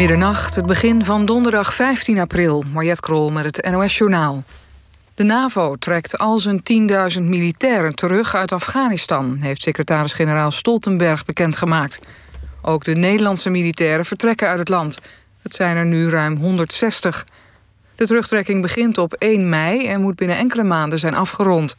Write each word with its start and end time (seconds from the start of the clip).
Middernacht, 0.00 0.54
het 0.54 0.66
begin 0.66 1.04
van 1.04 1.24
donderdag 1.24 1.74
15 1.74 2.18
april. 2.18 2.64
Mariette 2.72 3.00
Krol 3.00 3.30
met 3.30 3.44
het 3.44 3.70
NOS 3.70 3.98
Journaal. 3.98 4.44
De 5.14 5.24
NAVO 5.24 5.76
trekt 5.76 6.18
al 6.18 6.38
zijn 6.38 6.62
10.000 7.14 7.22
militairen 7.22 7.94
terug 7.94 8.34
uit 8.34 8.52
Afghanistan... 8.52 9.36
heeft 9.40 9.62
secretaris-generaal 9.62 10.50
Stoltenberg 10.50 11.24
bekendgemaakt. 11.24 11.98
Ook 12.62 12.84
de 12.84 12.94
Nederlandse 12.94 13.50
militairen 13.50 14.04
vertrekken 14.04 14.48
uit 14.48 14.58
het 14.58 14.68
land. 14.68 14.98
Het 15.42 15.54
zijn 15.54 15.76
er 15.76 15.86
nu 15.86 16.10
ruim 16.10 16.36
160. 16.36 17.26
De 17.96 18.06
terugtrekking 18.06 18.62
begint 18.62 18.98
op 18.98 19.12
1 19.12 19.48
mei 19.48 19.86
en 19.86 20.00
moet 20.00 20.16
binnen 20.16 20.36
enkele 20.36 20.64
maanden 20.64 20.98
zijn 20.98 21.14
afgerond. 21.14 21.76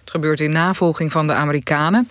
Het 0.00 0.10
gebeurt 0.10 0.40
in 0.40 0.52
navolging 0.52 1.12
van 1.12 1.26
de 1.26 1.32
Amerikanen... 1.32 2.08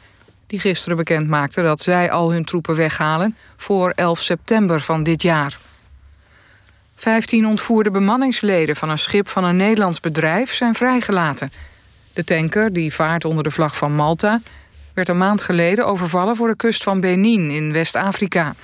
die 0.47 0.59
gisteren 0.59 0.97
bekend 0.97 1.27
maakten 1.27 1.63
dat 1.63 1.81
zij 1.81 2.11
al 2.11 2.31
hun 2.31 2.45
troepen 2.45 2.75
weghalen... 2.75 3.37
voor 3.57 3.89
11 3.89 4.19
september 4.19 4.81
van 4.81 5.03
dit 5.03 5.21
jaar. 5.21 5.57
15 6.95 7.47
ontvoerde 7.47 7.91
bemanningsleden 7.91 8.75
van 8.75 8.89
een 8.89 8.97
schip 8.97 9.27
van 9.27 9.43
een 9.43 9.55
Nederlands 9.55 9.99
bedrijf 9.99 10.53
zijn 10.53 10.75
vrijgelaten. 10.75 11.51
De 12.13 12.23
tanker, 12.23 12.73
die 12.73 12.93
vaart 12.93 13.25
onder 13.25 13.43
de 13.43 13.51
vlag 13.51 13.77
van 13.77 13.95
Malta, 13.95 14.41
werd 14.93 15.09
een 15.09 15.17
maand 15.17 15.41
geleden 15.41 15.85
overvallen 15.85 16.35
voor 16.35 16.47
de 16.47 16.55
kust 16.55 16.83
van 16.83 16.99
Benin 16.99 17.49
in 17.49 17.71
West-Afrika. 17.71 18.55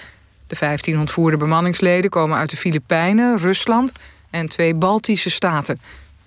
De 0.48 0.56
15 0.56 1.00
ontvoerde 1.00 1.38
bemanningsleden 1.38 2.10
komen 2.10 2.38
uit 2.38 2.50
de 2.50 2.56
Filipijnen, 2.56 3.38
Rusland 3.38 3.92
en 4.30 4.48
twee 4.48 4.74
Baltische 4.74 5.30
staten. 5.30 5.80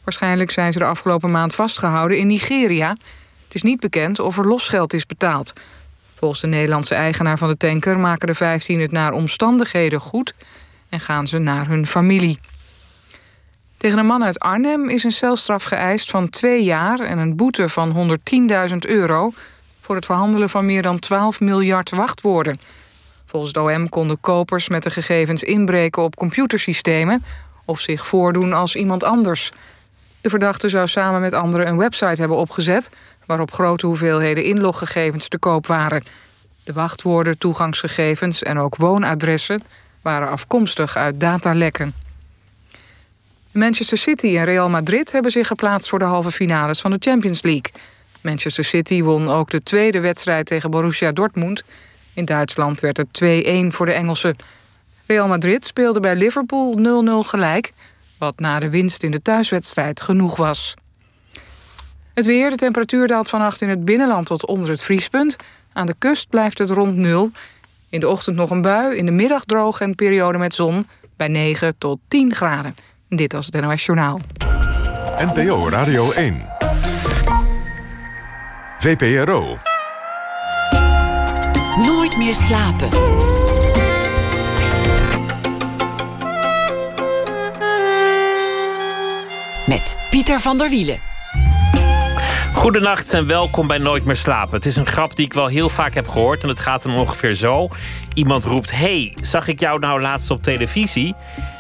Waarschijnlijk 0.04 0.50
zijn 0.50 0.72
ze 0.72 0.78
de 0.78 0.84
afgelopen 0.84 1.30
maand 1.30 1.54
vastgehouden 1.54 2.18
in 2.18 2.26
Nigeria. 2.26 2.96
Het 3.46 3.54
is 3.54 3.62
niet 3.62 3.80
bekend 3.80 4.18
of 4.18 4.38
er 4.38 4.46
losgeld 4.46 4.92
is 4.92 5.06
betaald. 5.06 5.52
Volgens 6.14 6.40
de 6.40 6.46
Nederlandse 6.46 6.94
eigenaar 6.94 7.38
van 7.38 7.48
de 7.48 7.56
tanker 7.56 7.98
maken 7.98 8.26
de 8.26 8.34
15 8.34 8.80
het 8.80 8.92
naar 8.92 9.12
omstandigheden 9.12 10.00
goed 10.00 10.34
en 10.88 11.00
gaan 11.00 11.26
ze 11.26 11.38
naar 11.38 11.68
hun 11.68 11.86
familie. 11.86 12.38
Tegen 13.76 13.98
een 13.98 14.06
man 14.06 14.24
uit 14.24 14.38
Arnhem 14.38 14.88
is 14.88 15.04
een 15.04 15.10
celstraf 15.10 15.64
geëist 15.64 16.10
van 16.10 16.28
twee 16.28 16.64
jaar 16.64 17.00
en 17.00 17.18
een 17.18 17.36
boete 17.36 17.68
van 17.68 18.18
110.000 18.70 18.76
euro 18.78 19.32
voor 19.80 19.94
het 19.94 20.04
verhandelen 20.04 20.50
van 20.50 20.66
meer 20.66 20.82
dan 20.82 20.98
12 20.98 21.40
miljard 21.40 21.90
wachtwoorden. 21.90 22.58
Volgens 23.26 23.52
de 23.52 23.60
OM 23.60 23.88
konden 23.88 24.20
kopers 24.20 24.68
met 24.68 24.82
de 24.82 24.90
gegevens 24.90 25.42
inbreken 25.42 26.02
op 26.02 26.16
computersystemen 26.16 27.24
of 27.64 27.80
zich 27.80 28.06
voordoen 28.06 28.52
als 28.52 28.76
iemand 28.76 29.04
anders. 29.04 29.52
De 30.20 30.28
verdachte 30.28 30.68
zou 30.68 30.86
samen 30.86 31.20
met 31.20 31.32
anderen 31.32 31.68
een 31.68 31.76
website 31.76 32.20
hebben 32.20 32.36
opgezet 32.36 32.90
waarop 33.26 33.52
grote 33.52 33.86
hoeveelheden 33.86 34.44
inloggegevens 34.44 35.28
te 35.28 35.38
koop 35.38 35.66
waren. 35.66 36.04
De 36.64 36.72
wachtwoorden, 36.72 37.38
toegangsgegevens 37.38 38.42
en 38.42 38.58
ook 38.58 38.76
woonadressen 38.76 39.62
waren 40.02 40.28
afkomstig 40.28 40.96
uit 40.96 41.20
datalekken. 41.20 41.94
Manchester 43.52 43.98
City 43.98 44.36
en 44.36 44.44
Real 44.44 44.70
Madrid 44.70 45.12
hebben 45.12 45.30
zich 45.30 45.46
geplaatst 45.46 45.88
voor 45.88 45.98
de 45.98 46.04
halve 46.04 46.30
finales 46.30 46.80
van 46.80 46.90
de 46.90 46.96
Champions 47.00 47.42
League. 47.42 47.72
Manchester 48.20 48.64
City 48.64 49.02
won 49.02 49.28
ook 49.28 49.50
de 49.50 49.62
tweede 49.62 50.00
wedstrijd 50.00 50.46
tegen 50.46 50.70
Borussia 50.70 51.10
Dortmund. 51.10 51.64
In 52.14 52.24
Duitsland 52.24 52.80
werd 52.80 52.96
het 52.96 53.06
2-1 53.72 53.74
voor 53.74 53.86
de 53.86 53.92
Engelsen. 53.92 54.36
Real 55.06 55.28
Madrid 55.28 55.66
speelde 55.66 56.00
bij 56.00 56.16
Liverpool 56.16 56.78
0-0 57.24 57.28
gelijk, 57.28 57.72
wat 58.18 58.38
na 58.38 58.58
de 58.58 58.70
winst 58.70 59.02
in 59.02 59.10
de 59.10 59.22
thuiswedstrijd 59.22 60.00
genoeg 60.00 60.36
was. 60.36 60.74
Het 62.16 62.26
weer, 62.26 62.50
de 62.50 62.56
temperatuur 62.56 63.06
daalt 63.06 63.28
vannacht 63.28 63.60
in 63.60 63.68
het 63.68 63.84
binnenland 63.84 64.26
tot 64.26 64.46
onder 64.46 64.70
het 64.70 64.82
vriespunt. 64.82 65.36
Aan 65.72 65.86
de 65.86 65.94
kust 65.98 66.28
blijft 66.28 66.58
het 66.58 66.70
rond 66.70 66.96
nul. 66.96 67.30
In 67.88 68.00
de 68.00 68.08
ochtend 68.08 68.36
nog 68.36 68.50
een 68.50 68.62
bui, 68.62 68.96
in 68.96 69.06
de 69.06 69.12
middag 69.12 69.44
droog 69.44 69.80
en 69.80 69.94
periode 69.94 70.38
met 70.38 70.54
zon... 70.54 70.86
bij 71.16 71.28
9 71.28 71.74
tot 71.78 71.98
10 72.08 72.34
graden. 72.34 72.74
Dit 73.08 73.32
was 73.32 73.46
het 73.46 73.60
NOS 73.60 73.84
Journaal. 73.84 74.20
NPO 75.16 75.68
Radio 75.68 76.12
1. 76.12 76.46
VPRO. 78.78 79.58
Nooit 81.86 82.16
meer 82.16 82.34
slapen. 82.34 82.88
Met 89.66 89.96
Pieter 90.10 90.40
van 90.40 90.58
der 90.58 90.68
Wielen. 90.68 91.15
Goedenacht 92.66 93.14
en 93.14 93.26
welkom 93.26 93.66
bij 93.66 93.78
Nooit 93.78 94.04
meer 94.04 94.16
slapen. 94.16 94.54
Het 94.54 94.66
is 94.66 94.76
een 94.76 94.86
grap 94.86 95.16
die 95.16 95.24
ik 95.24 95.32
wel 95.32 95.46
heel 95.46 95.68
vaak 95.68 95.94
heb 95.94 96.08
gehoord 96.08 96.42
en 96.42 96.48
het 96.48 96.60
gaat 96.60 96.82
dan 96.82 96.98
ongeveer 96.98 97.34
zo. 97.34 97.68
Iemand 98.14 98.44
roept: 98.44 98.70
Hey, 98.70 99.16
zag 99.20 99.48
ik 99.48 99.60
jou 99.60 99.78
nou 99.78 100.00
laatst 100.00 100.30
op 100.30 100.42
televisie? 100.42 101.14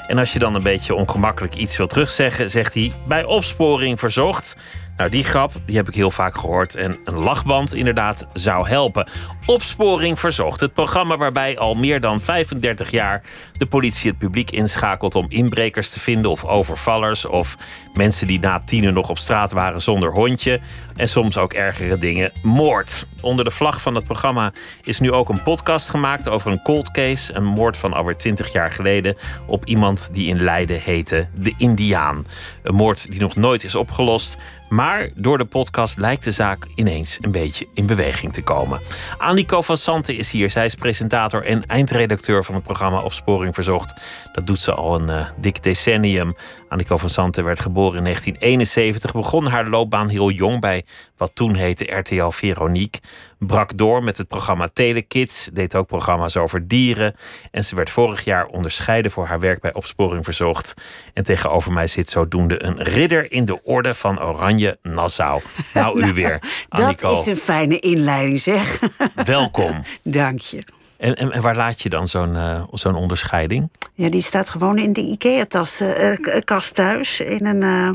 En 0.06 0.18
als 0.18 0.32
je 0.32 0.38
dan 0.38 0.54
een 0.54 0.62
beetje 0.62 0.94
ongemakkelijk 0.94 1.54
iets 1.54 1.76
wil 1.76 1.86
terugzeggen, 1.86 2.50
zegt 2.50 2.74
hij: 2.74 2.92
Bij 3.08 3.24
opsporing 3.24 3.98
verzocht. 3.98 4.56
Nou, 4.96 5.10
die 5.10 5.24
grap 5.24 5.52
die 5.66 5.76
heb 5.76 5.88
ik 5.88 5.94
heel 5.94 6.10
vaak 6.10 6.38
gehoord. 6.38 6.74
En 6.74 6.96
een 7.04 7.18
lachband 7.18 7.74
inderdaad 7.74 8.26
zou 8.32 8.68
helpen. 8.68 9.08
Opsporing 9.46 10.18
Verzocht. 10.18 10.60
Het 10.60 10.72
programma 10.72 11.16
waarbij 11.16 11.58
al 11.58 11.74
meer 11.74 12.00
dan 12.00 12.20
35 12.20 12.90
jaar 12.90 13.22
de 13.58 13.66
politie 13.66 14.10
het 14.10 14.18
publiek 14.18 14.50
inschakelt 14.50 15.14
om 15.14 15.26
inbrekers 15.28 15.90
te 15.90 16.00
vinden 16.00 16.30
of 16.30 16.44
overvallers. 16.44 17.24
Of 17.24 17.56
mensen 17.94 18.26
die 18.26 18.38
na 18.38 18.60
tienen 18.64 18.94
nog 18.94 19.08
op 19.08 19.18
straat 19.18 19.52
waren 19.52 19.82
zonder 19.82 20.12
hondje. 20.12 20.60
En 20.96 21.08
soms 21.08 21.36
ook 21.36 21.52
ergere 21.52 21.98
dingen. 21.98 22.32
Moord. 22.42 23.06
Onder 23.20 23.44
de 23.44 23.50
vlag 23.50 23.80
van 23.80 23.94
het 23.94 24.04
programma 24.04 24.52
is 24.82 25.00
nu 25.00 25.12
ook 25.12 25.28
een 25.28 25.42
podcast 25.42 25.88
gemaakt 25.88 26.28
over 26.28 26.52
een 26.52 26.62
cold 26.62 26.90
case. 26.90 27.34
Een 27.34 27.44
moord 27.44 27.76
van 27.76 27.92
alweer 27.92 28.16
20 28.16 28.52
jaar 28.52 28.72
geleden 28.72 29.16
op 29.46 29.64
iemand 29.64 30.08
die 30.12 30.28
in 30.28 30.42
Leiden 30.42 30.80
heette 30.80 31.28
de 31.34 31.54
Indiaan. 31.56 32.26
Een 32.62 32.74
moord 32.74 33.10
die 33.10 33.20
nog 33.20 33.36
nooit 33.36 33.64
is 33.64 33.74
opgelost. 33.74 34.36
Maar 34.68 35.10
door 35.14 35.38
de 35.38 35.44
podcast 35.44 35.98
lijkt 35.98 36.24
de 36.24 36.30
zaak 36.30 36.66
ineens 36.74 37.18
een 37.20 37.30
beetje 37.30 37.66
in 37.74 37.86
beweging 37.86 38.32
te 38.32 38.42
komen. 38.42 38.80
Annico 39.18 39.62
van 39.62 39.76
Santen 39.76 40.16
is 40.16 40.32
hier. 40.32 40.50
Zij 40.50 40.64
is 40.64 40.74
presentator 40.74 41.44
en 41.44 41.66
eindredacteur 41.66 42.44
van 42.44 42.54
het 42.54 42.64
programma 42.64 43.00
Opsporing 43.00 43.54
Verzocht. 43.54 44.00
Dat 44.32 44.46
doet 44.46 44.60
ze 44.60 44.74
al 44.74 44.94
een 44.94 45.10
uh, 45.10 45.26
dik 45.36 45.62
decennium. 45.62 46.34
Annico 46.68 46.96
van 46.96 47.10
Santen 47.10 47.44
werd 47.44 47.60
geboren 47.60 47.96
in 47.96 48.04
1971. 48.04 49.12
Begon 49.12 49.46
haar 49.46 49.68
loopbaan 49.68 50.08
heel 50.08 50.30
jong 50.30 50.60
bij 50.60 50.84
wat 51.16 51.34
toen 51.34 51.54
heette 51.54 51.96
RTL 51.96 52.28
Veronique. 52.28 53.00
Brak 53.38 53.78
door 53.78 54.04
met 54.04 54.16
het 54.16 54.28
programma 54.28 54.68
Telekids. 54.72 55.50
Deed 55.52 55.74
ook 55.74 55.86
programma's 55.86 56.36
over 56.36 56.68
dieren. 56.68 57.14
En 57.50 57.64
ze 57.64 57.76
werd 57.76 57.90
vorig 57.90 58.24
jaar 58.24 58.46
onderscheiden 58.46 59.10
voor 59.10 59.26
haar 59.26 59.40
werk 59.40 59.60
bij 59.60 59.74
Opsporing 59.74 60.24
Verzocht. 60.24 60.74
En 61.14 61.24
tegenover 61.24 61.72
mij 61.72 61.86
zit 61.86 62.08
zodoende 62.08 62.64
een 62.64 62.82
ridder 62.82 63.32
in 63.32 63.44
de 63.44 63.62
orde 63.62 63.94
van 63.94 64.22
Oranje 64.22 64.78
Nassau. 64.82 65.40
Nou, 65.74 65.98
u 65.98 66.00
Nou, 66.06 66.14
weer. 66.14 66.38
Dat 66.68 66.80
Annico, 66.80 67.20
is 67.20 67.26
een 67.26 67.36
fijne 67.36 67.78
inleiding, 67.78 68.40
zeg. 68.40 68.80
welkom. 69.24 69.82
Dank 70.02 70.40
je. 70.40 70.62
En, 70.96 71.14
en, 71.14 71.32
en 71.32 71.42
waar 71.42 71.56
laat 71.56 71.82
je 71.82 71.88
dan 71.88 72.08
zo'n 72.08 72.36
eh, 72.36 72.62
zo'n 72.70 72.94
onderscheiding? 72.94 73.70
Ja, 73.94 74.08
die 74.10 74.22
staat 74.22 74.48
gewoon 74.48 74.78
in 74.78 74.92
de 74.92 75.00
IKEA-tas 75.00 75.80
eh, 75.80 76.40
kast 76.44 76.74
thuis 76.74 77.20
in 77.20 77.46
een, 77.46 77.62
eh, 77.62 77.90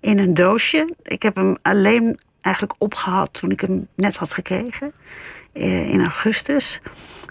in 0.00 0.18
een 0.18 0.34
doosje. 0.34 0.94
Ik 1.02 1.22
heb 1.22 1.34
hem 1.34 1.56
alleen 1.62 2.18
eigenlijk 2.42 2.74
opgehaald 2.78 3.32
toen 3.32 3.50
ik 3.50 3.60
hem 3.60 3.86
net 3.94 4.16
had 4.16 4.34
gekregen. 4.34 4.92
eh, 5.52 5.90
in 5.90 6.00
augustus. 6.00 6.80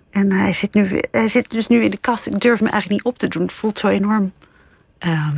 En 0.09 0.31
hij 0.31 0.53
zit, 0.53 0.73
nu, 0.73 0.99
hij 1.11 1.27
zit 1.27 1.49
dus 1.49 1.67
nu 1.67 1.83
in 1.83 1.91
de 1.91 1.97
kast. 1.97 2.27
Ik 2.27 2.39
durf 2.39 2.59
hem 2.59 2.67
eigenlijk 2.67 3.03
niet 3.03 3.13
op 3.13 3.17
te 3.17 3.27
doen. 3.27 3.41
Het 3.41 3.51
voelt 3.51 3.79
zo 3.79 3.88
enorm... 3.88 4.33
ehm, 4.97 5.38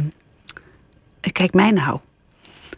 kijk 1.32 1.54
mij 1.54 1.72
nou. 1.72 2.00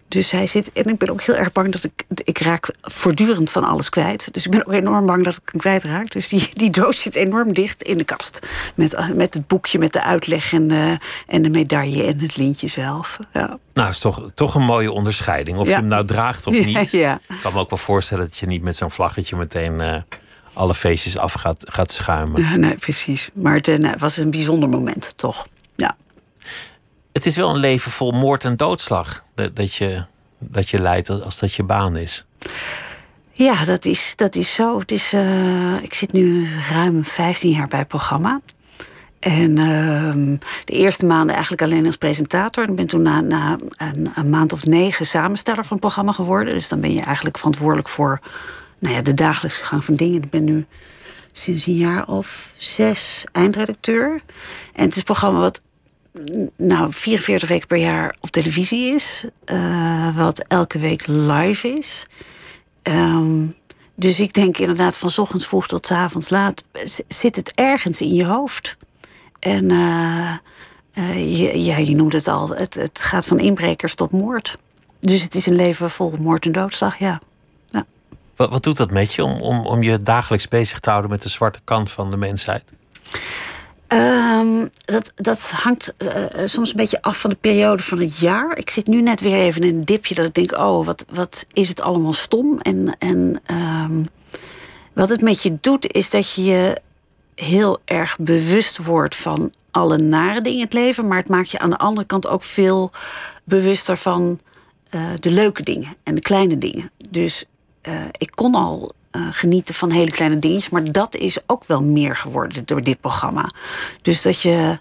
Dus 0.08 0.32
hij 0.32 0.48
zit... 0.48 0.72
En 0.72 0.86
ik 0.86 0.98
ben 0.98 1.10
ook 1.10 1.22
heel 1.22 1.36
erg 1.36 1.52
bang 1.52 1.72
dat 1.72 1.84
ik... 1.84 1.92
Ik 2.24 2.40
raak 2.40 2.74
voortdurend 2.82 3.52
van 3.52 3.64
alles 3.64 3.90
kwijt. 3.90 4.34
Dus 4.34 4.46
ik 4.46 4.52
ben 4.52 4.66
ook 4.68 4.74
enorm 4.74 5.06
bang 5.06 5.24
dat 5.24 5.34
ik 5.36 5.42
hem 5.52 5.62
kwijtraak. 5.62 6.12
Dus 6.12 6.28
die, 6.28 6.50
die 6.54 6.70
doos 6.70 7.02
zit 7.02 7.16
enorm 7.16 7.54
dicht 7.54 7.84
in 7.84 7.98
de 7.98 8.04
kast. 8.04 8.48
Met, 8.76 8.94
eh, 8.94 9.10
met 9.10 9.34
het 9.34 9.48
boekje, 9.48 9.80
met 9.80 9.94
de 9.94 10.02
uitleg 10.04 10.54
en, 10.54 10.68
de- 10.68 10.98
en 11.28 11.42
de 11.42 11.50
medaille 11.50 12.04
en 12.04 12.20
het 12.20 12.38
lintje 12.38 12.68
zelf. 12.68 13.20
Ja. 13.34 13.58
Nou, 13.74 13.90
is 13.90 14.00
toch, 14.00 14.30
toch 14.34 14.56
een 14.56 14.64
mooie 14.66 14.92
onderscheiding. 14.92 15.58
Of 15.58 15.66
Ja. 15.68 15.74
je 15.74 15.80
hem 15.80 15.88
nou 15.90 16.06
draagt 16.06 16.48
of 16.48 16.54
niet. 16.66 16.92
ja. 16.92 17.20
Ik 17.30 17.36
kan 17.42 17.54
me 17.54 17.60
ook 17.60 17.70
wel 17.70 17.80
voorstellen 17.80 18.24
dat 18.28 18.38
je 18.38 18.46
niet 18.46 18.62
met 18.62 18.76
zo'n 18.76 18.92
vlaggetje 18.92 19.36
meteen 19.36 19.82
eh, 19.82 19.96
alle 20.54 20.76
feestjes 20.76 21.18
af 21.18 21.34
gaat, 21.34 21.66
gaat 21.72 21.92
schuimen. 21.92 22.42
Ja, 22.42 22.56
nee, 22.56 22.76
precies. 22.78 23.30
Maar 23.36 23.58
eh, 23.60 23.90
het 23.90 24.00
was 24.00 24.18
een 24.18 24.32
bijzonder 24.32 24.70
moment, 24.70 25.14
toch? 25.16 25.48
Het 27.16 27.26
is 27.26 27.36
wel 27.36 27.50
een 27.50 27.58
leven 27.58 27.92
vol 27.92 28.12
moord 28.12 28.44
en 28.44 28.58
doodslag 28.58 29.24
dat, 29.36 29.56
dat, 29.56 29.74
je, 29.74 30.04
dat 30.38 30.70
je 30.70 30.80
leidt 30.80 31.10
als 31.10 31.40
dat 31.40 31.54
je 31.54 31.64
baan 31.64 31.96
is. 31.96 32.26
Ja, 33.32 33.66
dat 33.66 33.86
is, 33.86 34.14
dat 34.16 34.36
is 34.36 34.54
zo. 34.54 34.80
Het 34.80 34.92
is, 34.92 35.14
eh, 35.14 35.84
ik 35.84 35.94
zit 35.94 36.12
nu 36.12 36.48
ruim 36.70 37.04
15 37.04 37.52
jaar 37.52 37.68
bij 37.68 37.80
het 37.80 37.88
programma. 37.88 38.42
En 39.20 39.58
ehm, 39.58 40.36
de 40.66 40.74
eerste 40.74 41.06
maanden 41.06 41.34
eigenlijk 41.34 41.64
alleen 41.64 41.86
als 41.86 41.96
presentator. 41.96 42.70
Ik 42.70 42.76
ben 42.76 42.88
toen 42.88 43.02
na, 43.02 43.22
na 43.22 43.58
een, 43.78 44.12
een 44.16 44.30
maand 44.30 44.54
of 44.54 44.66
negen 44.66 45.06
samensteller 45.06 45.64
van 45.64 45.78
het 45.78 45.86
programma 45.86 46.12
geworden. 46.12 46.54
Dus 46.54 46.68
dan 46.68 46.80
ben 46.80 46.94
je 46.94 47.02
eigenlijk 47.02 47.38
verantwoordelijk 47.38 47.90
voor 47.90 48.20
nou 48.80 48.96
ja, 48.96 49.02
de 49.02 49.14
dagelijkse 49.14 49.64
gang 49.64 49.84
van 49.84 49.96
dingen. 49.96 50.24
Ik 50.24 50.30
ben 50.30 50.44
nu 50.44 50.66
sinds 51.32 51.66
een 51.66 51.78
jaar 51.78 52.08
of 52.08 52.54
zes 52.58 53.26
eindredacteur. 53.32 54.22
En 54.74 54.84
het 54.84 54.92
is 54.92 54.98
een 54.98 55.04
programma 55.04 55.40
wat 55.40 55.62
nou, 56.56 56.94
44 56.94 57.50
weken 57.50 57.68
per 57.68 57.78
jaar 57.78 58.16
op 58.20 58.30
televisie 58.30 58.94
is. 58.94 59.26
eh, 59.46 60.18
wat 60.18 60.40
elke 60.40 60.80
week 60.80 61.08
live 61.08 61.68
is. 61.68 62.06
Ehm, 62.82 63.46
dus 63.96 64.20
ik 64.20 64.34
denk 64.34 64.58
inderdaad 64.58 64.98
van 64.98 65.12
ochtends 65.16 65.48
vroeg 65.48 65.68
tot 65.68 65.92
avonds 65.92 66.30
laat... 66.30 66.64
zit 67.08 67.36
het 67.36 67.52
ergens 67.56 68.02
in 68.02 68.14
je 68.14 68.26
hoofd. 68.26 68.78
En 69.40 69.72
eh, 69.72 70.36
je, 71.40 71.64
ja, 71.64 71.78
je 71.78 71.96
noemt 71.96 72.14
het 72.14 72.28
al, 72.28 72.50
het, 72.50 72.74
het 72.74 73.04
gaat 73.04 73.26
van 73.26 73.40
inbrekers 73.40 73.96
tot 73.96 74.12
moord. 74.12 74.58
Dus 75.00 75.22
het 75.22 75.36
is 75.36 75.46
een 75.46 75.56
leven 75.56 75.90
vol 75.90 76.14
moord 76.20 76.46
en 76.46 76.52
doodslag, 76.52 77.00
ja. 77.00 77.22
Wat, 78.36 78.50
wat 78.50 78.64
doet 78.64 78.78
dat 78.78 78.92
met 78.92 79.14
je 79.14 79.24
om, 79.24 79.42
om, 79.42 79.66
om 79.66 79.84
je 79.84 80.02
dagelijks 80.02 80.48
bezig 80.48 80.80
te 80.80 80.90
houden 80.90 81.12
met 81.12 81.22
de 81.22 81.30
zwarte 81.30 81.60
kant 81.64 81.92
van 81.92 82.10
de 82.10 82.18
mensheid? 82.18 82.64
Ehm, 83.88 84.68
dat, 84.86 85.12
dat 85.16 85.52
hangt 85.52 85.94
eh, 85.98 86.44
eh, 86.44 86.50
soms 86.50 86.70
een 86.70 86.76
beetje 86.76 87.02
af 87.02 87.20
van 87.20 87.30
de 87.30 87.36
periode 87.36 87.84
van 87.84 88.00
het 88.00 88.18
jaar. 88.18 88.58
Ik 88.58 88.70
zit 88.70 88.88
nu 88.88 89.02
net 89.02 89.22
weer 89.22 89.38
even 89.38 89.62
in 89.62 89.76
een 89.76 89.86
dipje 89.86 90.16
dat 90.16 90.26
ik 90.26 90.34
denk: 90.34 90.52
oh, 90.58 90.86
wat, 90.86 91.06
wat 91.10 91.46
is 91.54 91.68
het 91.68 91.82
allemaal 91.82 92.14
stom. 92.14 92.60
En, 92.60 92.96
en 93.00 93.42
ehm, 93.46 94.04
wat 94.94 95.10
het 95.10 95.22
met 95.22 95.44
je 95.44 95.58
doet, 95.62 95.94
is 95.94 96.10
dat 96.10 96.34
je 96.34 96.44
je 96.44 96.82
heel 97.36 97.80
erg 97.86 98.18
bewust 98.20 98.78
wordt 98.78 99.16
van 99.16 99.54
alle 99.72 99.98
nare 99.98 100.42
dingen 100.42 100.60
in 100.60 100.66
het 100.66 100.74
leven. 100.74 101.08
Maar 101.08 101.18
het 101.18 101.30
maakt 101.30 101.52
je 101.52 101.60
aan 101.60 101.70
de 101.70 101.78
andere 101.78 102.08
kant 102.08 102.28
ook 102.28 102.44
veel 102.44 102.92
bewuster 103.44 103.98
van 103.98 104.40
eh, 104.90 105.02
de 105.20 105.32
leuke 105.32 105.64
dingen 105.64 105.96
en 106.04 106.16
de 106.16 106.22
kleine 106.22 106.58
dingen. 106.58 106.92
Dus 107.10 107.46
ik 108.18 108.32
kon 108.36 108.56
al 108.56 108.92
eh, 109.16 109.28
genieten 109.32 109.74
van 109.74 109.92
hele 109.92 110.12
kleine 110.12 110.40
dingetjes, 110.40 110.70
maar 110.70 110.92
dat 110.92 111.16
is 111.16 111.38
ook 111.46 111.64
wel 111.64 111.84
meer 111.84 112.16
geworden 112.16 112.66
door 112.66 112.84
dit 112.84 113.00
programma. 113.00 113.52
Dus 114.02 114.22
dat 114.22 114.42
je 114.42 114.80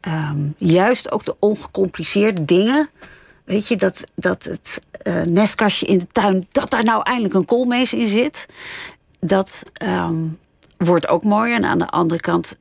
ehm, 0.00 0.38
juist 0.56 1.12
ook 1.12 1.24
de 1.24 1.36
ongecompliceerde 1.38 2.44
dingen. 2.44 2.88
Weet 3.44 3.68
je, 3.68 3.76
dat, 3.76 4.04
dat 4.14 4.44
het 4.44 4.80
eh, 5.02 5.22
nestkastje 5.22 5.86
in 5.86 5.98
de 5.98 6.06
tuin, 6.12 6.46
dat 6.52 6.70
daar 6.70 6.84
nou 6.84 7.02
eindelijk 7.02 7.34
een 7.34 7.44
koolmees 7.44 7.92
in 7.92 8.06
zit. 8.06 8.46
Dat 9.20 9.62
ehm, 9.72 10.22
wordt 10.76 11.08
ook 11.08 11.24
mooier. 11.24 11.56
En 11.56 11.64
aan 11.64 11.78
de 11.78 11.88
andere 11.88 12.20
kant, 12.20 12.56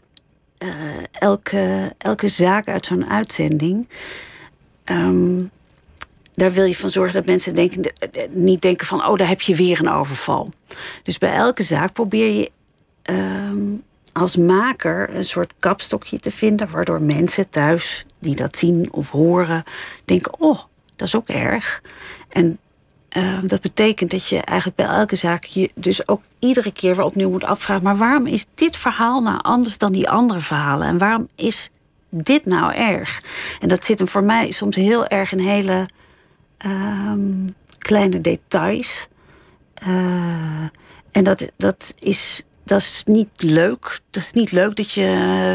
eh, 0.58 0.70
elke, 1.12 1.94
elke 1.98 2.28
zaak 2.28 2.68
uit 2.68 2.86
zo'n 2.86 3.10
uitzending. 3.10 3.88
ehm, 4.84 5.42
daar 6.34 6.52
wil 6.52 6.66
je 6.66 6.76
van 6.76 6.90
zorgen 6.90 7.14
dat 7.14 7.26
mensen 7.26 7.54
denken, 7.54 7.94
niet 8.30 8.62
denken 8.62 8.88
van... 8.88 9.08
oh, 9.08 9.18
daar 9.18 9.28
heb 9.28 9.42
je 9.42 9.56
weer 9.56 9.80
een 9.80 9.90
overval. 9.90 10.52
Dus 11.04 11.18
bij 11.18 11.34
elke 11.34 11.64
zaak 11.64 11.94
probeer 11.94 12.32
je 12.32 12.52
ehm, 13.02 13.62
als 14.14 14.38
maker 14.38 15.16
een 15.16 15.26
soort 15.26 15.54
kapstokje 15.60 16.20
te 16.20 16.32
vinden... 16.32 16.70
waardoor 16.70 17.02
mensen 17.02 17.50
thuis 17.50 18.06
die 18.20 18.36
dat 18.36 18.58
zien 18.58 18.88
of 18.92 19.10
horen 19.10 19.64
denken... 20.06 20.40
oh, 20.40 20.60
dat 20.96 21.08
is 21.08 21.16
ook 21.16 21.28
erg. 21.28 21.82
En 22.30 22.58
eh, 23.10 23.40
dat 23.44 23.62
betekent 23.62 24.12
dat 24.12 24.28
je 24.28 24.42
eigenlijk 24.42 24.78
bij 24.78 24.98
elke 24.98 25.16
zaak... 25.16 25.44
je 25.44 25.72
dus 25.76 26.08
ook 26.08 26.22
iedere 26.40 26.72
keer 26.72 26.96
weer 26.96 27.06
opnieuw 27.06 27.30
moet 27.30 27.44
afvragen... 27.44 27.84
maar 27.84 27.98
waarom 27.98 28.26
is 28.26 28.46
dit 28.56 28.78
verhaal 28.78 29.22
nou 29.22 29.40
anders 29.42 29.78
dan 29.78 29.92
die 29.92 30.10
andere 30.10 30.42
verhalen? 30.42 30.88
En 30.88 30.98
waarom 30.98 31.28
is 31.36 31.70
dit 32.10 32.46
nou 32.46 32.74
erg? 32.74 33.24
En 33.60 33.68
dat 33.68 33.86
zit 33.86 34.00
hem 34.00 34.08
voor 34.08 34.24
mij 34.24 34.52
soms 34.52 34.76
heel 34.76 35.08
erg 35.08 35.32
in 35.32 35.40
hele 35.40 35.88
ehm, 36.64 37.48
kleine 37.78 38.22
details. 38.22 39.08
Eh, 39.74 39.88
en 41.12 41.24
dat, 41.24 41.52
dat, 41.58 41.94
is, 42.00 42.44
dat 42.64 42.80
is 42.82 43.02
niet 43.06 43.30
leuk. 43.36 44.00
Dat 44.10 44.24
is 44.24 44.32
niet 44.34 44.52
leuk 44.52 44.76
dat 44.76 44.92
je. 44.92 45.02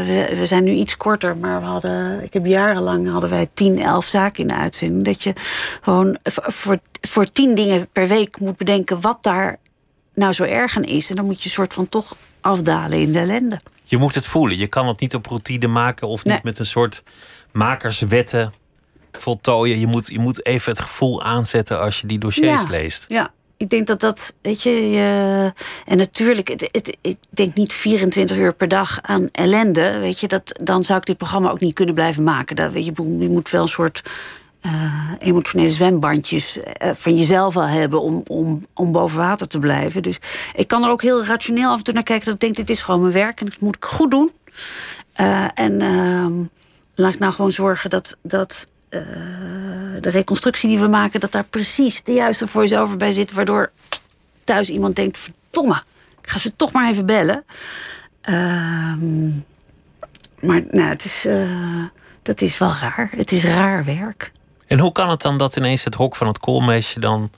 We, 0.05 0.35
we 0.35 0.45
zijn 0.45 0.63
nu 0.63 0.71
iets 0.71 0.97
korter, 0.97 1.37
maar 1.37 1.59
we 1.59 1.65
hadden. 1.65 2.23
Ik 2.23 2.33
heb 2.33 2.45
jarenlang 2.45 3.11
hadden 3.11 3.29
wij 3.29 3.49
10, 3.53 3.79
11 3.79 4.05
zaken 4.05 4.41
in 4.41 4.47
de 4.47 4.53
uitzending. 4.53 5.03
Dat 5.03 5.23
je 5.23 5.33
gewoon 5.81 6.17
voor, 6.23 6.51
voor, 6.51 6.79
voor 7.01 7.31
10 7.31 7.55
dingen 7.55 7.87
per 7.91 8.07
week 8.07 8.39
moet 8.39 8.57
bedenken 8.57 9.01
wat 9.01 9.23
daar 9.23 9.57
nou 10.13 10.33
zo 10.33 10.43
erg 10.43 10.75
aan 10.77 10.83
is. 10.83 11.09
En 11.09 11.15
dan 11.15 11.25
moet 11.25 11.43
je 11.43 11.49
soort 11.49 11.73
van 11.73 11.89
toch 11.89 12.15
afdalen 12.41 12.99
in 12.99 13.11
de 13.11 13.19
ellende. 13.19 13.61
Je 13.83 13.97
moet 13.97 14.15
het 14.15 14.25
voelen. 14.25 14.57
Je 14.57 14.67
kan 14.67 14.87
het 14.87 14.99
niet 14.99 15.15
op 15.15 15.25
routine 15.25 15.67
maken 15.67 16.07
of 16.07 16.23
niet 16.23 16.33
Nee. 16.33 16.41
met 16.43 16.59
een 16.59 16.65
soort 16.65 17.03
makerswetten 17.51 18.53
voltooien. 19.11 19.79
Je 19.79 19.87
moet, 19.87 20.07
je 20.07 20.19
moet 20.19 20.45
even 20.45 20.71
het 20.71 20.81
gevoel 20.81 21.23
aanzetten 21.23 21.79
als 21.79 22.01
je 22.01 22.07
die 22.07 22.19
dossiers 22.19 22.67
leest. 22.67 23.05
Ja, 23.07 23.31
ik 23.57 23.69
denk 23.69 23.87
dat 23.87 23.99
dat, 23.99 24.33
weet 24.41 24.63
je, 24.63 24.91
je 24.91 25.53
en 25.85 25.97
natuurlijk, 25.97 26.47
het, 26.47 26.61
het, 26.61 26.97
ik 27.01 27.17
denk 27.29 27.55
niet 27.55 27.73
24 27.73 28.37
uur 28.37 28.53
per 28.53 28.67
dag 28.67 28.99
aan 29.01 29.29
ellende, 29.31 29.97
weet 29.97 30.19
je, 30.19 30.27
dat, 30.27 30.61
dan 30.63 30.83
zou 30.83 30.99
ik 30.99 31.05
dit 31.05 31.17
programma 31.17 31.49
ook 31.49 31.59
niet 31.59 31.73
kunnen 31.73 31.95
blijven 31.95 32.23
maken. 32.23 32.55
Dat, 32.55 32.71
weet 32.71 32.85
je, 32.85 32.93
je 33.19 33.29
moet 33.29 33.49
wel 33.49 33.61
een 33.61 33.67
soort 33.67 34.01
eh, 34.61 35.11
emotionele 35.19 35.71
zwembandjes 35.71 36.59
eh, 36.59 36.91
van 36.93 37.15
jezelf 37.15 37.53
wel 37.53 37.67
hebben 37.67 38.01
om, 38.01 38.23
om, 38.27 38.65
om 38.73 38.91
boven 38.91 39.17
water 39.17 39.47
te 39.47 39.59
blijven. 39.59 40.03
Dus 40.03 40.19
ik 40.53 40.67
kan 40.67 40.83
er 40.83 40.89
ook 40.89 41.01
heel 41.01 41.25
rationeel 41.25 41.71
af 41.71 41.77
en 41.77 41.83
toe 41.83 41.93
naar 41.93 42.03
kijken 42.03 42.25
dat 42.25 42.33
ik 42.33 42.39
denk, 42.39 42.55
dit 42.55 42.69
is 42.69 42.81
gewoon 42.81 43.01
mijn 43.01 43.13
werk 43.13 43.39
en 43.39 43.45
dat 43.45 43.59
moet 43.59 43.75
ik 43.75 43.85
goed 43.85 44.11
doen. 44.11 44.31
Eh, 45.13 45.47
en 45.53 45.81
ehm, 45.81 46.43
laat 46.95 47.13
ik 47.13 47.19
nou 47.19 47.33
gewoon 47.33 47.51
zorgen 47.51 47.89
dat, 47.89 48.17
dat 48.21 48.65
eh, 48.89 49.01
de 49.99 50.09
reconstructie 50.09 50.69
die 50.69 50.79
we 50.79 50.87
maken, 50.87 51.19
dat 51.19 51.31
daar 51.31 51.43
precies 51.43 52.03
de 52.03 52.13
juiste 52.13 52.47
voice-over 52.47 52.97
bij 52.97 53.11
zit, 53.11 53.31
waardoor 53.31 53.71
thuis 54.43 54.69
iemand 54.69 54.95
denkt: 54.95 55.17
verdomme, 55.17 55.83
ik 56.21 56.29
ga 56.29 56.39
ze 56.39 56.55
toch 56.55 56.71
maar 56.71 56.89
even 56.89 57.05
bellen. 57.05 57.43
Ehm, 58.21 59.27
maar 60.39 60.63
nou, 60.71 60.89
het 60.89 61.05
is, 61.05 61.25
eh, 61.25 61.83
dat 62.21 62.41
is 62.41 62.57
wel 62.57 62.73
raar. 62.81 63.09
Het 63.15 63.31
is 63.31 63.43
raar 63.43 63.85
werk. 63.85 64.31
En 64.67 64.79
hoe 64.79 64.91
kan 64.91 65.09
het 65.09 65.21
dan 65.21 65.37
dat 65.37 65.55
ineens 65.55 65.83
het 65.83 65.93
hok 65.95 66.15
van 66.15 66.27
het 66.27 66.39
koolmeesje 66.39 66.99
dan 66.99 67.31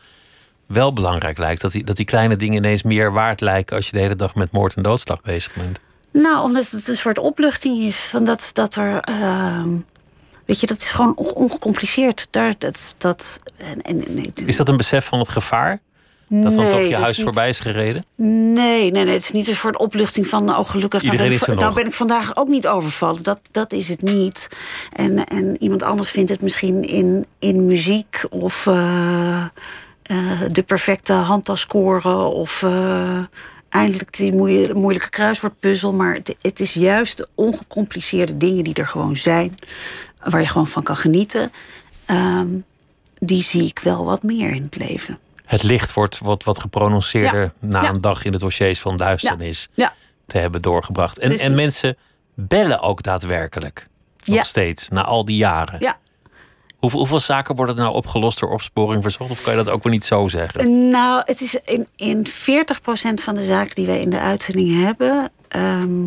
wel 0.65 0.93
belangrijk 0.93 1.37
lijkt? 1.37 1.61
Dat 1.61 1.71
die, 1.71 1.83
dat 1.83 1.95
die 1.95 2.05
kleine 2.05 2.35
dingen 2.35 2.57
ineens 2.57 2.83
meer 2.83 3.11
waard 3.11 3.41
lijken 3.41 3.75
als 3.75 3.85
je 3.85 3.91
de 3.91 3.99
hele 3.99 4.15
dag 4.15 4.35
met 4.35 4.51
moord 4.51 4.75
en 4.75 4.83
doodslag 4.83 5.21
bezig 5.21 5.53
bent? 5.53 5.79
Nou, 6.11 6.43
omdat 6.43 6.69
het 6.69 6.87
een 6.87 6.95
soort 6.95 7.17
opluchting 7.17 7.83
is. 7.83 7.97
Van 7.97 8.23
dat, 8.25 8.49
dat 8.53 8.75
er. 8.75 8.99
ehm, 8.99 9.77
weet 10.51 10.59
je, 10.59 10.67
dat 10.67 10.81
is 10.81 10.91
gewoon 10.91 11.15
on- 11.15 11.33
ongecompliceerd. 11.33 12.27
Daar, 12.29 12.55
dat, 12.57 12.95
dat, 12.97 13.39
en, 13.57 13.81
en, 13.81 14.03
nee, 14.07 14.31
Is 14.45 14.55
dat 14.55 14.69
een 14.69 14.77
besef 14.77 15.05
van 15.05 15.19
het 15.19 15.29
gevaar? 15.29 15.79
Dat 16.27 16.53
dan 16.53 16.69
toch 16.69 16.79
je 16.79 16.87
is 16.87 16.97
huis 16.97 17.21
voorbij 17.21 17.49
is 17.49 17.59
gereden? 17.59 18.05
Nee, 18.15 18.91
nee, 18.91 19.03
nee. 19.03 19.13
Het 19.13 19.23
is 19.23 19.31
niet 19.31 19.47
een 19.47 19.55
soort 19.55 19.77
opluchting 19.77 20.27
van... 20.27 20.49
oh, 20.49 20.69
gelukkig, 20.69 21.01
nou 21.01 21.13
Iedereen 21.13 21.31
ben, 21.31 21.41
ik, 21.41 21.41
is 21.41 21.47
er 21.47 21.55
nou 21.55 21.73
ben 21.73 21.85
ik 21.85 21.93
vandaag 21.93 22.35
ook 22.35 22.47
niet 22.47 22.67
overvallen. 22.67 23.23
Dat, 23.23 23.39
dat 23.51 23.73
is 23.73 23.87
het 23.87 24.01
niet. 24.01 24.47
En, 24.93 25.25
en 25.25 25.63
iemand 25.63 25.83
anders 25.83 26.11
vindt 26.11 26.29
het 26.29 26.41
misschien 26.41 26.83
in, 26.83 27.25
in 27.39 27.65
muziek... 27.65 28.23
of 28.29 28.67
eh, 28.67 29.43
eh, 30.03 30.41
de 30.47 30.63
perfecte 30.63 31.13
handtas 31.13 31.61
scoren... 31.61 32.33
of 32.33 32.63
eh, 32.63 33.19
eindelijk 33.69 34.17
die 34.17 34.35
moeilijke 34.73 35.09
kruiswoordpuzzel. 35.09 35.93
Maar 35.93 36.13
het, 36.13 36.35
het 36.41 36.59
is 36.59 36.73
juist 36.73 37.17
de 37.17 37.27
ongecompliceerde 37.35 38.37
dingen 38.37 38.63
die 38.63 38.73
er 38.73 38.87
gewoon 38.87 39.17
zijn... 39.17 39.57
waar 40.23 40.41
je 40.41 40.47
gewoon 40.47 40.67
van 40.67 40.83
kan 40.83 40.95
genieten... 40.97 41.51
Ehm, 42.05 42.47
die 43.19 43.43
zie 43.43 43.65
ik 43.65 43.79
wel 43.79 44.05
wat 44.05 44.23
meer 44.23 44.51
in 44.51 44.63
het 44.63 44.75
leven. 44.75 45.19
Het 45.45 45.63
licht 45.63 45.93
wordt 45.93 46.19
wat, 46.19 46.43
wat 46.43 46.59
geprononceerder 46.59 47.41
Ja. 47.41 47.51
na 47.59 47.81
Ja. 47.83 47.89
een 47.89 48.01
dag 48.01 48.25
in 48.25 48.31
de 48.31 48.37
dossiers 48.37 48.79
van 48.79 48.97
duisternis 48.97 49.67
Ja, 49.73 49.93
te 50.25 50.37
hebben 50.37 50.61
doorgebracht. 50.61 51.19
En, 51.19 51.37
en 51.39 51.53
mensen 51.53 51.97
bellen 52.33 52.79
ook 52.81 53.03
daadwerkelijk. 53.03 53.87
Nog 54.25 54.45
steeds, 54.45 54.89
na 54.89 55.03
al 55.03 55.25
die 55.25 55.37
jaren. 55.37 55.77
ja. 55.79 55.99
Hoeveel, 56.77 56.99
hoeveel 56.99 57.19
zaken 57.19 57.55
worden 57.55 57.75
nou 57.75 57.93
opgelost 57.93 58.39
door 58.39 58.49
opsporing 58.51 59.01
verzocht? 59.03 59.31
Of 59.31 59.41
kan 59.43 59.51
je 59.57 59.63
dat 59.63 59.73
ook 59.73 59.83
wel 59.83 59.93
niet 59.93 60.05
zo 60.05 60.27
zeggen? 60.27 60.89
Nou, 60.89 61.21
het 61.25 61.41
is 61.41 61.55
in, 61.65 61.87
in 61.95 62.27
40% 62.27 62.31
van 63.13 63.35
de 63.35 63.43
zaken 63.43 63.75
die 63.75 63.85
wij 63.85 63.99
in 64.01 64.09
de 64.09 64.19
uitzending 64.19 64.83
hebben, 64.83 65.31
ehm, 65.47 66.05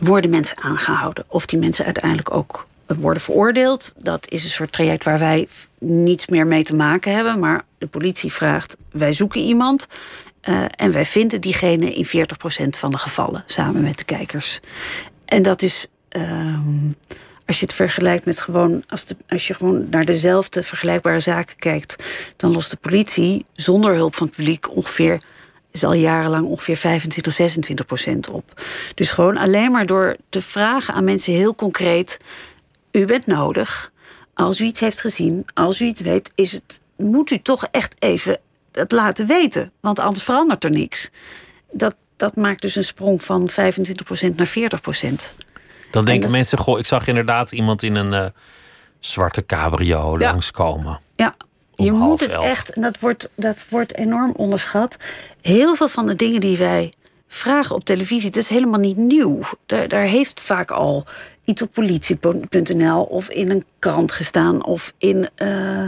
worden 0.00 0.30
mensen 0.30 0.62
aangehouden. 0.62 1.24
Of 1.28 1.46
die 1.46 1.58
mensen 1.58 1.84
uiteindelijk 1.84 2.30
ook 2.34 2.66
worden 2.86 3.22
veroordeeld. 3.22 3.92
Dat 3.96 4.30
is 4.30 4.44
een 4.44 4.50
soort 4.50 4.72
traject 4.72 5.04
waar 5.04 5.18
wij 5.18 5.48
niets 5.78 6.26
meer 6.28 6.46
mee 6.46 6.62
te 6.62 6.74
maken 6.74 7.14
hebben. 7.14 7.38
Maar 7.38 7.62
de 7.78 7.86
politie 7.86 8.32
vraagt: 8.32 8.76
wij 8.92 9.12
zoeken 9.12 9.40
iemand. 9.40 9.86
eh, 10.40 10.64
en 10.76 10.92
wij 10.92 11.04
vinden 11.04 11.40
diegene 11.40 11.92
in 11.94 12.06
40% 12.06 12.78
van 12.78 12.90
de 12.90 12.98
gevallen, 12.98 13.44
samen 13.46 13.82
met 13.82 13.98
de 13.98 14.04
kijkers. 14.04 14.60
En 15.24 15.42
dat 15.42 15.62
is. 15.62 15.86
ehm, 16.08 16.90
als 17.46 17.60
je 17.60 17.66
het 17.66 17.74
vergelijkt 17.74 18.24
met 18.24 18.40
gewoon, 18.40 18.84
als, 18.88 19.06
de, 19.06 19.16
als 19.28 19.46
je 19.46 19.54
gewoon 19.54 19.86
naar 19.90 20.04
dezelfde 20.04 20.62
vergelijkbare 20.62 21.20
zaken 21.20 21.56
kijkt, 21.56 22.04
dan 22.36 22.52
lost 22.52 22.70
de 22.70 22.76
politie 22.76 23.44
zonder 23.52 23.94
hulp 23.94 24.14
van 24.14 24.26
het 24.26 24.36
publiek 24.36 24.76
ongeveer, 24.76 25.20
is 25.70 25.84
al 25.84 25.92
jarenlang 25.92 26.46
ongeveer 26.46 26.76
25, 26.76 27.32
26 27.32 27.86
procent 27.86 28.28
op. 28.30 28.62
Dus 28.94 29.10
gewoon 29.10 29.36
alleen 29.36 29.70
maar 29.72 29.86
door 29.86 30.16
te 30.28 30.42
vragen 30.42 30.94
aan 30.94 31.04
mensen 31.04 31.32
heel 31.32 31.54
concreet: 31.54 32.18
u 32.94 33.04
bent 33.04 33.26
nodig. 33.26 33.92
Als 34.34 34.60
u 34.60 34.64
iets 34.64 34.80
heeft 34.80 35.00
gezien, 35.00 35.46
als 35.54 35.80
u 35.80 35.84
iets 35.86 36.00
weet, 36.00 36.30
is 36.34 36.52
het, 36.52 36.80
moet 36.96 37.30
u 37.30 37.38
toch 37.42 37.66
echt 37.70 37.94
even 37.98 38.38
het 38.72 38.92
laten 38.92 39.26
weten, 39.26 39.72
want 39.80 39.98
anders 39.98 40.24
verandert 40.24 40.64
er 40.64 40.70
niks. 40.70 41.10
Dat, 41.72 41.94
dat 42.16 42.36
maakt 42.36 42.62
dus 42.62 42.76
een 42.76 42.84
sprong 42.84 43.22
van 43.22 43.50
25% 43.50 43.54
naar 44.34 44.48
40%. 44.48 44.52
Dan 45.90 46.04
denken 46.04 46.20
dat 46.22 46.30
mensen, 46.30 46.58
goh, 46.58 46.78
ik 46.78 46.86
zag 46.86 47.06
inderdaad 47.06 47.52
iemand 47.52 47.82
in 47.82 47.96
een 47.96 48.12
eh, 48.12 48.26
zwarte 49.00 49.46
cabrio 49.46 50.18
Ja. 50.18 50.30
langskomen. 50.30 51.00
Ja, 51.16 51.36
je 51.74 51.92
moet 51.92 52.20
het 52.20 52.30
elf. 52.30 52.44
echt, 52.44 52.70
en 52.72 52.82
dat 52.82 52.98
wordt, 52.98 53.28
dat 53.34 53.66
wordt 53.68 53.94
enorm 53.96 54.32
onderschat. 54.36 54.96
Heel 55.40 55.74
veel 55.74 55.88
van 55.88 56.06
de 56.06 56.14
dingen 56.14 56.40
die 56.40 56.56
wij 56.56 56.92
vragen 57.28 57.74
op 57.74 57.84
televisie, 57.84 58.30
dat 58.30 58.42
is 58.42 58.48
helemaal 58.48 58.80
niet 58.80 58.96
nieuw. 58.96 59.40
Daar, 59.66 59.88
daar 59.88 60.04
heeft 60.04 60.40
vaak 60.40 60.70
al 60.70 61.06
iets 61.44 61.62
op 61.62 61.72
politie.nl 61.72 63.02
of 63.02 63.30
in 63.30 63.50
een 63.50 63.64
krant 63.78 64.12
gestaan 64.12 64.64
of 64.64 64.92
in, 64.98 65.28
eh, 65.34 65.84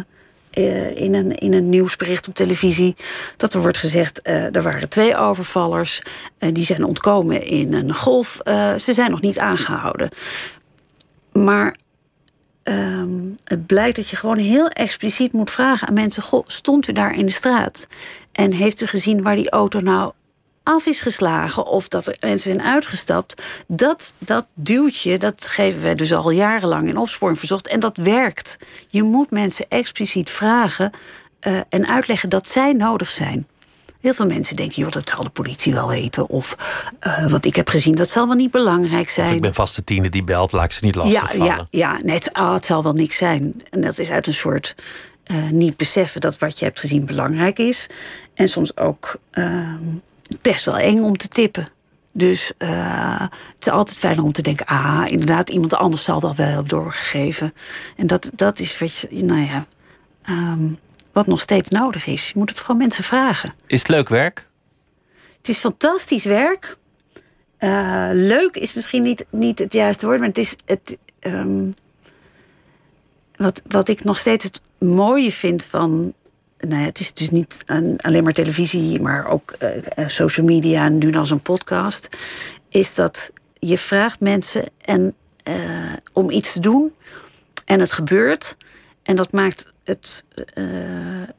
eh, 0.50 0.96
in, 0.96 1.14
een, 1.14 1.34
in 1.34 1.52
een 1.52 1.68
nieuwsbericht 1.68 2.28
op 2.28 2.34
televisie. 2.34 2.96
Dat 3.36 3.54
er 3.54 3.60
wordt 3.60 3.78
gezegd, 3.78 4.22
eh, 4.22 4.54
er 4.54 4.62
waren 4.62 4.88
twee 4.88 5.16
overvallers, 5.16 6.02
en 6.38 6.54
die 6.54 6.64
zijn 6.64 6.84
ontkomen 6.84 7.46
in 7.46 7.72
een 7.72 7.94
golf. 7.94 8.38
ze 8.78 8.92
zijn 8.92 9.10
nog 9.10 9.20
niet 9.20 9.38
aangehouden. 9.38 10.10
Maar 11.32 11.76
ehm, 12.62 13.18
het 13.44 13.66
blijkt 13.66 13.96
dat 13.96 14.08
je 14.08 14.16
gewoon 14.16 14.38
heel 14.38 14.68
expliciet 14.68 15.32
moet 15.32 15.50
vragen 15.50 15.88
aan 15.88 15.94
mensen: 15.94 16.22
stond 16.46 16.88
u 16.88 16.92
daar 16.92 17.14
in 17.14 17.26
de 17.26 17.32
straat? 17.32 17.86
En 18.32 18.52
heeft 18.52 18.80
u 18.80 18.86
gezien 18.86 19.22
waar 19.22 19.36
die 19.36 19.50
auto 19.50 19.80
nou 19.80 20.12
af 20.66 20.86
is 20.86 21.00
geslagen? 21.00 21.66
Of 21.66 21.88
dat 21.88 22.06
er 22.06 22.16
mensen 22.20 22.50
zijn 22.50 22.62
uitgestapt? 22.62 23.42
Dat, 23.66 24.14
dat 24.18 24.46
duwtje, 24.54 25.18
dat 25.18 25.46
geven 25.46 25.82
wij 25.82 25.94
dus 25.94 26.12
al 26.12 26.30
jarenlang 26.30 26.88
in 26.88 26.96
opsporing 26.96 27.38
verzocht. 27.38 27.68
En 27.68 27.80
dat 27.80 27.96
werkt. 27.96 28.58
Je 28.88 29.02
moet 29.02 29.30
mensen 29.30 29.66
expliciet 29.68 30.30
vragen 30.30 30.90
eh, 31.40 31.60
en 31.68 31.88
uitleggen 31.88 32.28
dat 32.28 32.48
zij 32.48 32.72
nodig 32.72 33.10
zijn. 33.10 33.46
Heel 34.00 34.14
veel 34.14 34.26
mensen 34.26 34.56
denken, 34.56 34.82
joh, 34.82 34.90
dat 34.92 35.08
zal 35.08 35.22
de 35.24 35.30
politie 35.30 35.72
wel 35.72 35.88
weten. 35.88 36.28
Of 36.28 36.56
eh, 37.00 37.26
wat 37.30 37.44
ik 37.44 37.56
heb 37.56 37.68
gezien, 37.68 37.94
dat 37.94 38.08
zal 38.10 38.26
wel 38.26 38.36
niet 38.36 38.50
belangrijk 38.50 39.06
Of 39.06 39.10
zijn. 39.12 39.34
ik 39.34 39.40
ben 39.40 39.54
vast 39.54 39.76
de 39.76 39.84
tiende 39.84 40.08
die 40.08 40.24
belt, 40.24 40.52
laat 40.52 40.64
ik 40.64 40.72
ze 40.72 40.84
niet 40.84 40.94
lastig 40.94 41.32
Ja, 41.32 41.38
vallen. 41.38 41.46
ja, 41.46 41.66
ja 41.70 41.98
nee, 42.02 42.14
het, 42.14 42.32
ah, 42.32 42.52
het 42.54 42.64
zal 42.64 42.82
wel 42.82 42.92
niks 42.92 43.16
zijn. 43.16 43.62
En 43.70 43.80
dat 43.80 43.98
is 43.98 44.10
uit 44.10 44.26
een 44.26 44.34
soort 44.34 44.74
eh, 45.24 45.48
niet 45.50 45.76
beseffen 45.76 46.20
dat 46.20 46.38
wat 46.38 46.58
je 46.58 46.64
hebt 46.64 46.80
gezien 46.80 47.06
belangrijk 47.06 47.58
is. 47.58 47.86
En 48.34 48.48
soms 48.48 48.76
ook 48.76 49.16
ehm, 49.30 49.84
best 50.42 50.64
wel 50.64 50.78
eng 50.78 51.02
om 51.02 51.16
te 51.16 51.28
tippen. 51.28 51.68
Dus 52.12 52.52
eh, 52.58 53.20
het 53.20 53.66
is 53.66 53.68
altijd 53.68 53.98
fijn 53.98 54.20
om 54.20 54.32
te 54.32 54.42
denken: 54.42 54.66
ah, 54.66 55.04
inderdaad, 55.06 55.50
iemand 55.50 55.74
anders 55.74 56.04
zal 56.04 56.20
dat 56.20 56.36
wel 56.36 56.46
hebben 56.46 56.68
doorgegeven. 56.68 57.54
En 57.96 58.06
dat, 58.06 58.30
dat 58.34 58.58
is 58.58 58.78
wat, 58.78 58.98
je, 58.98 59.08
nou 59.10 59.40
ja, 59.40 59.66
ehm, 60.22 60.68
wat 61.12 61.26
nog 61.26 61.40
steeds 61.40 61.70
nodig 61.70 62.06
is. 62.06 62.26
Je 62.26 62.38
moet 62.38 62.48
het 62.48 62.60
gewoon 62.60 62.76
mensen 62.76 63.04
vragen. 63.04 63.54
Is 63.66 63.78
het 63.78 63.88
leuk 63.88 64.08
werk? 64.08 64.46
Het 65.36 65.48
is 65.48 65.58
fantastisch 65.58 66.24
werk. 66.24 66.76
Eh, 67.56 68.08
leuk 68.12 68.56
is 68.56 68.74
misschien 68.74 69.02
niet, 69.02 69.26
niet 69.30 69.58
het 69.58 69.72
juiste 69.72 70.06
woord, 70.06 70.18
maar 70.18 70.28
het 70.28 70.38
is 70.38 70.56
het. 70.64 70.98
ehm, 71.18 71.70
wat, 73.36 73.62
wat 73.68 73.88
ik 73.88 74.04
nog 74.04 74.18
steeds 74.18 74.44
het 74.44 74.60
mooie 74.78 75.32
vind 75.32 75.64
van. 75.64 76.14
Nou 76.58 76.80
ja, 76.80 76.86
het 76.86 77.00
is 77.00 77.12
dus 77.14 77.30
niet 77.30 77.62
een- 77.66 77.98
alleen 78.00 78.24
maar 78.24 78.32
televisie, 78.32 79.00
maar 79.00 79.26
ook 79.28 79.50
eh, 79.50 79.76
eh, 79.98 80.08
social 80.08 80.46
media 80.46 80.84
en 80.84 80.98
nu 80.98 81.14
als 81.16 81.30
een 81.30 81.40
podcast. 81.42 82.08
Is 82.68 82.94
dat 82.94 83.30
je 83.58 83.78
vraagt 83.78 84.20
mensen 84.20 84.64
en, 84.80 85.14
eh, 85.42 85.92
om 86.12 86.30
iets 86.30 86.52
te 86.52 86.60
doen 86.60 86.94
en 87.64 87.80
het 87.80 87.92
gebeurt. 87.92 88.56
En 89.02 89.16
dat 89.16 89.32
maakt 89.32 89.72
het, 89.84 90.24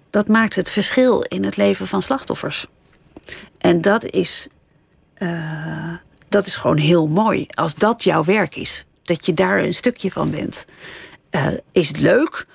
dat 0.10 0.28
maakt 0.28 0.56
het 0.56 0.70
verschil 0.70 1.22
in 1.22 1.44
het 1.44 1.58
leven 1.58 1.88
van 1.88 2.02
slachtoffers. 2.02 2.68
En 3.58 3.82
dat 3.82 4.06
is, 4.06 4.48
dat 6.30 6.46
is 6.46 6.56
gewoon 6.56 6.78
heel 6.78 7.08
mooi. 7.08 7.46
Als 7.48 7.76
dat 7.76 8.04
jouw 8.04 8.24
werk 8.24 8.56
is, 8.56 8.86
dat 9.04 9.26
je 9.26 9.34
daar 9.34 9.60
een 9.64 9.74
stukje 9.74 10.12
van 10.12 10.32
bent. 10.32 10.66
Is 11.72 11.88
het 11.88 12.00
leuk? 12.00 12.46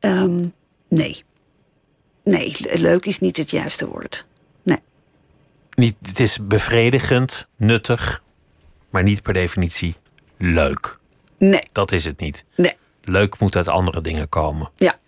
Ehm, 0.00 0.46
nee. 0.88 1.24
Nee, 2.28 2.56
le- 2.58 2.78
leuk 2.80 3.06
is 3.06 3.18
niet 3.18 3.36
het 3.36 3.50
juiste 3.50 3.86
woord. 3.86 4.26
Nee. 4.62 4.78
Niet, 5.74 5.94
het 6.02 6.20
is 6.20 6.38
bevredigend, 6.42 7.48
nuttig, 7.56 8.22
maar 8.90 9.02
niet 9.02 9.22
per 9.22 9.32
definitie 9.32 9.96
leuk. 10.38 10.98
Nee. 11.38 11.62
Dat 11.72 11.92
is 11.92 12.04
het 12.04 12.20
niet. 12.20 12.44
Nee. 12.56 12.76
Leuk 13.02 13.38
moet 13.38 13.56
uit 13.56 13.68
andere 13.68 14.00
dingen 14.00 14.28
komen. 14.28 14.70
Ja. 14.76 14.98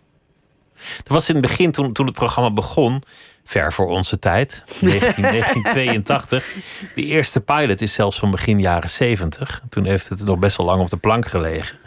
Er 1.07 1.13
was 1.13 1.29
in 1.29 1.35
het 1.35 1.47
begin, 1.47 1.73
toen, 1.73 1.93
toen 1.93 2.07
het 2.07 2.15
programma 2.15 2.51
begon, 2.51 3.03
ver 3.45 3.73
voor 3.73 3.89
onze 3.89 4.19
tijd, 4.19 4.65
19, 4.81 5.23
1982. 5.23 6.55
Die 6.95 7.05
eerste 7.05 7.41
pilot 7.41 7.81
is 7.81 7.93
zelfs 7.95 8.19
van 8.19 8.31
begin 8.31 8.61
jaren 8.61 8.91
70. 8.91 9.61
Toen 9.69 9.85
heeft 9.85 10.09
het 10.09 10.25
nog 10.25 10.39
best 10.39 10.57
wel 10.57 10.67
lang 10.67 10.81
op 10.81 10.91
de 10.91 10.97
plank 10.97 11.27
gelegen. 11.27 11.79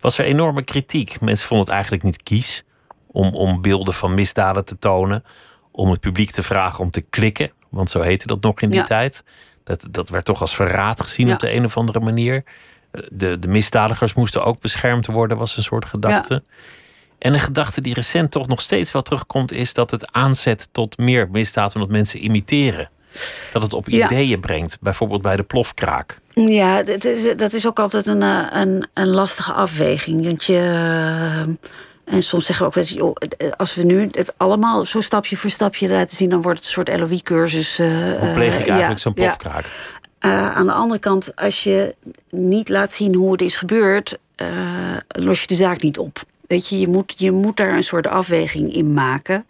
Was 0.00 0.18
er 0.18 0.24
enorme 0.24 0.62
kritiek. 0.62 1.20
Mensen 1.20 1.46
vonden 1.46 1.66
het 1.66 1.74
eigenlijk 1.74 2.04
niet 2.04 2.22
kies 2.22 2.64
om, 3.18 3.34
om 3.34 3.62
beelden 3.62 3.94
van 3.94 4.14
misdaden 4.14 4.64
te 4.64 4.78
tonen. 4.78 5.24
Om 5.70 5.90
het 5.90 6.00
publiek 6.00 6.30
te 6.30 6.42
vragen 6.42 6.80
om 6.84 6.90
te 6.90 7.00
klikken. 7.00 7.50
Want 7.68 7.90
zo 7.90 8.00
heette 8.00 8.26
dat 8.26 8.42
nog 8.42 8.60
in 8.60 8.70
die 8.70 8.78
Ja. 8.78 8.84
tijd. 8.84 9.24
Dat, 9.64 9.86
dat 9.90 10.08
werd 10.08 10.24
toch 10.24 10.40
als 10.40 10.54
verraad 10.54 11.00
gezien 11.00 11.26
Ja. 11.26 11.32
op 11.32 11.38
de 11.40 11.52
een 11.52 11.64
of 11.64 11.76
andere 11.76 12.00
manier. 12.00 12.44
De, 13.10 13.38
de 13.38 13.48
misdadigers 13.48 14.14
moesten 14.14 14.44
ook 14.44 14.60
beschermd 14.60 15.06
worden, 15.06 15.36
was 15.36 15.56
een 15.56 15.62
soort 15.62 15.84
gedachte. 15.84 16.42
En 17.18 17.34
een 17.34 17.40
gedachte 17.40 17.80
die 17.80 17.94
recent 17.94 18.30
toch 18.30 18.46
nog 18.46 18.60
steeds 18.60 18.92
wel 18.92 19.02
terugkomt, 19.02 19.52
is 19.52 19.74
dat 19.74 19.90
het 19.90 20.12
aanzet 20.12 20.68
tot 20.72 20.98
meer 20.98 21.28
misdaad 21.30 21.74
omdat 21.74 21.90
mensen 21.90 22.24
imiteren. 22.24 22.90
Dat 23.52 23.62
het 23.62 23.72
op 23.72 23.88
ideeën 23.88 24.40
brengt, 24.40 24.78
bijvoorbeeld 24.80 25.22
bij 25.22 25.36
de 25.36 25.42
plofkraak. 25.42 26.20
Ja, 26.34 26.82
dat 26.82 27.04
is, 27.04 27.36
dat 27.36 27.52
is 27.52 27.66
ook 27.66 27.78
altijd 27.78 28.06
een, 28.06 28.22
eh, 28.22 28.46
een, 28.50 28.86
een 28.94 29.08
lastige 29.08 29.52
afweging. 29.52 30.24
Want 30.24 30.44
je. 30.44 31.56
Eh, 32.08 32.14
En 32.14 32.22
soms 32.22 32.46
zeggen 32.46 32.64
we 32.64 32.70
ook 32.70 32.74
wel 32.76 32.84
eens, 32.84 32.92
joh, 32.92 33.16
eh, 33.38 33.50
als 33.56 33.74
we 33.74 33.82
nu 33.82 34.08
het 34.10 34.32
allemaal 34.36 34.84
zo 34.84 35.00
stapje 35.00 35.36
voor 35.36 35.50
stapje 35.50 35.88
laten 35.88 36.16
zien, 36.16 36.28
dan 36.30 36.42
wordt 36.42 36.58
het 36.58 36.66
een 36.66 36.72
soort 36.84 37.00
LOE-cursus. 37.00 37.78
eh, 37.78 37.86
Hoe 38.20 38.32
pleeg 38.34 38.58
ik 38.58 38.66
eh, 38.66 38.68
eigenlijk 38.68 38.88
ja, 38.88 38.94
zo'n 38.96 39.12
plofkraak? 39.14 39.64
Eh, 40.18 40.50
aan 40.50 40.66
de 40.66 40.72
andere 40.72 41.00
kant, 41.00 41.36
als 41.36 41.64
je 41.64 41.94
niet 42.30 42.68
laat 42.68 42.92
zien 42.92 43.14
hoe 43.14 43.32
het 43.32 43.40
is 43.42 43.56
gebeurd, 43.56 44.18
eh, 44.34 44.46
los 45.08 45.40
je 45.40 45.46
de 45.46 45.54
zaak 45.54 45.82
niet 45.82 45.98
op. 45.98 46.22
Weet 46.46 46.68
je, 46.68 46.78
je 46.80 46.88
moet, 46.88 47.14
je 47.16 47.32
moet 47.32 47.56
daar 47.56 47.72
een 47.76 47.82
soort 47.82 48.06
afweging 48.06 48.74
in 48.74 48.92
maken. 48.94 49.46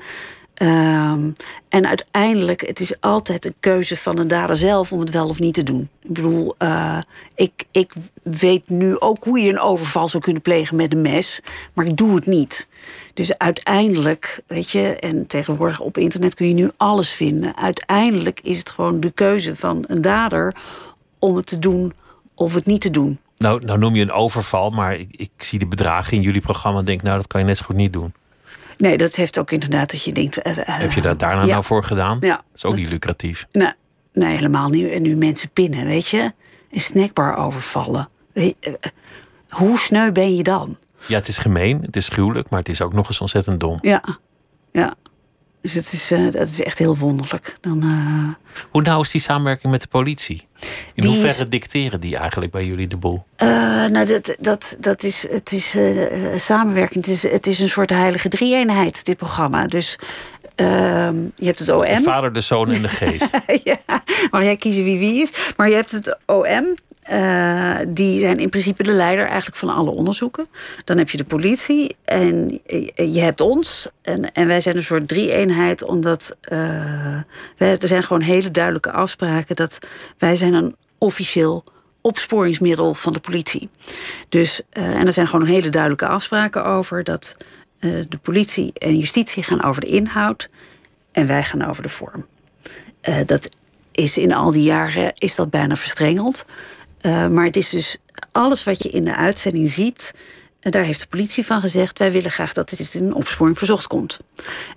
Ehm, 0.58 1.30
en 1.68 1.86
uiteindelijk, 1.86 2.66
het 2.66 2.80
is 2.80 3.00
altijd 3.00 3.44
een 3.44 3.54
keuze 3.60 3.96
van 3.96 4.16
de 4.16 4.26
dader 4.26 4.56
zelf 4.56 4.92
om 4.92 5.00
het 5.00 5.10
wel 5.10 5.28
of 5.28 5.38
niet 5.38 5.54
te 5.54 5.62
doen. 5.62 5.88
Ik 6.02 6.12
bedoel, 6.12 6.54
eh, 6.58 6.98
ik, 7.34 7.64
ik 7.70 7.92
weet 8.22 8.68
nu 8.68 9.00
ook 9.00 9.24
hoe 9.24 9.40
je 9.40 9.50
een 9.50 9.60
overval 9.60 10.08
zou 10.08 10.22
kunnen 10.22 10.42
plegen 10.42 10.76
met 10.76 10.92
een 10.92 11.02
mes, 11.02 11.40
maar 11.72 11.86
ik 11.86 11.96
doe 11.96 12.14
het 12.14 12.26
niet. 12.26 12.68
Dus 13.14 13.38
uiteindelijk, 13.38 14.42
weet 14.46 14.70
je, 14.70 14.96
en 14.96 15.26
tegenwoordig 15.26 15.80
op 15.80 15.98
internet 15.98 16.34
kun 16.34 16.48
je 16.48 16.54
nu 16.54 16.70
alles 16.76 17.10
vinden. 17.10 17.56
Uiteindelijk 17.56 18.40
is 18.42 18.58
het 18.58 18.70
gewoon 18.70 19.00
de 19.00 19.10
keuze 19.10 19.56
van 19.56 19.84
een 19.86 20.02
dader 20.02 20.54
om 21.18 21.36
het 21.36 21.46
te 21.46 21.58
doen 21.58 21.92
of 22.34 22.54
het 22.54 22.66
niet 22.66 22.80
te 22.80 22.90
doen. 22.90 23.18
Nou, 23.36 23.64
nou 23.64 23.78
noem 23.78 23.94
je 23.94 24.02
een 24.02 24.12
overval, 24.12 24.70
maar 24.70 24.94
ik, 24.94 25.08
ik 25.10 25.30
zie 25.36 25.58
de 25.58 25.66
bedragen 25.66 26.16
in 26.16 26.22
jullie 26.22 26.40
programma 26.40 26.78
en 26.78 26.84
denk, 26.84 27.02
nou, 27.02 27.16
dat 27.16 27.26
kan 27.26 27.40
je 27.40 27.46
net 27.46 27.56
zo 27.56 27.64
goed 27.64 27.76
niet 27.76 27.92
doen. 27.92 28.12
Nee, 28.78 28.97
dat 28.97 29.14
heeft 29.14 29.38
ook 29.38 29.50
inderdaad 29.50 29.90
dat 29.90 30.02
je 30.02 30.12
denkt. 30.12 30.42
eh, 30.42 30.58
eh, 30.58 30.78
Heb 30.80 30.92
je 30.92 31.00
dat 31.00 31.18
daarna 31.18 31.40
ja. 31.44 31.47
nou 31.50 31.64
voor 31.64 31.85
gedaan? 31.85 32.18
Ja. 32.20 32.35
Dat 32.37 32.44
is 32.54 32.64
ook 32.64 32.76
niet 32.76 32.88
lucratief. 32.88 33.47
Nee, 33.52 33.73
nee, 34.12 34.35
helemaal 34.37 34.68
niet. 34.68 34.90
En 34.90 35.02
nu 35.02 35.16
mensen 35.16 35.50
pinnen, 35.50 35.87
weet 35.87 36.08
je? 36.08 36.32
Een 36.70 36.80
snackbar 36.80 37.37
overvallen. 37.37 38.08
Eh, 38.32 38.52
hoe 39.49 39.78
sneu 39.78 40.12
ben 40.12 40.37
je 40.37 40.42
dan? 40.42 40.78
Ja, 41.06 41.16
het 41.16 41.28
is 41.28 41.38
gemeen, 41.38 41.82
het 41.82 41.97
is 41.97 42.08
gruwelijk, 42.08 42.50
maar 42.50 42.58
het 42.58 42.68
is 42.68 42.82
ook 42.82 42.92
nog 42.92 43.08
eens 43.08 43.20
ontzettend 43.20 43.61
dom. 43.61 43.78
Ja, 43.80 44.02
ja. 44.73 44.94
Dus 45.68 45.84
het 45.84 45.92
is, 45.92 46.10
eh, 46.10 46.22
dat 46.30 46.48
is 46.48 46.62
echt 46.62 46.78
heel 46.78 46.96
wonderlijk. 46.96 47.56
Dan, 47.60 47.82
eh, 47.82 48.60
Hoe 48.70 48.82
nou 48.82 49.00
is 49.02 49.10
die 49.10 49.20
samenwerking 49.20 49.72
met 49.72 49.80
de 49.80 49.88
politie? 49.88 50.46
In 50.94 51.02
Die 51.02 51.10
hoeverre 51.10 51.42
is- 51.42 51.48
dicteren 51.48 52.00
die 52.00 52.16
eigenlijk 52.16 52.52
bij 52.52 52.64
jullie 52.64 52.87
de 52.87 52.96
boel? 52.96 53.25
Eh, 53.37 53.48
nou, 53.87 54.06
dat, 54.06 54.37
dat, 54.40 54.76
dat 54.80 55.02
is, 55.02 55.26
het 55.30 55.52
is 55.52 55.76
samenwerking. 56.37 57.06
Het 57.06 57.14
is, 57.14 57.22
het 57.22 57.46
is 57.46 57.58
een 57.58 57.68
soort 57.68 57.90
heilige 57.90 58.28
drie-eenheid, 58.28 59.04
dit 59.04 59.16
programma. 59.16 59.66
Dus 59.66 59.98
ehm, 60.54 61.16
je 61.37 61.46
hebt 61.46 61.58
het 61.58 61.68
OM. 61.70 61.84
De 61.84 62.00
vader, 62.02 62.32
de 62.32 62.40
zoon 62.40 62.70
en 62.70 62.82
de 62.82 62.88
geest. 63.00 63.30
ja, 63.64 63.76
mag 64.30 64.42
jij 64.42 64.56
kiezen 64.56 64.84
wie 64.84 64.98
wie 64.98 65.22
is. 65.22 65.32
Maar 65.56 65.68
je 65.68 65.75
hebt 65.75 65.90
het 65.90 66.18
OM. 66.26 66.76
Eh, 67.08 67.76
die 67.88 68.20
zijn 68.20 68.38
in 68.38 68.48
principe 68.48 68.82
de 68.82 68.92
leider 68.92 69.26
eigenlijk 69.26 69.56
van 69.56 69.68
alle 69.68 69.90
onderzoeken. 69.90 70.46
Dan 70.84 70.98
heb 70.98 71.10
je 71.10 71.16
de 71.16 71.24
politie 71.24 71.96
en 72.04 72.60
eh, 72.66 73.14
je 73.14 73.20
hebt 73.20 73.40
ons. 73.40 73.88
En, 74.02 74.32
en 74.32 74.46
wij 74.46 74.60
zijn 74.60 74.76
een 74.76 74.82
soort 74.82 75.08
drie-eenheid, 75.08 75.84
omdat 75.84 76.36
eh, 76.40 76.58
wij, 77.56 77.78
er 77.78 77.88
zijn 77.88 78.02
gewoon 78.02 78.22
hele 78.22 78.50
duidelijke 78.50 78.92
afspraken 78.92 79.56
dat 79.56 79.78
wij 80.18 80.36
zijn 80.36 80.54
een 80.54 80.76
officieel 80.98 81.64
opsporingsmiddel 82.00 82.94
van 82.94 83.12
de 83.12 83.20
politie. 83.20 83.68
Dus, 84.28 84.60
en 84.70 85.06
er 85.06 85.12
zijn 85.12 85.28
gewoon 85.28 85.46
hele 85.46 85.68
duidelijke 85.68 86.06
afspraken 86.06 86.64
over 86.64 87.04
dat 87.04 87.36
de 87.80 88.18
politie 88.22 88.72
en 88.72 88.98
justitie 88.98 89.42
gaan 89.42 89.62
over 89.62 89.80
de 89.80 89.86
inhoud 89.86 90.48
en 91.12 91.26
wij 91.26 91.44
gaan 91.44 91.64
over 91.64 91.82
de 91.82 91.88
vorm. 91.88 92.26
Dat 93.26 93.48
is 93.92 94.18
in 94.18 94.34
al 94.34 94.50
die 94.50 94.62
jaren 94.62 95.12
is 95.14 95.34
dat 95.34 95.50
bijna 95.50 95.76
verstrengeld. 95.76 96.44
Uh, 97.02 97.28
maar 97.28 97.45
het 97.45 97.57
is 97.57 97.71
dus 97.71 97.97
alles 98.33 98.64
wat 98.64 98.83
je 98.83 98.88
in 98.88 99.05
de 99.05 99.17
uitzending 99.17 99.71
ziet. 99.71 100.14
En 100.61 100.71
daar 100.71 100.83
heeft 100.83 101.00
de 101.00 101.07
politie 101.07 101.47
van 101.47 101.61
gezegd: 101.61 101.99
wij 101.99 102.12
willen 102.12 102.31
graag 102.31 102.52
dat 102.52 102.69
dit 102.69 102.95
in 102.95 103.05
een 103.05 103.14
opsporing 103.14 103.59
verzocht 103.59 103.87
komt. 103.87 104.19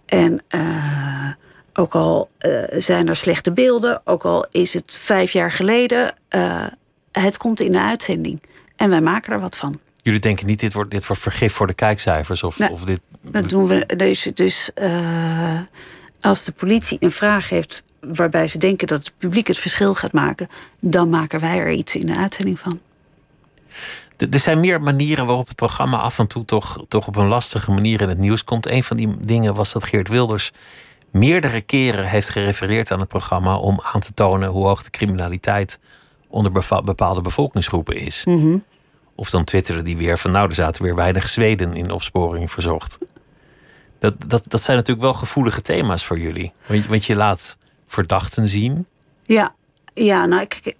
En 0.06 0.42
uh, 0.50 1.32
ook 1.74 1.96
al 1.96 2.30
uh, 2.40 2.64
zijn 2.70 3.08
er 3.08 3.16
slechte 3.16 3.52
beelden, 3.52 4.02
ook 4.06 4.24
al 4.24 4.46
is 4.52 4.74
het 4.74 4.96
vijf 4.96 5.32
jaar 5.32 5.52
geleden, 5.52 6.16
het 7.12 7.38
komt 7.38 7.60
in 7.60 7.72
de 7.72 7.82
uitzending. 7.82 8.42
En 8.76 8.90
wij 8.90 9.02
maken 9.02 9.34
er 9.34 9.40
wat 9.40 9.58
van. 9.58 9.80
Jullie 10.02 10.20
denken 10.20 10.46
niet, 10.46 10.60
dit 10.60 10.74
wordt, 10.74 10.92
dit 10.92 11.08
wordt 11.08 11.22
vergif 11.22 11.54
voor 11.54 11.68
de 11.68 11.74
kijkcijfers? 11.74 12.44
Of, 12.44 12.60
of 12.60 12.84
dit... 12.84 13.00
Dat 13.22 13.50
doen 13.50 13.68
we. 13.68 13.86
Dus, 13.96 14.22
dus 14.34 14.72
als 16.22 16.44
de 16.44 16.52
politie 16.52 16.98
een 17.00 17.12
vraag 17.12 17.50
heeft 17.50 17.84
waarbij 18.02 18.48
ze 18.48 18.58
denken 18.58 18.88
dat 18.88 19.06
het 19.06 19.14
publiek 19.18 19.48
het 19.48 19.58
verschil 19.58 19.94
gaat 19.96 20.14
maken, 20.14 20.50
dan 20.80 21.10
maken 21.10 21.40
wij 21.40 21.58
er 21.58 21.72
iets 21.72 21.96
in 21.96 22.06
de 22.06 22.16
uitzending 22.16 22.60
van. 22.60 22.80
Er 24.18 24.40
zijn 24.40 24.60
meer 24.60 24.82
manieren 24.82 25.26
waarop 25.26 25.48
het 25.48 25.56
programma 25.56 25.98
af 25.98 26.20
en 26.20 26.28
toe 26.28 26.46
toch, 26.46 26.86
toch 26.88 27.08
op 27.08 27.16
een 27.16 27.28
lastige 27.28 27.72
manier 27.72 28.02
in 28.02 28.10
het 28.10 28.18
nieuws 28.18 28.44
komt. 28.44 28.68
Een 28.68 28.84
van 28.84 28.98
die 28.98 29.18
dingen 29.18 29.54
was 29.54 29.72
dat 29.72 29.84
Geert 29.84 30.08
Wilders 30.08 30.52
meerdere 31.12 31.62
keren 31.62 32.06
heeft 32.06 32.30
gerefereerd 32.30 32.92
aan 32.92 33.00
het 33.00 33.10
programma 33.10 33.58
om 33.58 33.80
aan 33.94 34.00
te 34.00 34.14
tonen 34.14 34.50
hoe 34.50 34.66
hoog 34.66 34.84
de 34.84 34.90
criminaliteit 34.90 35.80
onder 36.28 36.52
bepaalde 36.84 37.22
bevolkingsgroepen 37.22 37.96
is. 37.96 38.26
Mhm. 38.26 38.58
Of 39.16 39.30
dan 39.30 39.44
twitterde 39.44 39.82
die 39.82 39.98
weer 39.98 40.18
van 40.18 40.32
nou, 40.32 40.50
er 40.50 40.56
zaten 40.56 40.84
weer 40.84 40.96
weinig 40.96 41.30
Zweden 41.30 41.74
in 41.76 41.92
opsporing 41.92 42.52
verzocht. 42.52 42.98
Dat, 44.00 44.14
dat, 44.28 44.44
dat 44.48 44.62
zijn 44.62 44.78
natuurlijk 44.78 45.06
wel 45.06 45.14
gevoelige 45.14 45.62
thema's 45.62 46.06
voor 46.06 46.20
jullie. 46.20 46.52
Want, 46.66 46.88
want 46.88 47.06
je 47.06 47.16
laat 47.16 47.58
verdachten 47.92 48.48
zien. 48.48 48.86
Ja, 49.24 49.52
ja 49.94 50.26
nou, 50.26 50.42
ik, 50.42 50.76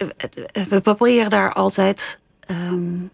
we 0.70 0.82
proberen 0.82 1.30
daar 1.30 1.54
altijd. 1.54 2.20
Um, 2.48 3.12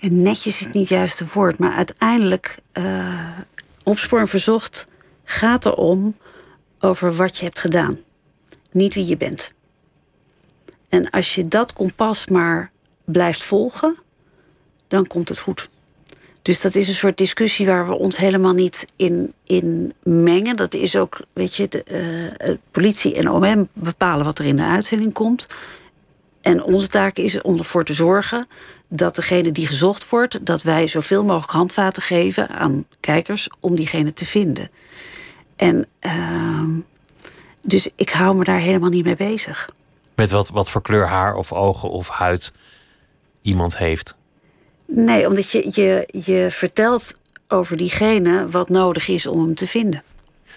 netjes 0.00 0.60
is 0.60 0.66
niet 0.66 0.74
het 0.74 0.88
juiste 0.88 1.26
woord, 1.32 1.58
maar 1.58 1.72
uiteindelijk. 1.72 2.58
Uh, 2.72 3.38
opsporing 3.82 4.30
verzocht 4.30 4.88
gaat 5.24 5.66
erom 5.66 6.16
over 6.80 7.14
wat 7.14 7.36
je 7.36 7.44
hebt 7.44 7.60
gedaan, 7.60 7.98
niet 8.70 8.94
wie 8.94 9.06
je 9.06 9.16
bent. 9.16 9.52
En 10.88 11.10
als 11.10 11.34
je 11.34 11.48
dat 11.48 11.72
kompas 11.72 12.26
maar 12.26 12.70
blijft 13.04 13.42
volgen, 13.42 13.98
dan 14.88 15.06
komt 15.06 15.28
het 15.28 15.38
goed. 15.38 15.68
Dus 16.44 16.60
dat 16.60 16.74
is 16.74 16.88
een 16.88 16.94
soort 16.94 17.16
discussie 17.16 17.66
waar 17.66 17.86
we 17.86 17.94
ons 17.94 18.16
helemaal 18.16 18.52
niet 18.52 18.86
in, 18.96 19.32
in 19.44 19.92
mengen. 20.02 20.56
Dat 20.56 20.74
is 20.74 20.96
ook, 20.96 21.20
weet 21.32 21.54
je, 21.54 21.68
de 21.68 21.84
uh, 22.46 22.56
politie 22.70 23.14
en 23.14 23.30
OM 23.30 23.68
bepalen 23.72 24.24
wat 24.24 24.38
er 24.38 24.44
in 24.44 24.56
de 24.56 24.64
uitzending 24.64 25.12
komt. 25.12 25.46
En 26.40 26.62
onze 26.62 26.88
taak 26.88 27.16
is 27.16 27.42
om 27.42 27.58
ervoor 27.58 27.84
te 27.84 27.94
zorgen 27.94 28.46
dat 28.88 29.14
degene 29.14 29.52
die 29.52 29.66
gezocht 29.66 30.08
wordt, 30.08 30.46
dat 30.46 30.62
wij 30.62 30.86
zoveel 30.86 31.24
mogelijk 31.24 31.52
handvaten 31.52 32.02
geven 32.02 32.48
aan 32.48 32.84
kijkers 33.00 33.48
om 33.60 33.74
diegene 33.74 34.12
te 34.12 34.24
vinden. 34.24 34.70
En 35.56 35.86
uh, 36.00 36.62
dus 37.62 37.88
ik 37.96 38.10
hou 38.10 38.36
me 38.36 38.44
daar 38.44 38.60
helemaal 38.60 38.90
niet 38.90 39.04
mee 39.04 39.16
bezig. 39.16 39.70
Met 40.14 40.30
wat, 40.30 40.48
wat 40.48 40.70
voor 40.70 40.82
kleur 40.82 41.06
haar 41.06 41.34
of 41.34 41.52
ogen 41.52 41.90
of 41.90 42.08
huid 42.08 42.52
iemand 43.42 43.78
heeft? 43.78 44.16
Nee, 44.86 45.28
omdat 45.28 45.50
je, 45.50 45.70
je, 45.72 46.08
je 46.24 46.46
vertelt 46.50 47.12
over 47.48 47.76
diegene 47.76 48.48
wat 48.48 48.68
nodig 48.68 49.08
is 49.08 49.26
om 49.26 49.40
hem 49.40 49.54
te 49.54 49.66
vinden. 49.66 50.02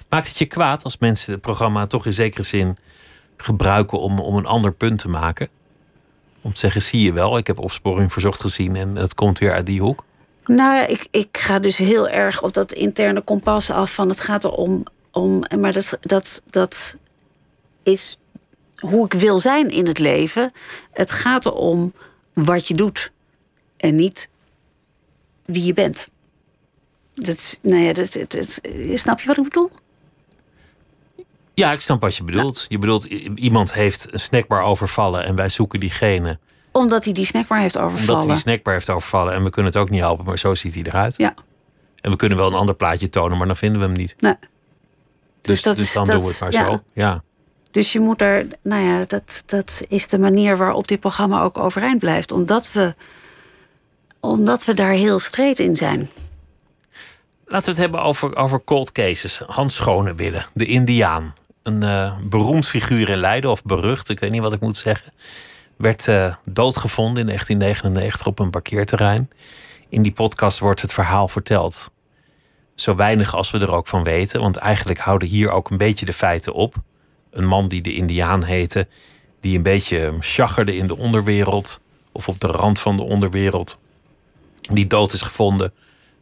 Maakt 0.09 0.27
het 0.27 0.37
je 0.37 0.45
kwaad 0.45 0.83
als 0.83 0.97
mensen 0.97 1.31
het 1.31 1.41
programma 1.41 1.87
toch 1.87 2.05
in 2.05 2.13
zekere 2.13 2.43
zin 2.43 2.77
gebruiken 3.37 3.99
om, 3.99 4.19
om 4.19 4.35
een 4.35 4.45
ander 4.45 4.73
punt 4.73 4.99
te 4.99 5.09
maken? 5.09 5.49
Om 6.41 6.53
te 6.53 6.59
zeggen, 6.59 6.81
zie 6.81 7.01
je 7.01 7.13
wel, 7.13 7.37
ik 7.37 7.47
heb 7.47 7.59
opsporing 7.59 8.11
verzocht 8.13 8.41
gezien 8.41 8.75
en 8.75 8.95
het 8.95 9.13
komt 9.13 9.39
weer 9.39 9.53
uit 9.53 9.65
die 9.65 9.81
hoek? 9.81 10.03
Nou, 10.45 10.85
ik, 10.85 11.07
ik 11.11 11.37
ga 11.37 11.59
dus 11.59 11.77
heel 11.77 12.09
erg 12.09 12.43
op 12.43 12.53
dat 12.53 12.71
interne 12.71 13.21
kompas 13.21 13.69
af 13.69 13.93
van 13.93 14.09
het 14.09 14.19
gaat 14.19 14.43
erom. 14.43 14.83
Om, 15.11 15.43
maar 15.59 15.73
dat, 15.73 15.97
dat, 16.01 16.41
dat 16.45 16.95
is 17.83 18.17
hoe 18.77 19.05
ik 19.05 19.13
wil 19.13 19.39
zijn 19.39 19.69
in 19.69 19.87
het 19.87 19.99
leven. 19.99 20.51
Het 20.91 21.11
gaat 21.11 21.45
erom 21.45 21.93
wat 22.33 22.67
je 22.67 22.73
doet 22.73 23.11
en 23.77 23.95
niet 23.95 24.29
wie 25.45 25.63
je 25.63 25.73
bent. 25.73 26.07
Dat, 27.13 27.59
nou 27.61 27.81
ja, 27.81 27.93
dat, 27.93 28.17
dat, 28.27 28.59
snap 28.93 29.19
je 29.19 29.27
wat 29.27 29.37
ik 29.37 29.43
bedoel? 29.43 29.71
Ja, 31.53 31.71
ik 31.71 31.79
snap 31.79 32.01
wat 32.01 32.15
je 32.15 32.23
bedoelt. 32.23 32.65
Je 32.67 32.77
bedoelt, 32.77 33.03
iemand 33.35 33.73
heeft 33.73 34.13
een 34.13 34.19
snackbar 34.19 34.61
overvallen 34.61 35.23
en 35.23 35.35
wij 35.35 35.49
zoeken 35.49 35.79
diegene. 35.79 36.39
Omdat 36.71 37.03
hij 37.03 37.13
die 37.13 37.25
snackbar 37.25 37.59
heeft 37.59 37.77
overvallen. 37.77 38.09
Omdat 38.09 38.25
hij 38.25 38.33
die 38.33 38.41
snackbar 38.41 38.73
heeft 38.73 38.89
overvallen 38.89 39.33
en 39.33 39.43
we 39.43 39.49
kunnen 39.49 39.71
het 39.71 39.81
ook 39.81 39.89
niet 39.89 39.99
helpen, 39.99 40.25
maar 40.25 40.39
zo 40.39 40.55
ziet 40.55 40.73
hij 40.73 40.83
eruit. 40.83 41.17
Ja. 41.17 41.33
En 42.01 42.11
we 42.11 42.17
kunnen 42.17 42.37
wel 42.37 42.47
een 42.47 42.53
ander 42.53 42.75
plaatje 42.75 43.09
tonen, 43.09 43.37
maar 43.37 43.47
dan 43.47 43.55
vinden 43.55 43.79
we 43.79 43.85
hem 43.85 43.95
niet. 43.95 44.15
Nee. 44.19 44.35
Dus, 44.39 44.49
dus, 45.41 45.61
dat 45.61 45.77
dus 45.77 45.93
dan 45.93 46.05
doen 46.05 46.19
we 46.19 46.27
het 46.27 46.39
maar 46.39 46.53
zo. 46.53 46.83
Ja. 46.93 47.23
Dus 47.71 47.91
je 47.91 47.99
moet 47.99 48.21
er, 48.21 48.47
nou 48.61 48.83
ja, 48.83 49.05
dat, 49.07 49.43
dat 49.45 49.81
is 49.87 50.07
de 50.07 50.19
manier 50.19 50.57
waarop 50.57 50.87
dit 50.87 50.99
programma 50.99 51.41
ook 51.41 51.57
overeind 51.57 51.99
blijft. 51.99 52.31
Omdat 52.31 52.71
we 52.71 52.95
omdat 54.19 54.65
we 54.65 54.73
daar 54.73 54.91
heel 54.91 55.19
streed 55.19 55.59
in 55.59 55.75
zijn. 55.75 56.09
Laten 57.45 57.65
we 57.65 57.71
het 57.71 57.79
hebben 57.79 58.01
over, 58.01 58.35
over 58.35 58.63
cold 58.63 58.91
cases. 58.91 59.41
Hans 59.45 59.75
Schonewille, 59.75 60.43
de 60.53 60.65
Indiaan. 60.65 61.33
Een 61.63 61.83
uh, 61.83 62.17
beroemd 62.23 62.67
figuur 62.67 63.09
in 63.09 63.17
Leiden, 63.17 63.49
of 63.49 63.63
berucht, 63.63 64.09
ik 64.09 64.19
weet 64.19 64.31
niet 64.31 64.41
wat 64.41 64.53
ik 64.53 64.59
moet 64.59 64.77
zeggen. 64.77 65.13
Werd 65.77 66.07
uh, 66.07 66.35
doodgevonden 66.45 67.19
in 67.19 67.25
1999 67.25 68.27
op 68.27 68.39
een 68.39 68.49
parkeerterrein. 68.49 69.29
In 69.89 70.01
die 70.01 70.11
podcast 70.11 70.59
wordt 70.59 70.81
het 70.81 70.93
verhaal 70.93 71.27
verteld. 71.27 71.91
Zo 72.75 72.95
weinig 72.95 73.35
als 73.35 73.51
we 73.51 73.59
er 73.59 73.71
ook 73.71 73.87
van 73.87 74.03
weten, 74.03 74.41
want 74.41 74.57
eigenlijk 74.57 74.99
houden 74.99 75.27
hier 75.27 75.49
ook 75.49 75.69
een 75.69 75.77
beetje 75.77 76.05
de 76.05 76.13
feiten 76.13 76.53
op. 76.53 76.75
Een 77.31 77.47
man 77.47 77.67
die 77.67 77.81
de 77.81 77.95
Indiaan 77.95 78.43
heette, 78.43 78.87
die 79.39 79.55
een 79.57 79.63
beetje 79.63 80.13
chaggerde 80.19 80.75
in 80.75 80.87
de 80.87 80.97
onderwereld, 80.97 81.79
of 82.11 82.27
op 82.27 82.39
de 82.39 82.47
rand 82.47 82.79
van 82.79 82.97
de 82.97 83.03
onderwereld 83.03 83.77
die 84.61 84.87
dood 84.87 85.13
is 85.13 85.21
gevonden. 85.21 85.73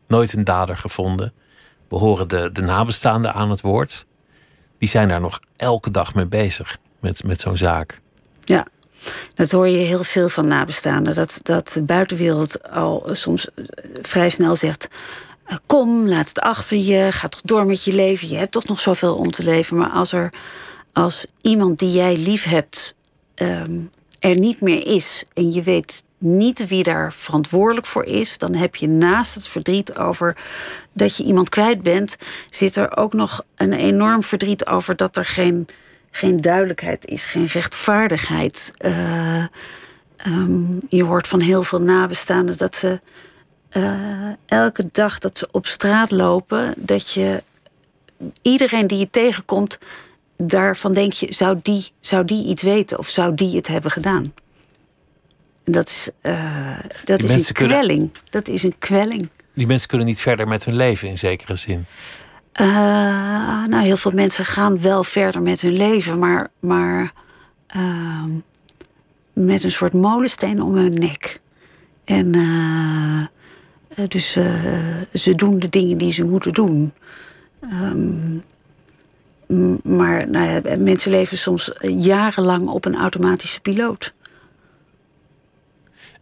Nooit 0.08 0.34
een 0.34 0.44
dader 0.44 0.78
gevonden. 0.78 1.34
We 1.88 1.96
horen 1.96 2.28
de, 2.28 2.50
de 2.52 2.62
nabestaanden 2.62 3.34
aan 3.34 3.50
het 3.50 3.62
woord. 3.62 4.06
Die 4.78 4.90
zijn 4.90 5.08
daar 5.08 5.22
nog 5.22 5.40
elke 5.56 5.92
dag 5.92 6.14
mee 6.14 6.26
bezig, 6.26 6.78
met, 7.00 7.24
met 7.24 7.40
zo'n 7.40 7.58
zaak. 7.58 8.02
Ja, 8.44 8.68
dat 9.34 9.52
hoor 9.52 9.68
je 9.68 9.78
heel 9.78 10.04
veel 10.04 10.30
van 10.30 10.48
nabestaanden. 10.48 11.16
Dat, 11.16 11.40
dat 11.44 11.72
de 11.74 11.82
buitenwereld 11.82 12.70
al 12.70 13.10
soms 13.12 13.48
eh, 13.54 13.66
vrij 14.02 14.30
snel 14.30 14.56
zegt... 14.56 14.88
Eh, 15.46 15.58
kom, 15.66 16.08
laat 16.08 16.28
het 16.28 16.40
achter 16.40 16.78
je, 16.78 17.08
ga 17.12 17.28
toch 17.28 17.42
door 17.42 17.66
met 17.66 17.84
je 17.84 17.94
leven. 17.94 18.28
Je 18.28 18.36
hebt 18.36 18.52
toch 18.52 18.66
nog 18.66 18.80
zoveel 18.80 19.16
om 19.16 19.32
te 19.32 19.44
leven. 19.44 19.78
Maar 19.78 19.90
als 19.90 20.12
er 20.12 20.34
als 20.94 21.26
iemand 21.42 21.80
die 21.80 21.92
jij 21.92 22.18
lief 22.18 22.44
hebt 22.44 22.96
ehm, 23.36 23.80
er 24.20 24.40
niet 24.40 24.62
meer 24.62 24.88
is... 24.88 25.26
en 25.34 25.52
je 25.52 25.62
weet 25.62 26.04
niet 26.26 26.68
wie 26.68 26.84
daar 26.84 27.14
verantwoordelijk 27.14 27.88
voor 27.88 28.04
is, 28.06 28.38
dan 28.38 28.56
heb 28.56 28.76
je 28.76 28.88
naast 28.88 29.36
het 29.36 29.48
verdriet 29.48 29.96
over 29.96 30.38
dat 30.94 31.18
je 31.18 31.24
iemand 31.24 31.50
kwijt 31.50 31.82
bent, 31.82 32.16
zit 32.50 32.76
er 32.76 32.98
ook 32.98 33.14
nog 33.14 33.44
een 33.56 33.74
enorm 33.74 34.24
verdriet 34.24 34.66
over 34.66 34.96
dat 34.96 35.18
er 35.18 35.26
geen, 35.26 35.68
geen 36.12 36.42
duidelijkheid 36.42 37.06
is, 37.06 37.26
geen 37.26 37.46
rechtvaardigheid. 37.46 38.74
Uh, 38.80 39.46
um, 40.28 40.80
je 40.90 41.04
hoort 41.04 41.28
van 41.28 41.40
heel 41.40 41.64
veel 41.64 41.82
nabestaanden 41.82 42.58
dat 42.58 42.76
ze 42.76 43.00
uh, 43.72 44.30
elke 44.46 44.90
dag 44.92 45.20
dat 45.20 45.38
ze 45.38 45.48
op 45.52 45.66
straat 45.66 46.12
lopen, 46.12 46.74
dat 46.78 47.12
je 47.12 47.44
iedereen 48.42 48.88
die 48.88 49.00
je 49.00 49.10
tegenkomt, 49.10 49.80
daarvan 50.38 50.94
denk 50.94 51.14
je, 51.14 51.34
zou 51.34 51.60
die, 51.62 51.92
zou 52.00 52.26
die 52.26 52.46
iets 52.46 52.64
weten 52.64 52.98
of 52.98 53.08
zou 53.08 53.36
die 53.36 53.56
het 53.56 53.68
hebben 53.68 53.92
gedaan? 53.92 54.34
Dat 55.66 55.90
is, 55.90 56.10
uh, 56.22 56.80
dat 57.04 57.24
is 57.24 57.48
een 57.48 57.54
kwelling. 57.54 58.12
Dat 58.30 58.48
is 58.48 58.64
een 58.64 58.76
kwelling. 58.80 59.30
Die 59.54 59.68
mensen 59.68 59.88
kunnen 59.88 60.08
niet 60.08 60.22
verder 60.22 60.48
met 60.48 60.66
hun 60.66 60.76
leven 60.76 61.08
in 61.08 61.18
zekere 61.18 61.56
zin. 61.56 61.86
Uh, 62.62 62.68
nou, 63.66 63.84
heel 63.84 63.98
veel 63.98 64.12
mensen 64.12 64.46
gaan 64.46 64.82
wel 64.82 65.04
verder 65.04 65.42
met 65.42 65.62
hun 65.62 65.74
leven, 65.74 66.20
maar, 66.20 66.50
maar 66.60 67.14
uh, 67.76 68.24
met 69.34 69.64
een 69.64 69.72
soort 69.72 69.94
molensteen 69.94 70.62
om 70.62 70.76
hun 70.76 70.94
nek. 70.94 71.40
En 72.04 72.36
uh, 72.36 73.26
dus 74.08 74.32
ze 75.14 75.36
doen 75.36 75.60
de 75.60 75.70
dingen 75.70 75.98
die 75.98 76.14
ze 76.14 76.24
moeten 76.24 76.54
doen. 76.54 76.94
Um, 77.62 78.44
maar 79.84 80.30
nou 80.30 80.46
ja, 80.46 80.78
mensen 80.78 81.12
leven 81.12 81.38
soms 81.38 81.72
jarenlang 81.82 82.68
op 82.68 82.86
een 82.86 82.96
automatische 82.96 83.62
piloot. 83.62 84.14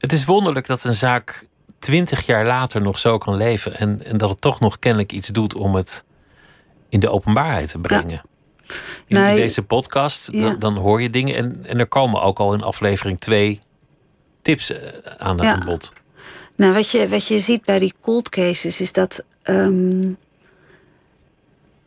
Het 0.03 0.11
is 0.13 0.25
wonderlijk 0.25 0.67
dat 0.67 0.83
een 0.83 0.95
zaak 0.95 1.45
twintig 1.79 2.25
jaar 2.25 2.45
later 2.45 2.81
nog 2.81 2.99
zo 2.99 3.17
kan 3.17 3.35
leven. 3.35 3.77
En, 3.77 4.05
en 4.05 4.17
dat 4.17 4.29
het 4.29 4.41
toch 4.41 4.59
nog 4.59 4.79
kennelijk 4.79 5.11
iets 5.11 5.27
doet 5.27 5.55
om 5.55 5.75
het 5.75 6.03
in 6.89 6.99
de 6.99 7.09
openbaarheid 7.09 7.69
te 7.69 7.79
brengen. 7.79 8.21
In, 9.07 9.17
Nee. 9.17 9.35
deze 9.35 9.61
podcast, 9.61 10.31
Ja. 10.31 10.41
dan, 10.41 10.59
dan 10.59 10.77
hoor 10.77 11.01
je 11.01 11.09
dingen. 11.09 11.35
En, 11.35 11.63
en 11.67 11.79
er 11.79 11.87
komen 11.87 12.21
ook 12.21 12.39
al 12.39 12.53
in 12.53 12.61
aflevering 12.63 13.19
twee 13.19 13.59
tips 14.41 14.69
eh, 14.71 14.79
aan 15.17 15.37
Ja. 15.37 15.55
het 15.55 15.65
bod. 15.65 15.91
Nou, 16.55 16.73
wat 16.73 16.89
je, 16.89 17.07
wat 17.09 17.27
je 17.27 17.39
ziet 17.39 17.65
bij 17.65 17.79
die 17.79 17.93
cold 18.01 18.29
cases 18.29 18.81
is 18.81 18.91
dat. 18.93 19.25
ehm, 19.43 20.11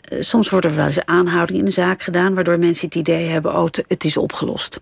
eh, 0.00 0.20
soms 0.22 0.50
worden 0.50 0.70
er 0.70 0.76
wel 0.76 0.86
eens 0.86 1.04
aanhoudingen 1.04 1.60
in 1.60 1.66
de 1.66 1.72
zaak 1.72 2.02
gedaan, 2.02 2.34
waardoor 2.34 2.58
mensen 2.58 2.86
het 2.86 2.94
idee 2.94 3.26
hebben: 3.28 3.54
oh, 3.58 3.68
het 3.88 4.04
is 4.04 4.16
opgelost. 4.16 4.80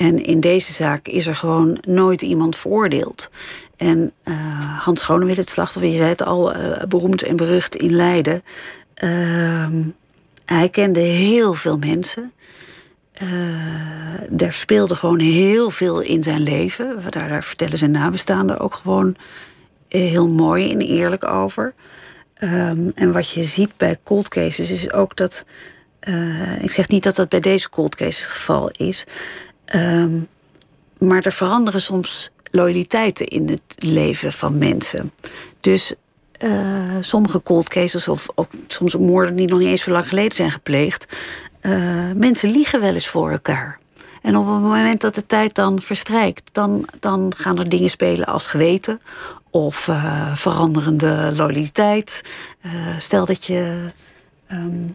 En 0.00 0.24
in 0.24 0.40
deze 0.40 0.72
zaak 0.72 1.08
is 1.08 1.26
er 1.26 1.34
gewoon 1.36 1.78
nooit 1.86 2.22
iemand 2.22 2.56
veroordeeld. 2.56 3.30
En 3.76 4.12
eh, 4.22 4.34
Hans 4.78 5.00
Schonewil, 5.00 5.34
het 5.34 5.50
slachtoffer, 5.50 5.90
je 5.90 5.96
zei 5.96 6.08
het 6.08 6.24
al, 6.24 6.52
eh, 6.52 6.86
beroemd 6.86 7.22
en 7.22 7.36
berucht 7.36 7.76
in 7.76 7.92
Leiden. 7.94 8.42
Ehm, 8.94 9.82
hij 10.44 10.68
kende 10.68 11.00
heel 11.00 11.54
veel 11.54 11.78
mensen. 11.78 12.32
Eh, 13.12 14.40
er 14.42 14.52
speelde 14.52 14.94
gewoon 14.94 15.18
heel 15.18 15.70
veel 15.70 16.00
in 16.00 16.22
zijn 16.22 16.40
leven. 16.42 17.02
Daar, 17.10 17.28
daar 17.28 17.44
vertellen 17.44 17.78
zijn 17.78 17.90
nabestaanden 17.90 18.58
ook 18.58 18.74
gewoon 18.74 19.16
eh, 19.88 20.00
heel 20.00 20.28
mooi 20.28 20.70
en 20.70 20.80
eerlijk 20.80 21.24
over. 21.24 21.74
Ehm, 22.34 22.88
en 22.94 23.12
wat 23.12 23.30
je 23.30 23.44
ziet 23.44 23.76
bij 23.76 23.98
cold 24.02 24.28
cases 24.28 24.70
is 24.70 24.92
ook 24.92 25.16
dat. 25.16 25.44
eh, 26.00 26.62
ik 26.62 26.70
zeg 26.70 26.88
niet 26.88 27.02
dat 27.02 27.16
dat 27.16 27.28
bij 27.28 27.40
deze 27.40 27.68
cold 27.70 27.94
cases 27.94 28.20
het 28.22 28.30
geval 28.30 28.70
is. 28.70 29.06
Ehm, 29.70 30.20
maar 30.98 31.24
er 31.24 31.32
veranderen 31.32 31.80
soms 31.80 32.30
loyaliteiten 32.50 33.26
in 33.26 33.48
het 33.48 33.74
leven 33.76 34.32
van 34.32 34.58
mensen. 34.58 35.12
Dus 35.60 35.94
eh, 36.32 36.96
sommige 37.00 37.42
cold 37.42 37.68
cases, 37.68 38.08
of 38.08 38.26
ook 38.34 38.48
soms 38.66 38.96
moorden 38.96 39.36
die 39.36 39.46
nog 39.46 39.58
niet 39.58 39.68
eens 39.68 39.82
zo 39.82 39.90
lang 39.90 40.08
geleden 40.08 40.36
zijn 40.36 40.50
gepleegd. 40.50 41.06
eh, 41.60 41.72
mensen 42.14 42.50
liegen 42.50 42.80
wel 42.80 42.94
eens 42.94 43.08
voor 43.08 43.30
elkaar. 43.30 43.78
En 44.22 44.36
op 44.36 44.46
het 44.46 44.60
moment 44.60 45.00
dat 45.00 45.14
de 45.14 45.26
tijd 45.26 45.54
dan 45.54 45.80
verstrijkt, 45.80 46.54
dan, 46.54 46.84
dan 47.00 47.32
gaan 47.36 47.58
er 47.58 47.68
dingen 47.68 47.90
spelen 47.90 48.26
als 48.26 48.46
geweten 48.46 49.00
of 49.50 49.88
eh, 49.88 50.36
veranderende 50.36 51.32
loyaliteit. 51.36 52.22
Stel 52.98 53.26
dat 53.26 53.44
je, 53.44 53.90
ehm, 54.46 54.86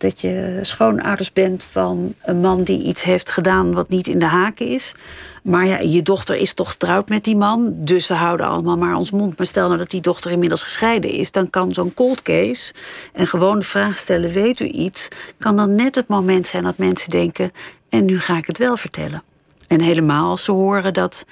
dat 0.00 0.20
je 0.20 0.58
schoonouders 0.62 1.32
bent 1.32 1.64
van 1.64 2.14
een 2.22 2.40
man 2.40 2.62
die 2.62 2.82
iets 2.82 3.02
heeft 3.02 3.30
gedaan 3.30 3.74
wat 3.74 3.88
niet 3.88 4.06
in 4.06 4.18
de 4.18 4.24
haken 4.24 4.66
is. 4.66 4.94
Maar 5.42 5.66
ja, 5.66 5.78
je 5.78 6.02
dochter 6.02 6.36
is 6.36 6.54
toch 6.54 6.70
getrouwd 6.70 7.08
met 7.08 7.24
die 7.24 7.36
man, 7.36 7.74
dus 7.78 8.06
we 8.06 8.14
houden 8.14 8.46
allemaal 8.46 8.76
maar 8.76 8.96
ons 8.96 9.10
mond. 9.10 9.38
Maar 9.38 9.46
stel 9.46 9.66
nou 9.66 9.78
dat 9.78 9.90
die 9.90 10.00
dochter 10.00 10.30
inmiddels 10.30 10.62
gescheiden 10.62 11.10
is, 11.10 11.30
dan 11.30 11.50
kan 11.50 11.72
zo'n 11.72 11.94
cold 11.94 12.22
case 12.22 12.74
en 13.12 13.26
gewoon 13.26 13.58
de 13.58 13.64
vraag 13.64 13.98
stellen: 13.98 14.32
weet 14.32 14.60
u 14.60 14.66
iets? 14.66 15.08
Kan 15.38 15.56
dan 15.56 15.74
net 15.74 15.94
het 15.94 16.08
moment 16.08 16.46
zijn 16.46 16.64
dat 16.64 16.78
mensen 16.78 17.10
denken: 17.10 17.50
en 17.88 18.04
nu 18.04 18.20
ga 18.20 18.36
ik 18.36 18.46
het 18.46 18.58
wel 18.58 18.76
vertellen. 18.76 19.22
En 19.68 19.80
helemaal 19.80 20.30
als 20.30 20.44
ze 20.44 20.52
horen 20.52 20.92
dat. 20.92 21.24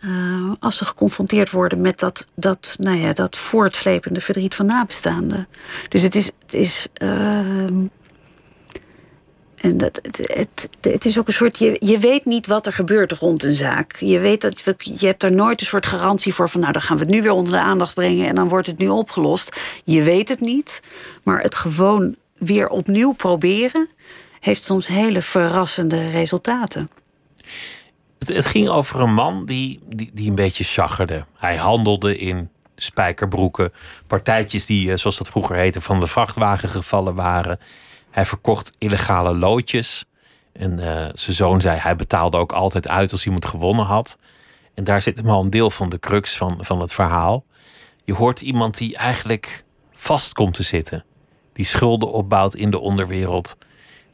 Eh, 0.00 0.52
als 0.60 0.76
ze 0.76 0.84
geconfronteerd 0.84 1.50
worden 1.50 1.80
met 1.80 1.98
dat, 1.98 2.26
dat, 2.34 2.76
nou 2.78 2.96
ja, 2.96 3.12
dat 3.12 3.36
verdriet 4.20 4.54
van 4.54 4.66
nabestaanden. 4.66 5.48
Dus 5.88 6.02
het 6.02 6.14
is. 6.14 6.30
Het 6.46 6.54
is 6.54 6.86
ehm, 6.92 7.86
en 9.60 9.76
dat, 9.76 10.00
het, 10.02 10.18
het, 10.18 10.68
het 10.80 11.04
is 11.04 11.18
ook 11.18 11.26
een 11.26 11.32
soort. 11.32 11.58
Je, 11.58 11.76
je 11.78 11.98
weet 11.98 12.24
niet 12.24 12.46
wat 12.46 12.66
er 12.66 12.72
gebeurt 12.72 13.12
rond 13.12 13.42
een 13.42 13.52
zaak. 13.52 13.96
Je 13.96 14.18
weet 14.18 14.40
dat. 14.40 14.62
Je 14.82 15.06
hebt 15.06 15.20
daar 15.20 15.32
nooit 15.32 15.60
een 15.60 15.66
soort 15.66 15.86
garantie 15.86 16.34
voor 16.34 16.48
van. 16.48 16.60
Nou, 16.60 16.72
dan 16.72 16.82
gaan 16.82 16.96
we 16.96 17.02
het 17.02 17.12
nu 17.12 17.22
weer 17.22 17.30
onder 17.30 17.52
de 17.52 17.60
aandacht 17.60 17.94
brengen. 17.94 18.28
en 18.28 18.34
dan 18.34 18.48
wordt 18.48 18.66
het 18.66 18.78
nu 18.78 18.88
opgelost. 18.88 19.56
Je 19.84 20.02
weet 20.02 20.28
het 20.28 20.40
niet. 20.40 20.82
Maar 21.22 21.40
het 21.40 21.54
gewoon 21.54 22.16
weer 22.38 22.68
opnieuw 22.68 23.12
proberen. 23.12 23.88
heeft 24.40 24.64
soms 24.64 24.86
hele 24.86 25.22
verrassende 25.22 26.10
resultaten. 26.10 26.90
Het, 28.26 28.46
ging 28.46 28.68
over 28.68 29.00
een 29.00 29.14
man 29.14 29.44
die, 29.44 29.80
die, 29.86 30.10
die 30.14 30.28
een 30.28 30.34
beetje 30.34 30.64
chaggerde. 30.64 31.24
Hij 31.38 31.56
handelde 31.56 32.18
in 32.18 32.50
spijkerbroeken, 32.76 33.72
partijtjes 34.06 34.66
die, 34.66 34.90
eh, 34.90 34.96
zoals 34.96 35.18
dat 35.18 35.28
vroeger 35.28 35.56
heette, 35.56 35.80
van 35.80 36.00
de 36.00 36.06
vrachtwagen 36.06 36.68
gevallen 36.68 37.14
waren. 37.14 37.58
Hij 38.10 38.26
verkocht 38.26 38.72
illegale 38.78 39.34
loodjes. 39.34 40.04
En 40.52 40.78
eh, 40.78 41.08
zijn 41.14 41.36
zoon 41.36 41.60
zei, 41.60 41.78
hij 41.78 41.96
betaalde 41.96 42.36
ook 42.36 42.52
altijd 42.52 42.88
uit 42.88 43.12
als 43.12 43.24
iemand 43.24 43.46
gewonnen 43.46 43.84
had. 43.84 44.18
En 44.74 44.84
daar 44.84 45.02
zit 45.02 45.16
hem 45.16 45.30
al 45.30 45.44
een 45.44 45.50
deel 45.50 45.70
van 45.70 45.88
de 45.88 45.98
crux 45.98 46.36
van, 46.36 46.58
van 46.60 46.80
het 46.80 46.92
verhaal. 46.92 47.44
Je 48.04 48.14
hoort 48.14 48.40
iemand 48.40 48.76
die 48.76 48.96
eigenlijk 48.96 49.64
vast 49.92 50.32
komt 50.32 50.54
te 50.54 50.62
zitten. 50.62 51.04
Die 51.52 51.64
schulden 51.64 52.12
opbouwt 52.12 52.54
in 52.54 52.70
de 52.70 52.78
onderwereld. 52.78 53.56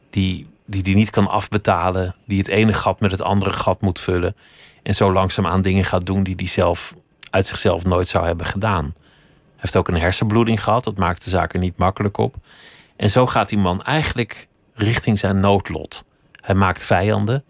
Die, 0.09 0.47
die 0.67 0.83
die 0.83 0.95
niet 0.95 1.09
kan 1.09 1.27
afbetalen. 1.27 2.15
Die 2.25 2.37
het 2.37 2.47
ene 2.47 2.73
gat 2.73 2.99
met 2.99 3.11
het 3.11 3.21
andere 3.21 3.51
gat 3.51 3.81
moet 3.81 3.99
vullen. 3.99 4.35
En 4.83 4.95
zo 4.95 5.11
langzaamaan 5.11 5.61
dingen 5.61 5.85
gaat 5.85 6.05
doen 6.05 6.23
die 6.23 6.35
hij 6.35 6.47
zelf 6.47 6.93
uit 7.29 7.45
zichzelf 7.45 7.83
nooit 7.83 8.07
zou 8.07 8.25
hebben 8.25 8.45
gedaan. 8.45 8.83
Hij 8.83 9.55
heeft 9.55 9.75
ook 9.75 9.87
een 9.87 9.99
hersenbloeding 9.99 10.63
gehad. 10.63 10.83
Dat 10.83 10.97
maakt 10.97 11.23
de 11.23 11.29
zaak 11.29 11.53
er 11.53 11.59
niet 11.59 11.77
makkelijk 11.77 12.17
op. 12.17 12.35
En 12.95 13.09
zo 13.09 13.27
gaat 13.27 13.49
die 13.49 13.57
man 13.57 13.81
eigenlijk 13.81 14.47
richting 14.73 15.19
zijn 15.19 15.39
noodlot. 15.39 16.05
Hij 16.41 16.55
maakt 16.55 16.85
vijanden. 16.85 17.43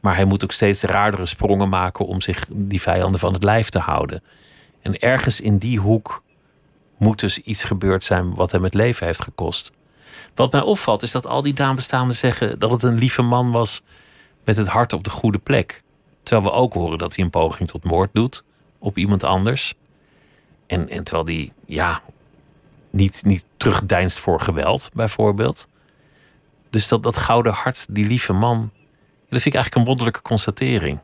Maar 0.00 0.16
hij 0.16 0.24
moet 0.24 0.44
ook 0.44 0.52
steeds 0.52 0.82
raardere 0.82 1.26
sprongen 1.26 1.68
maken 1.68 2.06
om 2.06 2.20
zich 2.20 2.44
die 2.50 2.80
vijanden 2.82 3.20
van 3.20 3.32
het 3.32 3.44
lijf 3.44 3.68
te 3.68 3.78
houden. 3.78 4.22
En 4.80 4.98
ergens 4.98 5.40
in 5.40 5.58
die 5.58 5.78
hoek 5.78 6.22
moet 6.98 7.20
dus 7.20 7.38
iets 7.38 7.64
gebeurd 7.64 8.04
zijn 8.04 8.34
wat 8.34 8.52
hem 8.52 8.64
het 8.64 8.74
leven 8.74 9.06
heeft 9.06 9.22
gekost. 9.22 9.72
Wat 10.34 10.52
mij 10.52 10.60
opvalt 10.60 11.02
is 11.02 11.10
dat 11.10 11.26
al 11.26 11.42
die 11.42 11.54
nabestaanden 11.54 12.16
zeggen 12.16 12.58
dat 12.58 12.70
het 12.70 12.82
een 12.82 12.98
lieve 12.98 13.22
man 13.22 13.52
was 13.52 13.82
met 14.44 14.56
het 14.56 14.66
hart 14.66 14.92
op 14.92 15.04
de 15.04 15.10
goede 15.10 15.38
plek. 15.38 15.82
Terwijl 16.22 16.46
we 16.46 16.56
ook 16.56 16.72
horen 16.72 16.98
dat 16.98 17.16
hij 17.16 17.24
een 17.24 17.30
poging 17.30 17.68
tot 17.68 17.84
moord 17.84 18.10
doet 18.12 18.44
op 18.78 18.98
iemand 18.98 19.24
anders. 19.24 19.74
En, 20.66 20.88
en 20.88 21.04
terwijl 21.04 21.24
die 21.24 21.52
ja, 21.66 22.02
niet, 22.90 23.22
niet 23.24 23.44
terugdeinst 23.56 24.18
voor 24.18 24.40
geweld, 24.40 24.90
bijvoorbeeld. 24.94 25.68
Dus 26.70 26.88
dat, 26.88 27.02
dat 27.02 27.16
gouden 27.16 27.52
hart, 27.52 27.86
die 27.90 28.06
lieve 28.06 28.32
man, 28.32 28.70
dat 29.28 29.42
vind 29.42 29.46
ik 29.46 29.54
eigenlijk 29.54 29.74
een 29.74 29.84
wonderlijke 29.84 30.22
constatering. 30.22 30.98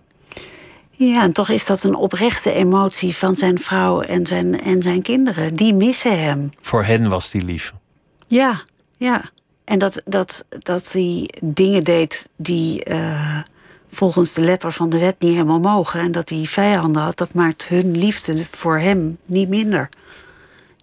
Ja, 0.91 1.23
en 1.23 1.33
toch 1.33 1.49
is 1.49 1.67
dat 1.67 1.83
een 1.83 1.95
oprechte 1.95 2.53
emotie 2.53 3.17
van 3.17 3.37
zijn 3.37 3.59
vrouw 3.59 4.01
en 4.01 4.27
zijn, 4.27 4.61
en 4.61 4.83
zijn 4.83 5.03
kinderen. 5.03 5.57
Die 5.57 5.75
missen 5.75 6.23
hem. 6.23 6.51
Voor 6.61 6.85
hen 6.85 7.09
was 7.09 7.31
die 7.31 7.45
lief. 7.45 7.73
Ja, 8.27 8.63
ja. 8.99 9.31
En 9.65 9.79
dat, 9.79 10.03
dat, 10.05 10.45
dat 10.49 10.93
hij 10.93 11.31
dingen 11.43 11.83
deed 11.83 12.29
die 12.37 12.85
eh, 12.85 13.43
volgens 13.89 14.33
de 14.33 14.41
letter 14.41 14.73
van 14.73 14.89
de 14.89 14.99
wet 14.99 15.17
niet 15.19 15.33
helemaal 15.33 15.61
mogen. 15.61 16.01
En 16.01 16.13
dat 16.13 16.29
hij 16.29 16.45
vijanden 16.45 17.03
had, 17.03 17.17
dat 17.17 17.33
maakt 17.33 17.69
hun 17.69 17.97
liefde 17.97 18.45
voor 18.51 18.79
hem 18.79 19.19
niet 19.25 19.49
minder. 19.49 19.89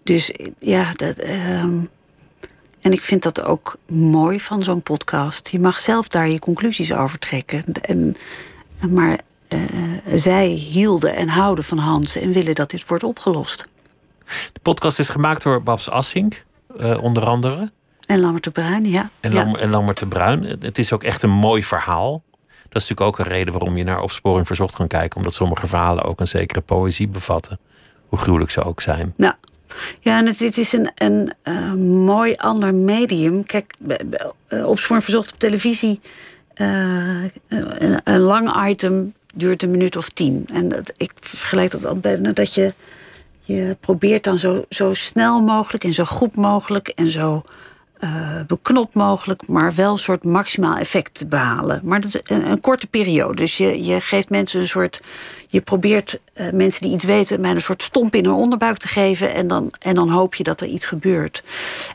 Dus 0.02 0.32
ja, 0.58 0.92
dat, 0.92 1.18
ehm, 1.18 1.78
en 2.80 2.92
ik 2.92 3.02
vind 3.02 3.22
dat 3.22 3.44
ook 3.44 3.76
mooi 3.86 4.40
van 4.40 4.62
zo'n 4.62 4.82
podcast. 4.82 5.48
Je 5.48 5.60
mag 5.60 5.78
zelf 5.78 6.08
daar 6.08 6.28
je 6.28 6.38
conclusies 6.38 6.92
over 6.92 7.18
trekken. 7.18 7.64
En, 7.82 8.16
maar 8.90 9.20
eh, 9.48 9.60
zij 10.14 10.46
hielden 10.46 11.14
en 11.14 11.28
houden 11.28 11.64
van 11.64 11.78
Hans 11.78 12.16
en 12.16 12.32
willen 12.32 12.54
dat 12.54 12.70
dit 12.70 12.88
wordt 12.88 13.04
opgelost. 13.04 13.68
De 14.52 14.60
podcast 14.62 14.98
is 14.98 15.08
gemaakt 15.08 15.42
door 15.42 15.62
Babs 15.62 15.90
Assink, 15.90 16.44
eh, 16.78 17.02
onder 17.02 17.24
andere. 17.24 17.70
En 18.06 18.20
Lammert 18.20 18.44
de 18.44 18.50
Bruin, 18.50 18.88
ja. 18.88 19.10
En, 19.20 19.32
ja. 19.32 19.44
Lam, 19.44 19.54
en 19.54 19.70
Lammert 19.70 19.98
de 19.98 20.06
Bruin. 20.06 20.44
Het- 20.44 20.78
is 20.78 20.92
ook 20.92 21.02
echt 21.02 21.22
een 21.22 21.30
mooi 21.30 21.64
verhaal. 21.64 22.22
Dat 22.68 22.82
is 22.82 22.88
natuurlijk 22.88 23.00
ook 23.18 23.26
een 23.26 23.32
reden 23.32 23.52
waarom 23.52 23.76
je 23.76 23.84
naar 23.84 24.00
Opsporing 24.00 24.46
Verzocht 24.46 24.74
kan 24.74 24.86
kijken. 24.86 25.16
Omdat 25.16 25.34
sommige 25.34 25.66
verhalen 25.66 26.04
ook 26.04 26.20
een 26.20 26.26
zekere 26.26 26.60
poëzie 26.60 27.08
bevatten. 27.08 27.58
Hoe 28.08 28.18
gruwelijk 28.18 28.50
ze 28.50 28.62
ook 28.64 28.80
zijn. 28.80 29.14
Nou, 29.16 29.34
ja, 30.00 30.18
en 30.18 30.26
het, 30.26 30.38
het 30.38 30.56
is 30.56 30.72
een, 30.72 30.90
een 30.94 31.34
eh, 31.42 31.72
mooi 32.04 32.34
ander 32.36 32.74
medium. 32.74 33.44
Kijk, 33.44 33.74
eh, 34.48 34.66
Opsporing 34.66 35.04
Verzocht 35.04 35.32
op 35.32 35.38
televisie... 35.38 36.00
eh, 36.54 37.22
een, 37.48 38.00
een 38.04 38.20
lang 38.20 38.66
item 38.68 39.14
duurt 39.34 39.62
een 39.62 39.70
minuut 39.70 39.96
of 39.96 40.08
tien. 40.08 40.48
En 40.52 40.68
dat, 40.68 40.92
ik 40.96 41.12
vergelijk 41.20 41.70
dat 41.70 41.84
al 41.84 41.94
bijna 42.00 42.32
dat 42.32 42.54
je... 42.54 42.72
Je 43.40 43.76
probeert 43.80 44.24
dan 44.24 44.38
zo, 44.38 44.64
zo 44.68 44.94
snel 44.94 45.40
mogelijk 45.40 45.84
en 45.84 45.94
zo 45.94 46.04
goed 46.04 46.36
mogelijk... 46.36 46.88
en 46.88 47.10
zo 47.10 47.42
eh, 47.96 48.40
beknopt 48.46 48.94
mogelijk, 48.94 49.48
maar 49.48 49.74
wel 49.74 49.92
een 49.92 49.98
soort 49.98 50.24
maximaal 50.24 50.76
effect 50.76 51.14
te 51.14 51.26
behalen. 51.26 51.80
Maar 51.84 52.00
dat 52.00 52.14
is 52.14 52.20
een, 52.22 52.60
korte 52.60 52.86
periode. 52.86 53.34
Dus 53.34 53.56
je, 53.56 53.84
je 53.84 54.00
geeft 54.00 54.30
mensen 54.30 54.60
een 54.60 54.68
soort. 54.68 55.00
Je 55.48 55.60
probeert 55.60 56.20
eh, 56.32 56.50
mensen 56.50 56.82
die 56.82 56.92
iets 56.92 57.04
weten, 57.04 57.40
met 57.40 57.54
een 57.54 57.60
soort 57.60 57.82
stomp 57.82 58.14
in 58.14 58.24
hun 58.24 58.34
onderbuik 58.34 58.76
te 58.76 58.88
geven. 58.88 59.34
En 59.34 59.48
dan, 59.48 59.72
en 59.78 59.94
dan 59.94 60.08
hoop 60.08 60.34
je 60.34 60.42
dat 60.42 60.60
er 60.60 60.66
iets 60.66 60.86
gebeurt. 60.86 61.42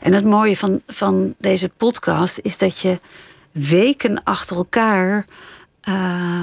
En 0.02 0.12
het 0.12 0.24
mooie 0.24 0.56
van, 0.56 0.82
van 0.86 1.34
deze 1.38 1.68
podcast 1.68 2.38
is 2.42 2.58
dat 2.58 2.80
je 2.80 3.00
weken 3.52 4.22
achter 4.24 4.56
elkaar. 4.56 5.26
eh, 5.80 6.42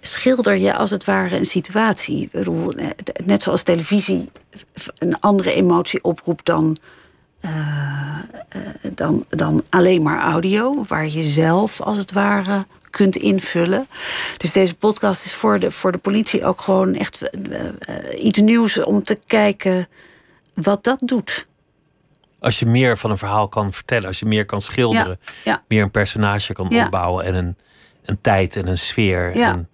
schilder 0.00 0.56
je 0.56 0.76
als 0.76 0.90
het 0.90 1.04
ware 1.04 1.36
een 1.36 1.46
situatie. 1.46 2.28
Bedoel, 2.32 2.72
net 3.24 3.42
zoals 3.42 3.62
televisie 3.62 4.28
een 4.98 5.20
andere 5.20 5.52
emotie 5.52 6.04
oproept 6.04 6.46
dan 6.46 6.76
eh, 6.76 6.99
dan, 8.94 9.24
dan 9.28 9.64
alleen 9.68 10.02
maar 10.02 10.20
audio, 10.20 10.84
waar 10.86 11.08
je 11.08 11.22
zelf 11.22 11.80
als 11.80 11.98
het 11.98 12.12
ware 12.12 12.66
kunt 12.90 13.16
invullen. 13.16 13.86
Dus 14.36 14.52
deze 14.52 14.74
podcast 14.74 15.24
is 15.24 15.32
voor 15.32 15.58
de, 15.58 15.70
voor 15.70 15.92
de 15.92 15.98
politie 15.98 16.44
ook 16.44 16.60
gewoon 16.60 16.94
echt 16.94 17.30
iets 18.18 18.38
nieuws 18.38 18.82
om 18.82 19.04
te 19.04 19.18
kijken 19.26 19.88
wat 20.54 20.84
dat 20.84 20.98
doet. 21.02 21.46
Als 22.38 22.58
je 22.58 22.66
meer 22.66 22.98
van 22.98 23.10
een 23.10 23.18
verhaal 23.18 23.48
kan 23.48 23.72
vertellen, 23.72 24.06
als 24.06 24.18
je 24.18 24.26
meer 24.26 24.44
kan 24.44 24.60
schilderen, 24.60 25.20
ja, 25.44 25.62
meer 25.68 25.82
een 25.82 25.90
personage 25.90 26.52
kan 26.52 26.84
opbouwen 26.84 27.24
en 27.24 27.34
een, 27.34 27.56
een 28.04 28.20
tijd 28.20 28.56
en 28.56 28.66
een 28.66 28.78
sfeer. 28.78 29.36
Ja. 29.36 29.48
En 29.48 29.68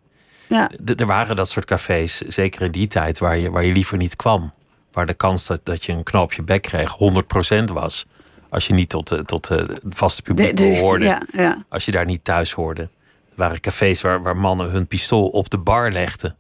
ja. 0.48 0.70
er 0.96 1.06
waren 1.06 1.36
dat 1.36 1.48
soort 1.48 1.66
cafés, 1.66 2.20
zeker 2.20 2.62
in 2.62 2.70
die 2.70 2.86
tijd, 2.86 3.18
waar 3.18 3.38
je, 3.38 3.50
waar 3.50 3.64
je 3.64 3.72
liever 3.72 3.96
niet 3.96 4.16
kwam. 4.16 4.52
Waar 4.96 5.06
de 5.06 5.14
kans 5.14 5.46
dat, 5.46 5.60
dat 5.62 5.84
je 5.84 5.92
een 5.92 6.28
je 6.28 6.42
bek 6.42 6.62
kreeg 6.62 6.96
100% 7.60 7.64
was. 7.72 8.06
Als 8.48 8.66
je 8.66 8.72
niet 8.72 8.88
tot, 8.88 9.12
uh, 9.12 9.18
tot 9.18 9.50
uh, 9.50 9.56
het 9.56 9.80
vaste 9.88 10.22
publiek 10.22 10.56
behoorde. 10.56 11.04
Ja, 11.04 11.22
ja. 11.32 11.64
Als 11.68 11.84
je 11.84 11.90
daar 11.90 12.04
niet 12.04 12.24
thuis 12.24 12.52
hoorde. 12.52 12.82
Er 12.82 12.88
waren 13.34 13.60
cafés 13.60 14.00
waar, 14.00 14.22
waar 14.22 14.36
mannen 14.36 14.70
hun 14.70 14.86
pistool 14.86 15.28
op 15.28 15.50
de 15.50 15.58
bar 15.58 15.92
legden. 15.92 16.36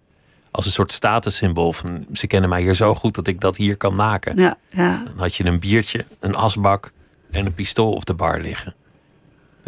Als 0.50 0.66
een 0.66 0.72
soort 0.72 0.92
statussymbool 0.92 1.72
van 1.72 2.06
ze 2.12 2.26
kennen 2.26 2.48
mij 2.48 2.62
hier 2.62 2.74
zo 2.74 2.94
goed 2.94 3.14
dat 3.14 3.26
ik 3.26 3.40
dat 3.40 3.56
hier 3.56 3.76
kan 3.76 3.94
maken. 3.94 4.36
Ja, 4.36 4.56
ja. 4.68 5.02
Dan 5.04 5.18
had 5.18 5.34
je 5.34 5.44
een 5.44 5.58
biertje, 5.58 6.04
een 6.20 6.34
asbak 6.34 6.92
en 7.30 7.46
een 7.46 7.54
pistool 7.54 7.92
op 7.92 8.06
de 8.06 8.14
bar 8.14 8.40
liggen. 8.40 8.74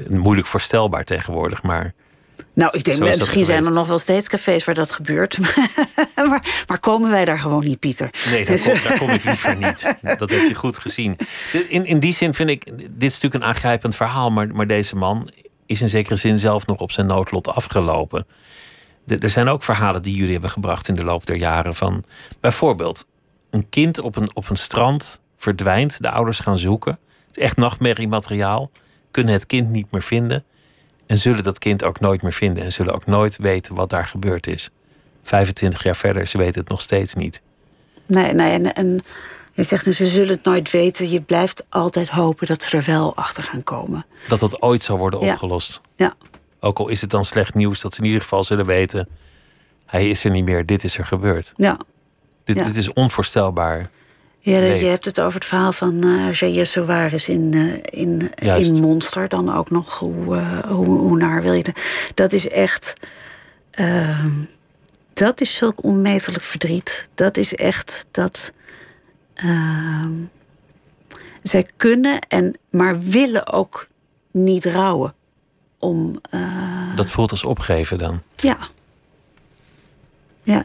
Moeilijk 0.09 0.47
voorstelbaar 0.47 1.05
tegenwoordig, 1.05 1.63
maar 1.63 1.95
nou, 2.53 2.77
ik 2.77 2.85
denk, 2.85 2.99
misschien 2.99 3.45
zijn 3.45 3.65
er 3.65 3.73
nog 3.73 3.89
wel 3.89 3.99
steeds 3.99 4.29
cafés 4.29 4.65
waar 4.65 4.75
dat 4.75 4.93
gebeurt. 4.93 5.39
maar, 6.17 6.65
maar, 6.67 6.81
komen 6.81 7.11
wij 7.11 7.25
daar 7.25 7.39
gewoon 7.39 7.65
niet, 7.65 7.79
Pieter? 7.79 8.11
Nee, 8.31 8.45
daar, 8.45 8.61
kom, 8.61 8.83
daar 8.83 8.99
kom 8.99 9.11
ik 9.11 9.25
liever 9.25 9.57
niet. 9.57 9.95
Dat 10.19 10.31
heb 10.31 10.49
je 10.49 10.55
goed 10.55 10.79
gezien. 10.79 11.17
In, 11.69 11.87
in 11.87 12.01
die 12.01 12.13
zin 12.13 12.35
vind 12.35 12.51
ik, 12.51 12.65
dit 12.77 13.03
is 13.03 13.13
natuurlijk 13.13 13.35
een 13.43 13.49
aangrijpend 13.49 13.97
verhaal, 13.97 14.31
maar, 14.31 14.49
maar 14.49 14.67
deze 14.67 14.97
man 14.97 15.31
is 15.67 15.81
in 15.81 15.89
zekere 15.89 16.17
zin 16.17 16.39
zelf 16.39 16.67
nog 16.67 16.79
op 16.79 16.93
zijn 16.93 17.07
noodlot 17.07 17.49
afgelopen. 17.49 18.27
er 19.07 19.31
zijn 19.31 19.49
ook 19.49 19.63
verhalen 19.63 20.03
die 20.03 20.15
jullie 20.15 20.33
hebben 20.33 20.51
gebracht 20.51 20.89
in 20.89 20.95
de 20.95 21.05
loop 21.05 21.27
der 21.27 21.37
jaren. 21.37 21.75
Van 21.75 22.05
bijvoorbeeld, 22.41 23.07
een 23.51 23.69
kind 23.69 23.99
op 23.99 24.17
een, 24.17 24.37
op 24.37 24.51
een 24.51 24.57
strand 24.57 25.21
verdwijnt, 25.37 26.03
de 26.03 26.11
ouders 26.11 26.41
gaan 26.41 26.59
zoeken. 26.59 26.99
Het 27.27 27.37
is 27.37 27.43
echt 27.43 27.57
nachtmerriemateriaal, 27.57 28.71
kunnen 29.11 29.33
het 29.33 29.47
kind 29.47 29.69
niet 29.69 29.91
meer 29.91 30.03
vinden. 30.03 30.45
En 31.09 31.19
zullen 31.19 31.43
dat 31.43 31.59
kind 31.59 31.85
ook 31.85 32.01
nooit 32.01 32.23
meer 32.23 32.33
vinden 32.33 32.65
en 32.65 32.73
zullen 32.73 32.95
ook 32.95 33.07
nooit 33.07 33.37
weten 33.37 33.75
wat 33.75 33.91
daar 33.91 34.07
gebeurd 34.07 34.47
is. 34.47 34.71
25 35.23 35.83
jaar 35.83 35.97
verder, 35.97 36.27
ze 36.27 36.39
weten 36.39 36.61
het 36.61 36.69
nog 36.69 36.81
steeds 36.81 37.15
niet. 37.15 37.43
Nee, 38.07 38.33
nee 38.33 38.53
en, 38.53 38.75
en 38.75 39.01
je 39.53 39.63
zegt 39.63 39.87
nu, 39.87 39.93
ze 39.93 40.07
zullen 40.07 40.35
het 40.35 40.45
nooit 40.45 40.71
weten. 40.71 41.11
Je 41.11 41.21
blijft 41.21 41.67
altijd 41.69 42.09
hopen 42.09 42.47
dat 42.47 42.63
ze 42.63 42.77
er 42.77 42.85
wel 42.85 43.17
achter 43.17 43.43
gaan 43.43 43.63
komen. 43.63 44.07
Dat 44.29 44.41
dat 44.41 44.63
ooit 44.63 44.83
zal 44.83 44.99
worden 44.99 45.21
opgelost. 45.21 45.81
Ja. 45.97 46.15
Ook 46.61 46.79
al 46.79 46.89
is 46.89 47.01
het 47.01 47.11
dan 47.11 47.25
slecht 47.25 47.55
nieuws, 47.55 47.81
dat 47.81 47.95
ze 47.95 48.01
in 48.01 48.07
ieder 48.07 48.23
geval 48.23 48.45
zullen 48.45 48.67
weten... 48.67 49.09
hij 49.87 50.09
is 50.09 50.25
er 50.25 50.31
niet 50.31 50.45
meer, 50.45 50.67
dit 50.67 50.85
is 50.85 50.99
er 50.99 51.05
gebeurd. 51.05 51.53
Ja. 51.57 51.79
Dit, 52.45 52.57
ja. 52.57 52.65
dit 52.65 52.77
is 52.77 52.93
onvoorstelbaar. 52.93 53.91
Ja, 54.41 54.59
je 54.59 54.87
hebt 54.87 55.05
het 55.05 55.21
over 55.21 55.35
het 55.35 55.49
verhaal 55.49 55.73
van 55.73 56.05
uh, 56.05 56.33
Jair 56.33 56.67
Soares 56.67 57.29
in, 57.29 57.53
uh, 57.53 57.75
in, 57.83 58.31
in 58.39 58.81
Monster. 58.81 59.29
Dan 59.29 59.55
ook 59.55 59.71
nog, 59.71 59.99
hoe, 59.99 60.37
uh, 60.37 60.59
hoe, 60.59 60.87
hoe, 60.87 61.17
naar 61.17 61.43
wil 61.43 61.53
je 61.53 61.63
de, 61.63 61.73
Dat 62.15 62.33
is 62.33 62.49
echt... 62.49 62.93
Uh, 63.75 64.25
dat 65.15 65.41
is 65.41 65.57
zulk 65.57 65.85
onmetelijk 65.85 66.45
verdriet. 66.45 67.09
Dat 67.15 67.37
is 67.37 67.55
echt 67.55 68.07
dat... 68.11 68.53
ehm, 69.35 70.13
zij 71.43 71.67
kunnen 71.77 72.21
en 72.21 72.59
maar 72.71 73.01
willen 73.01 73.53
ook 73.53 73.89
niet 74.31 74.65
rouwen. 74.65 75.15
Om, 75.79 76.21
eh, 76.31 76.97
dat 76.97 77.11
voelt 77.11 77.31
als 77.31 77.45
opgeven 77.45 77.99
dan? 77.99 78.23
Ja. 78.37 78.59
Ja. 80.43 80.65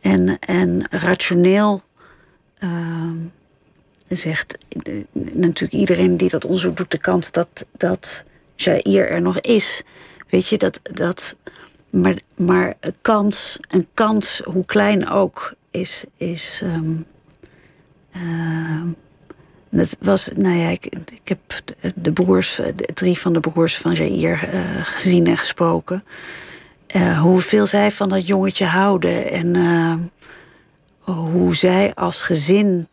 En, 0.00 0.38
en 0.38 0.86
rationeel 0.90 1.82
uh, 2.60 3.10
zegt 4.08 4.58
natuurlijk 5.12 5.80
iedereen 5.80 6.16
die 6.16 6.28
dat 6.28 6.44
onderzoek 6.44 6.76
doet 6.76 6.90
de 6.90 6.98
kans 6.98 7.30
dat, 7.30 7.66
dat 7.76 8.24
Jair 8.56 9.10
er 9.10 9.22
nog 9.22 9.40
is. 9.40 9.82
Weet 10.28 10.48
je, 10.48 10.58
dat. 10.58 10.80
dat 10.82 11.36
maar, 11.90 12.18
maar 12.36 12.74
een 12.80 12.94
kans, 13.00 13.58
een 13.68 13.86
kans, 13.94 14.40
hoe 14.44 14.64
klein 14.64 15.08
ook, 15.08 15.54
is. 15.70 16.04
is 16.16 16.62
um, 16.64 17.06
dat 19.70 19.96
was, 20.00 20.30
nou 20.36 20.56
ja, 20.56 20.68
ik, 20.68 20.84
ik 21.22 21.28
heb 21.28 21.40
de 21.94 22.12
broers, 22.12 22.60
drie 22.94 23.18
van 23.18 23.32
de 23.32 23.40
broers 23.40 23.76
van 23.76 23.94
Jair 23.94 24.54
uh, 24.54 24.60
gezien 24.82 25.26
en 25.26 25.38
gesproken. 25.38 26.04
Uh, 26.96 27.20
hoeveel 27.20 27.66
zij 27.66 27.90
van 27.90 28.08
dat 28.08 28.26
jongetje 28.26 28.64
houden 28.64 29.30
en 29.30 29.56
hoe 31.12 31.56
zij 31.56 31.94
als 31.94 32.22
gezin 32.22 32.88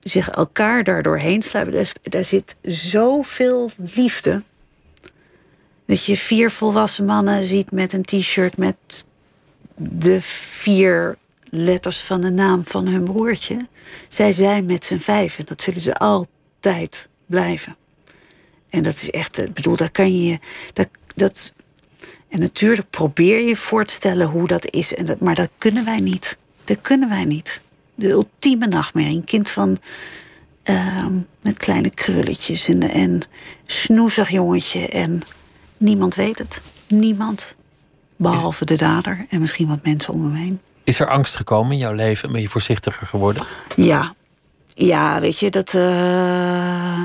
zich 0.00 0.28
elkaar 0.28 0.84
daardoor 0.84 1.18
heen 1.18 1.42
sluiten. 1.42 1.86
Daar, 2.02 2.24
zit 2.24 2.56
zoveel 2.62 3.70
liefde. 3.76 4.42
Dat 5.86 6.04
je 6.04 6.16
vier 6.16 6.50
volwassen 6.50 7.04
mannen 7.04 7.46
ziet 7.46 7.70
met 7.70 7.92
een 7.92 8.02
t-shirt 8.02 8.56
met 8.56 8.76
de 9.76 10.20
vier 10.20 11.16
letters 11.44 12.00
van 12.00 12.20
de 12.20 12.30
naam 12.30 12.62
van 12.64 12.86
hun 12.86 13.04
broertje. 13.04 13.56
Zij 14.08 14.32
zijn 14.32 14.66
met 14.66 14.84
z'n 14.84 14.98
vijven. 14.98 15.46
Dat 15.46 15.62
zullen 15.62 15.80
ze 15.80 15.94
altijd 15.94 17.08
blijven. 17.26 17.76
En 18.70 18.82
dat 18.82 18.94
is 18.94 19.10
echt, 19.10 19.38
ik 19.38 19.54
bedoel, 19.54 19.76
daar 19.76 19.90
kan 19.90 20.22
je. 20.22 20.38
Dat, 21.14 21.52
en 22.28 22.40
natuurlijk 22.40 22.90
probeer 22.90 23.40
je 23.40 23.56
voor 23.56 23.84
te 23.84 23.94
stellen 23.94 24.26
hoe 24.26 24.46
dat 24.46 24.70
is. 24.70 24.94
En 24.94 25.16
maar 25.20 25.34
dat 25.34 25.48
kunnen 25.58 25.84
wij 25.84 26.00
niet. 26.00 26.36
Dat 26.64 26.80
kunnen 26.80 27.08
wij 27.08 27.24
niet. 27.24 27.62
De 27.94 28.08
ultieme 28.08 28.66
nachtmerrie. 28.66 29.16
Een 29.16 29.24
kind 29.24 29.50
van. 29.50 29.78
Uh, 30.64 31.06
met 31.40 31.56
kleine 31.56 31.90
krulletjes 31.90 32.68
en, 32.68 32.90
en 32.90 33.22
snoezig 33.66 34.30
jongetje. 34.30 34.88
En 34.88 35.22
niemand 35.76 36.14
weet 36.14 36.38
het. 36.38 36.60
Niemand. 36.88 37.54
Behalve 38.16 38.64
de 38.64 38.76
dader 38.76 39.26
en 39.28 39.40
misschien 39.40 39.68
wat 39.68 39.78
mensen 39.82 40.12
om 40.12 40.24
hem 40.24 40.34
heen. 40.34 40.60
Is 40.84 41.00
er 41.00 41.08
angst 41.08 41.36
gekomen 41.36 41.72
in 41.72 41.78
jouw 41.78 41.92
leven? 41.92 42.32
Ben 42.32 42.40
je 42.40 42.48
voorzichtiger 42.48 43.06
geworden? 43.06 43.46
Ja. 43.76 44.14
Ja, 44.74 45.20
weet 45.20 45.38
je, 45.38 45.50
dat. 45.50 45.74
Uh, 45.74 47.02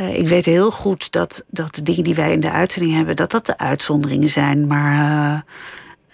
uh, 0.00 0.18
ik 0.18 0.28
weet 0.28 0.44
heel 0.44 0.70
goed 0.70 1.12
dat, 1.12 1.44
dat 1.48 1.74
de 1.74 1.82
dingen 1.82 2.04
die 2.04 2.14
wij 2.14 2.32
in 2.32 2.40
de 2.40 2.50
uitzending 2.50 2.94
hebben, 2.94 3.16
dat 3.16 3.30
dat 3.30 3.46
de 3.46 3.58
uitzonderingen 3.58 4.30
zijn. 4.30 4.66
Maar 4.66 5.44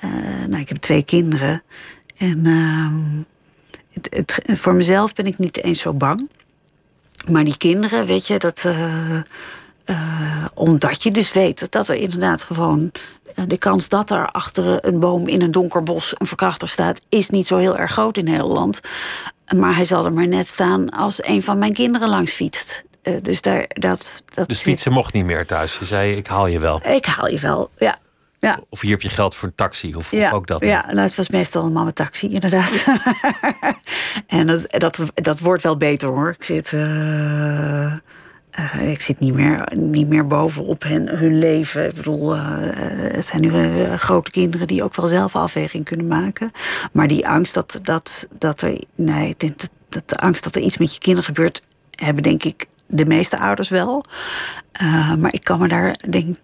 uh, 0.05 0.11
nou, 0.49 0.61
ik 0.61 0.69
heb 0.69 0.79
twee 0.79 1.03
kinderen. 1.03 1.63
En 2.17 2.47
ehm, 2.47 3.23
het, 3.93 4.09
het, 4.11 4.59
voor 4.61 4.75
mezelf 4.75 5.13
ben 5.13 5.27
ik 5.27 5.39
niet 5.39 5.63
eens 5.63 5.81
zo 5.81 5.95
bang. 5.95 6.31
Maar 7.31 7.45
die 7.45 7.57
kinderen, 7.57 8.07
weet 8.07 8.27
je, 8.27 8.39
dat. 8.39 8.65
Uh, 8.65 10.45
omdat 10.55 11.03
je 11.03 11.11
dus 11.11 11.33
weet 11.33 11.73
dat 11.73 11.89
er 11.89 11.97
inderdaad 11.97 12.43
gewoon. 12.43 12.93
De 13.47 13.59
kans 13.59 13.89
dat 13.89 14.11
er 14.11 14.27
achter 14.27 14.87
een 14.87 15.01
boom 15.01 15.29
in 15.29 15.43
een 15.43 15.51
donker 15.51 15.83
bos 15.83 16.15
een 16.19 16.27
verkrachter 16.27 16.69
staat, 16.69 17.01
is 17.09 17.31
niet 17.31 17.47
zo 17.47 17.57
heel 17.57 17.77
erg 17.77 17.93
groot 17.93 18.17
in 18.17 18.25
Nederland. 18.25 18.81
Maar 19.57 19.75
hij 19.75 19.85
zal 19.85 20.05
er 20.05 20.13
maar 20.13 20.29
net 20.29 20.49
staan 20.49 20.91
als 20.91 21.25
een 21.25 21.43
van 21.43 21.59
mijn 21.59 21.73
kinderen 21.73 22.09
langs 22.09 22.33
fietst. 22.33 22.85
Uh, 23.03 23.17
dus 23.23 23.41
daar, 23.41 23.67
dat, 23.69 24.23
dat 24.35 24.49
dus 24.49 24.61
fietsen 24.61 24.93
mocht 24.93 25.13
niet 25.13 25.25
meer 25.25 25.47
thuis. 25.47 25.79
Je 25.79 25.85
zei: 25.85 26.17
Ik 26.17 26.27
haal 26.27 26.47
je 26.47 26.59
wel. 26.59 26.81
Ik 26.87 27.05
haal 27.05 27.29
je 27.29 27.39
wel, 27.39 27.71
ja. 27.77 27.99
Ja. 28.43 28.61
Of 28.69 28.81
hier 28.81 28.91
heb 28.91 29.03
je 29.03 29.09
geld 29.09 29.35
voor 29.35 29.49
een 29.49 29.55
taxi, 29.55 29.95
of, 29.95 30.11
ja, 30.11 30.27
of 30.27 30.33
ook 30.33 30.47
dat. 30.47 30.61
Ja, 30.61 30.87
nou, 30.87 30.99
het 30.99 31.15
was 31.15 31.29
meestal 31.29 31.65
een 31.65 31.73
mama 31.73 31.93
taxi, 31.93 32.33
inderdaad. 32.33 32.85
en 34.27 34.47
dat, 34.47 34.65
dat, 34.69 35.03
dat 35.15 35.39
wordt 35.39 35.63
wel 35.63 35.77
beter 35.77 36.09
hoor. 36.09 36.31
Ik 36.39 36.45
zit. 36.45 36.73
Uh, 36.73 37.95
uh, 38.59 38.91
ik 38.91 39.01
zit 39.01 39.21
niet 39.21 39.35
meer, 39.35 39.73
niet 39.75 40.09
meer 40.09 40.27
bovenop 40.27 40.83
hen, 40.83 41.09
hun 41.09 41.39
leven. 41.39 41.87
Ik 41.87 41.95
bedoel, 41.95 42.37
uh, 42.37 42.57
het 43.13 43.25
zijn 43.25 43.41
nu 43.41 43.85
grote 43.97 44.31
kinderen 44.31 44.67
die 44.67 44.83
ook 44.83 44.97
wel 44.97 45.07
zelf 45.07 45.37
afweging 45.37 45.85
kunnen 45.85 46.07
maken. 46.07 46.51
Maar 46.93 47.09
die 47.09 47.29
angst 47.29 47.55
dat, 47.55 47.79
dat, 47.83 48.29
dat 48.39 48.63
er. 48.63 48.81
Nee, 48.95 49.35
dat, 49.37 49.71
dat 49.89 50.09
de 50.09 50.17
angst 50.17 50.45
dat 50.45 50.57
er 50.57 50.63
iets 50.63 50.79
met 50.79 50.95
je 50.95 51.01
kinderen 51.01 51.35
gebeurt, 51.35 51.63
hebben 51.91 52.23
denk 52.23 52.45
ik 52.45 52.67
de 52.93 53.07
meeste 53.07 53.39
ouders 53.39 53.69
wel. 53.69 54.05
Uh, 54.83 55.15
maar 55.15 55.33
ik 55.33 55.45
kan 55.45 55.59
me 55.59 55.69
daar 55.69 55.97
denk 56.11 56.37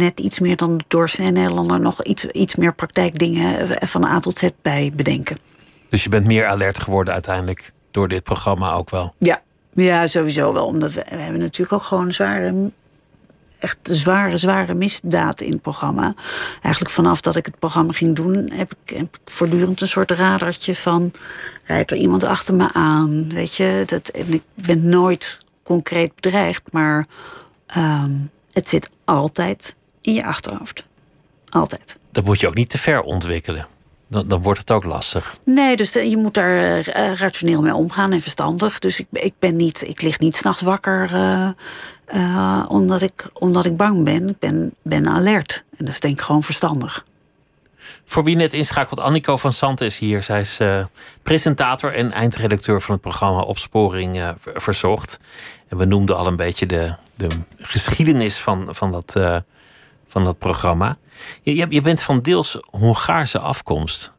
net 0.00 0.20
iets 0.20 0.38
meer 0.38 0.56
dan 0.56 0.76
de 0.76 0.84
doorsnee 0.88 1.30
Nederlander 1.30 1.80
nog 1.80 2.02
iets, 2.02 2.24
iets 2.24 2.54
meer 2.54 2.74
praktijkdingen 2.74 3.78
van 3.88 4.04
A 4.04 4.20
tot 4.20 4.38
Z 4.38 4.48
bij 4.62 4.92
bedenken. 4.94 5.36
Dus 5.90 6.02
je 6.02 6.08
bent 6.08 6.26
meer 6.26 6.46
alert 6.46 6.80
geworden 6.80 7.12
uiteindelijk 7.12 7.72
door 7.90 8.08
dit 8.08 8.22
programma 8.22 8.72
ook 8.72 8.90
wel? 8.90 9.14
Ja, 9.18 9.40
ja, 9.72 10.06
sowieso 10.06 10.52
wel. 10.52 10.66
Omdat 10.66 10.92
we, 10.92 11.04
we 11.08 11.16
hebben 11.16 11.40
natuurlijk 11.40 11.72
ook 11.72 11.82
gewoon 11.82 12.12
zware 12.12 12.70
echt 13.58 13.78
zware, 13.82 14.36
zware 14.36 14.74
misdaad 14.74 15.40
in 15.40 15.52
het 15.52 15.62
programma. 15.62 16.14
Eigenlijk 16.62 16.94
vanaf 16.94 17.20
dat 17.20 17.36
ik 17.36 17.46
het 17.46 17.58
programma 17.58 17.92
ging 17.92 18.16
doen, 18.16 18.50
heb 18.52 18.72
ik, 18.72 18.96
heb 18.96 19.16
ik 19.22 19.30
voortdurend 19.32 19.80
een 19.80 19.88
soort 19.88 20.10
radartje 20.10 20.74
van 20.74 21.12
rijdt 21.64 21.90
er 21.90 21.96
iemand 21.96 22.24
achter 22.24 22.54
me 22.54 22.72
aan. 22.72 23.28
Weet 23.28 23.54
je, 23.54 23.82
dat, 23.86 24.08
en 24.08 24.32
ik 24.32 24.42
ben 24.54 24.88
nooit 24.88 25.40
concreet 25.68 26.14
bedreigd, 26.14 26.62
maar 26.72 27.06
ehm, 27.66 28.12
het 28.52 28.68
zit 28.68 28.88
altijd 29.04 29.76
in 30.00 30.14
je 30.14 30.24
achterhoofd. 30.24 30.86
Altijd. 31.48 31.98
Dat 32.12 32.24
moet 32.24 32.40
je 32.40 32.46
ook 32.46 32.54
niet 32.54 32.68
te 32.68 32.78
ver 32.78 33.02
ontwikkelen. 33.02 33.66
Dan, 34.06 34.28
dan 34.28 34.42
wordt 34.42 34.60
het 34.60 34.70
ook 34.70 34.84
lastig. 34.84 35.38
Nee, 35.44 35.76
dus 35.76 35.92
je 35.92 36.16
moet 36.16 36.34
daar 36.34 36.78
uh, 36.78 37.14
rationeel 37.14 37.62
mee 37.62 37.74
omgaan 37.74 38.12
en 38.12 38.20
verstandig. 38.20 38.78
Dus 38.78 39.00
ik, 39.00 39.06
ik 39.12 39.34
ben 39.38 39.56
niet, 39.56 39.88
ik 39.88 40.02
lig 40.02 40.18
niet 40.18 40.36
s'nachts 40.36 40.62
wakker 40.62 41.10
uh, 41.12 41.48
uh, 42.14 42.64
omdat, 42.68 43.02
ik, 43.02 43.30
omdat 43.32 43.64
ik 43.64 43.76
bang 43.76 44.04
ben. 44.04 44.28
Ik 44.28 44.38
ben, 44.38 44.74
ben 44.82 45.08
alert. 45.08 45.64
En 45.76 45.84
dat 45.84 45.94
is 45.94 46.00
denk 46.00 46.14
ik 46.14 46.24
gewoon 46.24 46.42
verstandig. 46.42 47.04
Voor 48.10 48.24
wie 48.24 48.36
net 48.36 48.52
inschakelt, 48.52 49.00
Annico 49.00 49.36
van 49.36 49.52
Sant 49.52 49.80
is 49.80 49.98
hier. 49.98 50.22
Zij 50.22 50.40
is 50.40 50.58
presentator 51.22 51.94
en 51.94 52.12
eindredacteur 52.12 52.80
van 52.80 52.92
het 52.92 53.02
programma 53.02 53.40
Opsporing 53.40 54.34
Verzocht. 54.54 55.20
En 55.68 55.76
we 55.76 55.84
noemden 55.84 56.16
al 56.16 56.26
een 56.26 56.36
beetje 56.36 56.66
de, 56.66 56.94
de 57.14 57.28
geschiedenis 57.58 58.38
van, 58.38 58.68
van, 58.70 58.92
dat, 58.92 59.42
van 60.06 60.24
dat 60.24 60.38
programma. 60.38 60.96
Je, 61.42 61.66
je 61.68 61.80
bent 61.80 62.02
van 62.02 62.22
deels 62.22 62.58
Hongaarse 62.70 63.38
afkomst 63.38 64.12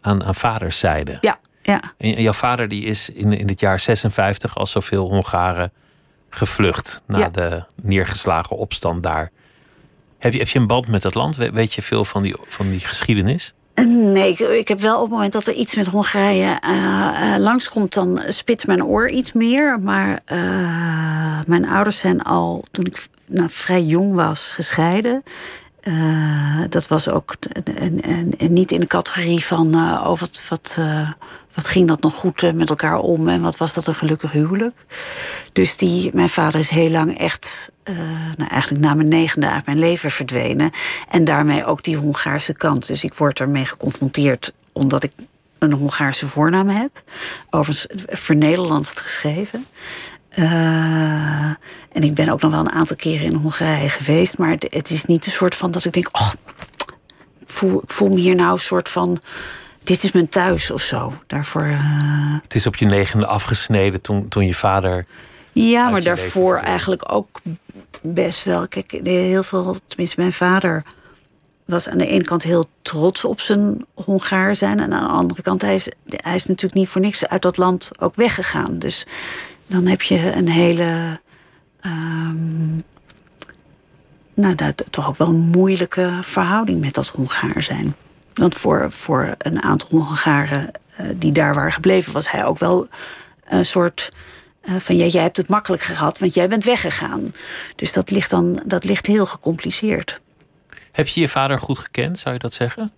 aan, 0.00 0.24
aan 0.24 0.34
vaderszijde. 0.34 1.18
Ja, 1.20 1.38
ja. 1.62 1.82
En 1.98 2.22
jouw 2.22 2.32
vader 2.32 2.68
die 2.68 2.84
is 2.84 3.10
in, 3.10 3.32
in 3.32 3.48
het 3.48 3.60
jaar 3.60 3.80
56 3.80 4.56
als 4.56 4.70
zoveel 4.70 5.08
Hongaren 5.08 5.72
gevlucht 6.28 7.02
na 7.06 7.28
de 7.28 7.64
neergeslagen 7.82 8.56
opstand 8.56 9.02
daar. 9.02 9.30
Heb 10.24 10.32
je, 10.32 10.38
heb 10.38 10.48
je 10.48 10.58
een 10.58 10.66
band 10.66 10.88
met 10.88 11.02
dat 11.02 11.14
land? 11.14 11.36
Weet 11.36 11.72
je 11.72 11.82
veel 11.82 12.04
van 12.04 12.22
die, 12.22 12.34
van 12.46 12.70
die 12.70 12.80
geschiedenis? 12.80 13.54
Nee, 13.86 14.32
ik, 14.58 14.68
heb 14.68 14.80
wel 14.80 14.96
op 14.96 15.02
het 15.02 15.10
moment 15.10 15.32
dat 15.32 15.46
er 15.46 15.54
iets 15.54 15.74
met 15.74 15.86
Hongarije 15.86 16.60
uh, 16.66 16.70
uh, 16.70 17.36
langskomt, 17.38 17.94
dan 17.94 18.22
spit 18.28 18.66
mijn 18.66 18.84
oor 18.84 19.08
iets 19.08 19.32
meer. 19.32 19.80
Maar 19.80 20.20
mijn 21.46 21.68
ouders 21.68 21.98
zijn 21.98 22.22
al, 22.22 22.64
toen 22.70 22.84
ik 22.84 23.06
nou, 23.26 23.48
vrij 23.50 23.82
jong 23.82 24.14
was, 24.14 24.52
gescheiden. 24.52 25.22
Uh, 25.84 26.64
dat 26.68 26.88
was 26.88 27.08
ook 27.08 27.34
en, 27.64 28.02
en, 28.02 28.38
en, 28.38 28.52
niet 28.52 28.70
in 28.70 28.80
de 28.80 28.86
categorie 28.86 29.44
van 29.44 29.76
uh, 29.76 30.04
oh, 30.06 30.18
wat, 30.18 30.42
wat, 30.48 30.76
uh, 30.78 31.10
wat 31.54 31.66
ging 31.66 31.88
dat 31.88 32.02
nog 32.02 32.14
goed 32.14 32.54
met 32.54 32.68
elkaar 32.68 32.98
om 32.98 33.28
en 33.28 33.42
wat 33.42 33.56
was 33.56 33.74
dat 33.74 33.86
een 33.86 33.94
gelukkig 33.94 34.32
huwelijk. 34.32 34.84
Dus 35.52 35.76
die, 35.76 36.10
mijn 36.14 36.28
vader 36.28 36.60
is 36.60 36.68
heel 36.68 36.90
lang 36.90 37.18
echt, 37.18 37.70
nou, 38.36 38.50
eigenlijk 38.50 38.82
na 38.82 38.94
mijn 38.94 39.08
negende 39.08 39.50
uit 39.50 39.66
mijn 39.66 39.78
leven 39.78 40.10
verdwenen. 40.10 40.70
En 41.08 41.24
daarmee 41.24 41.64
ook 41.64 41.82
die 41.82 41.96
Hongaarse 41.96 42.54
kant. 42.54 42.86
Dus 42.86 43.04
ik 43.04 43.14
word 43.14 43.40
ermee 43.40 43.64
geconfronteerd 43.64 44.52
omdat 44.72 45.02
ik 45.02 45.12
een 45.58 45.72
Hongaarse 45.72 46.26
voornaam 46.26 46.68
heb. 46.68 47.02
Overigens 47.50 47.86
vernederlandst 48.06 49.00
geschreven. 49.00 49.66
Uh, 50.36 51.54
en 51.92 52.02
ik 52.02 52.14
ben 52.14 52.28
ook 52.28 52.40
nog 52.40 52.50
wel 52.50 52.60
een 52.60 52.72
aantal 52.72 52.96
keren 52.96 53.26
in 53.26 53.34
Hongarije 53.34 53.88
geweest. 53.88 54.38
Maar 54.38 54.50
het, 54.50 54.90
is 54.90 55.04
niet 55.04 55.26
een 55.26 55.32
soort 55.32 55.54
van 55.54 55.70
dat 55.70 55.84
ik 55.84 55.92
denk... 55.92 56.08
Oh, 56.12 56.32
ik 57.40 57.50
voel, 57.50 57.82
ik 57.82 57.90
voel 57.90 58.08
me 58.08 58.20
hier 58.20 58.34
nou 58.34 58.52
een 58.52 58.58
soort 58.58 58.88
van... 58.88 59.20
Dit 59.82 60.02
is 60.02 60.12
mijn 60.12 60.28
thuis 60.28 60.70
of 60.70 60.82
zo. 60.82 61.12
Daarvoor, 61.26 61.66
uh... 61.66 62.34
Het 62.42 62.54
is 62.54 62.66
op 62.66 62.76
je 62.76 62.86
negende 62.86 63.26
afgesneden 63.26 64.00
toen, 64.00 64.28
toen 64.28 64.46
je 64.46 64.54
vader... 64.54 65.06
Ja, 65.52 65.88
maar 65.88 66.02
daarvoor 66.02 66.56
eigenlijk 66.56 67.12
ook 67.12 67.40
best 68.00 68.44
wel. 68.44 68.68
Kijk, 68.68 68.90
heel 69.02 69.42
veel... 69.42 69.76
Tenminste, 69.86 70.20
mijn 70.20 70.32
vader 70.32 70.84
was 71.64 71.88
aan 71.88 71.98
de 71.98 72.06
ene 72.06 72.24
kant 72.24 72.42
heel 72.42 72.68
trots 72.82 73.24
op 73.24 73.40
zijn 73.40 73.84
Hongaar 73.94 74.56
zijn. 74.56 74.80
En 74.80 74.92
aan 74.92 75.06
de 75.06 75.12
andere 75.12 75.42
kant, 75.42 75.62
hij 75.62 75.74
is, 75.74 75.88
hij 76.06 76.34
is 76.34 76.46
natuurlijk 76.46 76.74
niet 76.74 76.88
voor 76.88 77.00
niks 77.00 77.26
uit 77.26 77.42
dat 77.42 77.56
land 77.56 77.90
ook 77.98 78.14
weggegaan. 78.14 78.78
Dus 78.78 79.06
dan 79.66 79.86
heb 79.86 80.02
je 80.02 80.32
een 80.32 80.48
hele. 80.48 81.20
Um, 81.86 82.84
nou, 84.34 84.54
dat, 84.54 84.84
toch 84.90 85.08
ook 85.08 85.16
wel 85.16 85.28
een 85.28 85.40
moeilijke 85.40 86.18
verhouding 86.22 86.80
met 86.80 86.94
dat 86.94 87.08
Hongaar 87.08 87.62
zijn. 87.62 87.94
Want 88.34 88.54
voor, 88.54 88.92
voor 88.92 89.34
een 89.38 89.62
aantal 89.62 89.88
Hongaren 89.88 90.70
uh, 91.00 91.06
die 91.16 91.32
daar 91.32 91.54
waren 91.54 91.72
gebleven, 91.72 92.12
was 92.12 92.30
hij 92.30 92.44
ook 92.44 92.58
wel 92.58 92.88
een 93.44 93.66
soort. 93.66 94.12
Uh, 94.64 94.76
van 94.76 94.96
ja, 94.96 95.04
jij 95.04 95.22
hebt 95.22 95.36
het 95.36 95.48
makkelijk 95.48 95.82
gehad, 95.82 96.18
want 96.18 96.34
jij 96.34 96.48
bent 96.48 96.64
weggegaan. 96.64 97.34
Dus 97.76 97.92
dat 97.92 98.10
ligt 98.10 98.30
dan 98.30 98.62
dat 98.64 98.84
ligt 98.84 99.06
heel 99.06 99.26
gecompliceerd. 99.26 100.20
Heb 100.92 101.06
je 101.06 101.20
je 101.20 101.28
vader 101.28 101.58
goed 101.58 101.78
gekend, 101.78 102.18
zou 102.18 102.34
je 102.34 102.40
dat 102.40 102.52
zeggen? 102.52 102.92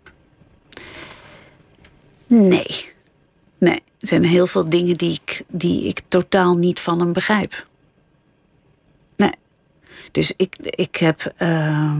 Nee. 2.28 2.94
Nee, 3.58 3.82
er 4.00 4.08
zijn 4.08 4.24
heel 4.24 4.46
veel 4.46 4.68
dingen 4.68 4.96
die 4.96 5.12
ik, 5.12 5.44
die 5.48 5.84
ik 5.84 6.00
totaal 6.08 6.56
niet 6.56 6.80
van 6.80 7.00
hem 7.00 7.12
begrijp. 7.12 7.66
Nee. 9.16 9.34
Dus 10.12 10.32
ik, 10.36 10.56
ik 10.60 10.96
heb. 10.96 11.32
Uh, 11.38 11.94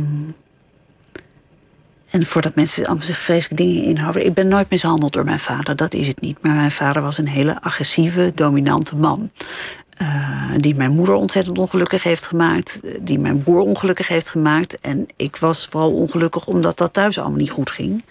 en 2.07 2.27
voordat 2.27 2.55
mensen 2.55 2.87
allemaal 2.87 3.05
zich 3.05 3.23
vreselijke 3.23 3.65
dingen 3.65 3.83
inhouden. 3.83 4.27
Ik 4.27 4.35
ben 4.35 4.49
nooit 4.49 4.71
mishandeld 4.71 5.13
door 5.13 5.25
mijn 5.25 5.39
vader, 5.39 5.77
dat 5.77 5.95
is 5.95 6.09
het 6.09 6.21
niet. 6.21 6.43
Maar 6.43 6.55
mijn 6.55 6.71
vader 6.71 7.03
was 7.03 7.19
een 7.19 7.29
hele 7.29 7.63
agressieve, 7.63 8.33
dominante 8.35 8.97
man. 8.97 9.31
Uh, 10.03 10.51
die 10.57 10.75
mijn 10.75 10.95
moeder 10.95 11.15
ontzettend 11.15 11.59
ongelukkig 11.59 12.03
heeft 12.03 12.27
gemaakt. 12.27 12.81
Die 13.01 13.19
mijn 13.19 13.43
broer 13.43 13.61
ongelukkig 13.61 14.09
heeft 14.09 14.29
gemaakt. 14.29 14.81
En 14.81 15.07
ik 15.17 15.37
was 15.37 15.67
vooral 15.67 15.91
ongelukkig 15.91 16.47
omdat 16.47 16.79
dat 16.79 16.93
thuis 16.93 17.19
allemaal 17.19 17.39
niet 17.39 17.51
goed 17.51 17.71
ging. 17.71 18.05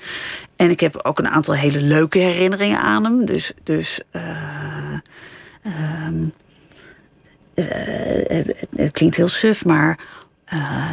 En 0.56 0.70
ik 0.70 0.80
heb 0.80 1.00
ook 1.04 1.20
een 1.20 1.30
aantal 1.30 1.54
hele 1.54 1.82
leuke 1.82 2.20
herinneringen 2.20 2.82
aan 2.82 3.04
hem. 3.04 3.26
Dus. 3.26 3.54
dus 3.64 4.02
uh, 4.12 4.98
het 8.76 8.92
klinkt 8.92 9.16
heel 9.16 9.28
suf, 9.28 9.66
maar. 9.66 10.00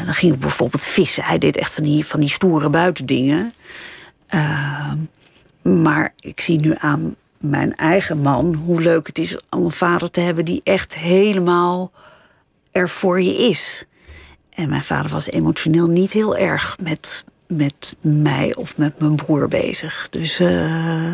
dan 0.04 0.14
ging 0.14 0.34
ik 0.34 0.40
bijvoorbeeld 0.40 0.84
vissen. 0.84 1.24
Hij 1.24 1.38
deed 1.38 1.56
echt 1.56 1.72
van 1.72 1.84
die, 1.84 2.06
van 2.06 2.20
die 2.20 2.28
stoere 2.28 2.70
buitendingen. 2.70 3.52
maar 5.62 6.14
ik 6.20 6.40
zie 6.40 6.60
nu 6.60 6.74
aan 6.78 7.16
mijn 7.42 7.76
eigen 7.76 8.18
man 8.18 8.54
hoe 8.54 8.80
leuk 8.80 9.06
het 9.06 9.18
is 9.18 9.36
om 9.50 9.64
een 9.64 9.72
vader 9.72 10.10
te 10.10 10.20
hebben 10.20 10.44
die 10.44 10.60
echt 10.64 10.96
helemaal 10.96 11.92
er 12.72 12.88
voor 12.88 13.20
je 13.20 13.34
is. 13.36 13.86
En 14.50 14.68
mijn 14.68 14.82
vader 14.82 15.10
was 15.10 15.30
emotioneel 15.30 15.86
niet 15.86 16.12
heel 16.12 16.36
erg 16.36 16.76
met, 16.82 17.24
met 17.56 17.96
mij 18.00 18.54
of 18.54 18.76
met 18.76 18.98
mijn 18.98 19.16
broer 19.16 19.48
bezig. 19.48 20.08
Dus 20.08 20.40
uh, 20.40 21.12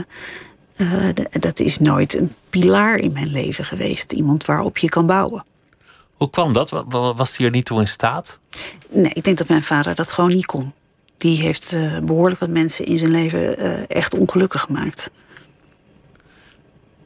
uh, 0.76 1.08
dat 1.30 1.60
is 1.60 1.78
nooit 1.78 2.14
een 2.14 2.34
pilaar 2.50 2.96
in 2.96 3.12
mijn 3.12 3.30
leven 3.30 3.64
geweest. 3.64 4.12
Iemand 4.12 4.44
waarop 4.44 4.78
je 4.78 4.88
kan 4.88 5.06
bouwen. 5.06 5.44
Hoe 6.12 6.30
kwam 6.30 6.52
dat? 6.52 6.70
Was 6.90 7.36
hij 7.36 7.46
er 7.46 7.52
niet 7.52 7.64
toe 7.64 7.80
in 7.80 7.88
staat? 7.88 8.40
Nee, 8.88 9.12
ik 9.12 9.24
denk 9.24 9.38
dat 9.38 9.48
mijn 9.48 9.62
vader 9.62 9.94
dat 9.94 10.12
gewoon 10.12 10.32
niet 10.32 10.46
kon. 10.46 10.72
Die 11.18 11.40
heeft 11.40 11.72
uh, 11.72 11.98
behoorlijk 11.98 12.40
wat 12.40 12.48
mensen 12.48 12.86
in 12.86 12.98
zijn 12.98 13.10
leven 13.10 13.58
echt 13.88 14.14
ongelukkig 14.14 14.60
gemaakt. 14.60 15.10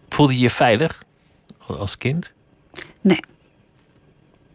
Voelde 0.08 0.34
je 0.34 0.40
je 0.40 0.50
veilig 0.50 1.04
als 1.66 1.98
kind? 1.98 2.32
Nee. 3.00 3.20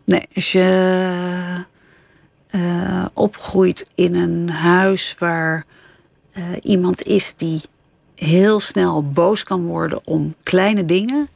Nee, 0.04 0.28
als 0.36 0.52
je 0.52 1.66
uh, 2.52 3.06
opgroeit 3.14 3.86
in 3.96 4.16
een 4.16 4.50
huis 4.50 5.16
waar 5.20 5.66
uh, 6.38 6.44
iemand 6.62 7.04
is 7.04 7.34
die 7.36 7.62
heel 8.16 8.60
snel 8.60 9.12
boos 9.12 9.44
kan 9.44 9.66
worden 9.66 10.02
om 10.06 10.36
kleine 10.44 10.86
dingen, 10.86 11.28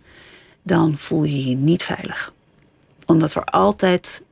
dan 0.64 0.98
voel 0.98 1.24
je 1.24 1.50
je 1.50 1.56
niet 1.56 1.84
veilig. 1.84 2.34
Omdat 3.06 3.34
er 3.34 3.44
altijd, 3.44 4.24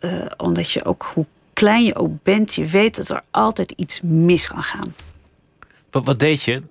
uh, 0.00 0.26
omdat 0.36 0.70
je 0.70 0.84
ook 0.84 1.10
hoe 1.14 1.26
klein 1.52 1.84
je 1.84 1.94
ook 1.94 2.22
bent, 2.22 2.54
je 2.54 2.66
weet 2.66 2.96
dat 2.96 3.08
er 3.08 3.22
altijd 3.30 3.70
iets 3.70 4.00
mis 4.00 4.46
kan 4.46 4.62
gaan. 4.62 4.94
Wat 5.90 6.18
deed 6.18 6.42
je 6.42 6.62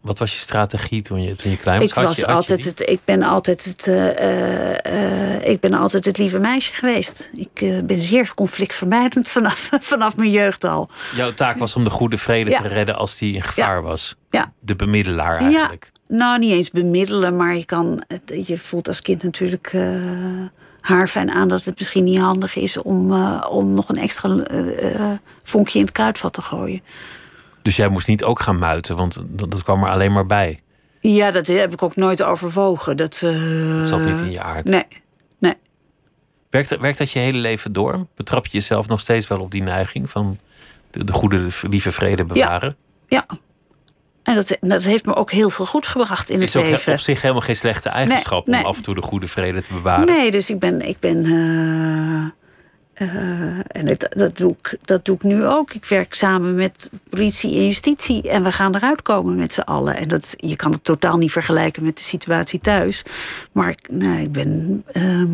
wat 0.00 0.18
was 0.18 0.32
je 0.32 0.38
strategie 0.38 1.02
toen 1.02 1.22
je, 1.22 1.34
toen 1.34 1.50
je 1.50 1.56
klein 1.56 1.80
was? 1.80 1.88
Ik, 1.88 1.94
was 1.94 2.24
altijd 2.24 2.64
het, 2.64 2.80
ik, 2.88 3.00
ben 3.04 3.22
altijd 3.22 3.64
het, 3.64 3.86
uh, 3.86 4.74
uh, 4.86 5.46
ik 5.46 5.60
ben 5.60 5.74
altijd 5.74 6.04
het 6.04 6.18
lieve 6.18 6.38
meisje 6.38 6.72
geweest. 6.72 7.30
Ik 7.34 7.60
uh, 7.60 7.82
ben 7.82 7.98
zeer 7.98 8.34
conflictvermijdend 8.34 9.28
vanaf, 9.38 9.70
vanaf 9.80 10.16
mijn 10.16 10.30
jeugd 10.30 10.64
al. 10.64 10.90
Jouw 11.14 11.34
taak 11.34 11.58
was 11.58 11.76
om 11.76 11.84
de 11.84 11.90
goede 11.90 12.18
vrede 12.18 12.50
ja. 12.50 12.60
te 12.60 12.68
redden 12.68 12.96
als 12.96 13.18
die 13.18 13.34
in 13.34 13.42
gevaar 13.42 13.76
ja. 13.76 13.82
was. 13.82 14.16
Ja. 14.30 14.52
De 14.60 14.76
bemiddelaar 14.76 15.38
eigenlijk. 15.38 15.90
Ja. 15.92 16.16
Nou, 16.16 16.38
niet 16.38 16.52
eens 16.52 16.70
bemiddelen, 16.70 17.36
maar 17.36 17.56
je, 17.56 17.64
kan, 17.64 18.02
je 18.44 18.58
voelt 18.58 18.88
als 18.88 19.02
kind 19.02 19.22
natuurlijk 19.22 19.72
haar 20.80 21.08
fijn 21.08 21.30
aan 21.30 21.48
dat 21.48 21.64
het 21.64 21.78
misschien 21.78 22.04
niet 22.04 22.18
handig 22.18 22.56
is 22.56 22.82
om, 22.82 23.12
om 23.32 23.74
nog 23.74 23.88
een 23.88 23.96
extra 23.96 24.44
vonkje 25.42 25.78
in 25.78 25.84
het 25.84 25.94
kruidvat 25.94 26.32
te 26.32 26.42
gooien. 26.42 26.80
Dus 27.62 27.76
jij 27.76 27.88
moest 27.88 28.06
niet 28.06 28.24
ook 28.24 28.40
gaan 28.40 28.58
muiten, 28.58 28.96
want 28.96 29.22
dat, 29.28 29.50
dat 29.50 29.62
kwam 29.62 29.82
er 29.82 29.90
alleen 29.90 30.12
maar 30.12 30.26
bij. 30.26 30.58
Ja, 31.00 31.30
dat 31.30 31.46
heb 31.46 31.72
ik 31.72 31.82
ook 31.82 31.96
nooit 31.96 32.22
overwogen. 32.22 32.96
Dat, 32.96 33.20
uh... 33.24 33.76
dat 33.78 33.86
zat 33.86 34.04
niet 34.04 34.20
in 34.20 34.30
je 34.30 34.40
aard. 34.40 34.64
Nee, 34.64 34.84
nee. 35.38 35.54
Werkt, 36.50 36.78
werkt 36.78 36.98
dat 36.98 37.10
je 37.10 37.18
hele 37.18 37.38
leven 37.38 37.72
door? 37.72 38.06
Betrap 38.14 38.46
je 38.46 38.52
jezelf 38.52 38.88
nog 38.88 39.00
steeds 39.00 39.26
wel 39.26 39.40
op 39.40 39.50
die 39.50 39.62
neiging 39.62 40.10
van 40.10 40.38
de, 40.90 41.04
de 41.04 41.12
goede, 41.12 41.46
lieve 41.62 41.92
vrede 41.92 42.24
bewaren? 42.24 42.76
Ja. 43.08 43.26
En 44.22 44.34
dat, 44.34 44.56
dat 44.60 44.82
heeft 44.82 45.06
me 45.06 45.14
ook 45.14 45.30
heel 45.30 45.50
veel 45.50 45.66
goeds 45.66 45.88
gebracht 45.88 46.30
in 46.30 46.42
Is 46.42 46.54
het 46.54 46.64
leven. 46.64 46.92
op 46.92 46.98
zich 46.98 47.20
helemaal 47.20 47.42
geen 47.42 47.56
slechte 47.56 47.88
eigenschap 47.88 48.46
nee. 48.46 48.60
om 48.60 48.66
af 48.66 48.76
en 48.76 48.82
toe 48.82 48.94
de 48.94 49.02
goede 49.02 49.26
vrede 49.26 49.60
te 49.60 49.72
bewaren. 49.72 50.06
Nee, 50.06 50.30
dus 50.30 50.50
ik 50.50 50.58
ben. 50.58 50.80
Ik 50.88 50.98
ben 50.98 51.24
eh, 51.24 52.39
eh, 53.00 53.58
en 53.66 53.96
dat, 54.16 54.36
doe 54.36 54.56
ik, 54.62 54.78
dat 54.84 55.04
doe 55.04 55.16
ik 55.16 55.22
nu 55.22 55.46
ook. 55.46 55.72
Ik 55.72 55.84
werk 55.84 56.14
samen 56.14 56.54
met 56.54 56.90
politie 57.10 57.56
en 57.56 57.64
justitie. 57.64 58.28
En 58.30 58.42
we 58.42 58.52
gaan 58.52 58.74
eruit 58.74 59.02
komen 59.02 59.36
met 59.36 59.52
z'n 59.52 59.60
allen. 59.60 59.96
En 59.96 60.08
dat, 60.08 60.34
je 60.36 60.56
kan 60.56 60.70
het 60.70 60.84
totaal 60.84 61.18
niet 61.18 61.32
vergelijken 61.32 61.84
met 61.84 61.96
de 61.96 62.02
situatie 62.02 62.60
thuis. 62.60 63.02
Maar 63.52 63.68
ik, 63.68 63.88
nee, 63.90 64.22
ik 64.22 64.32
ben. 64.32 64.82
ehm, 64.92 65.30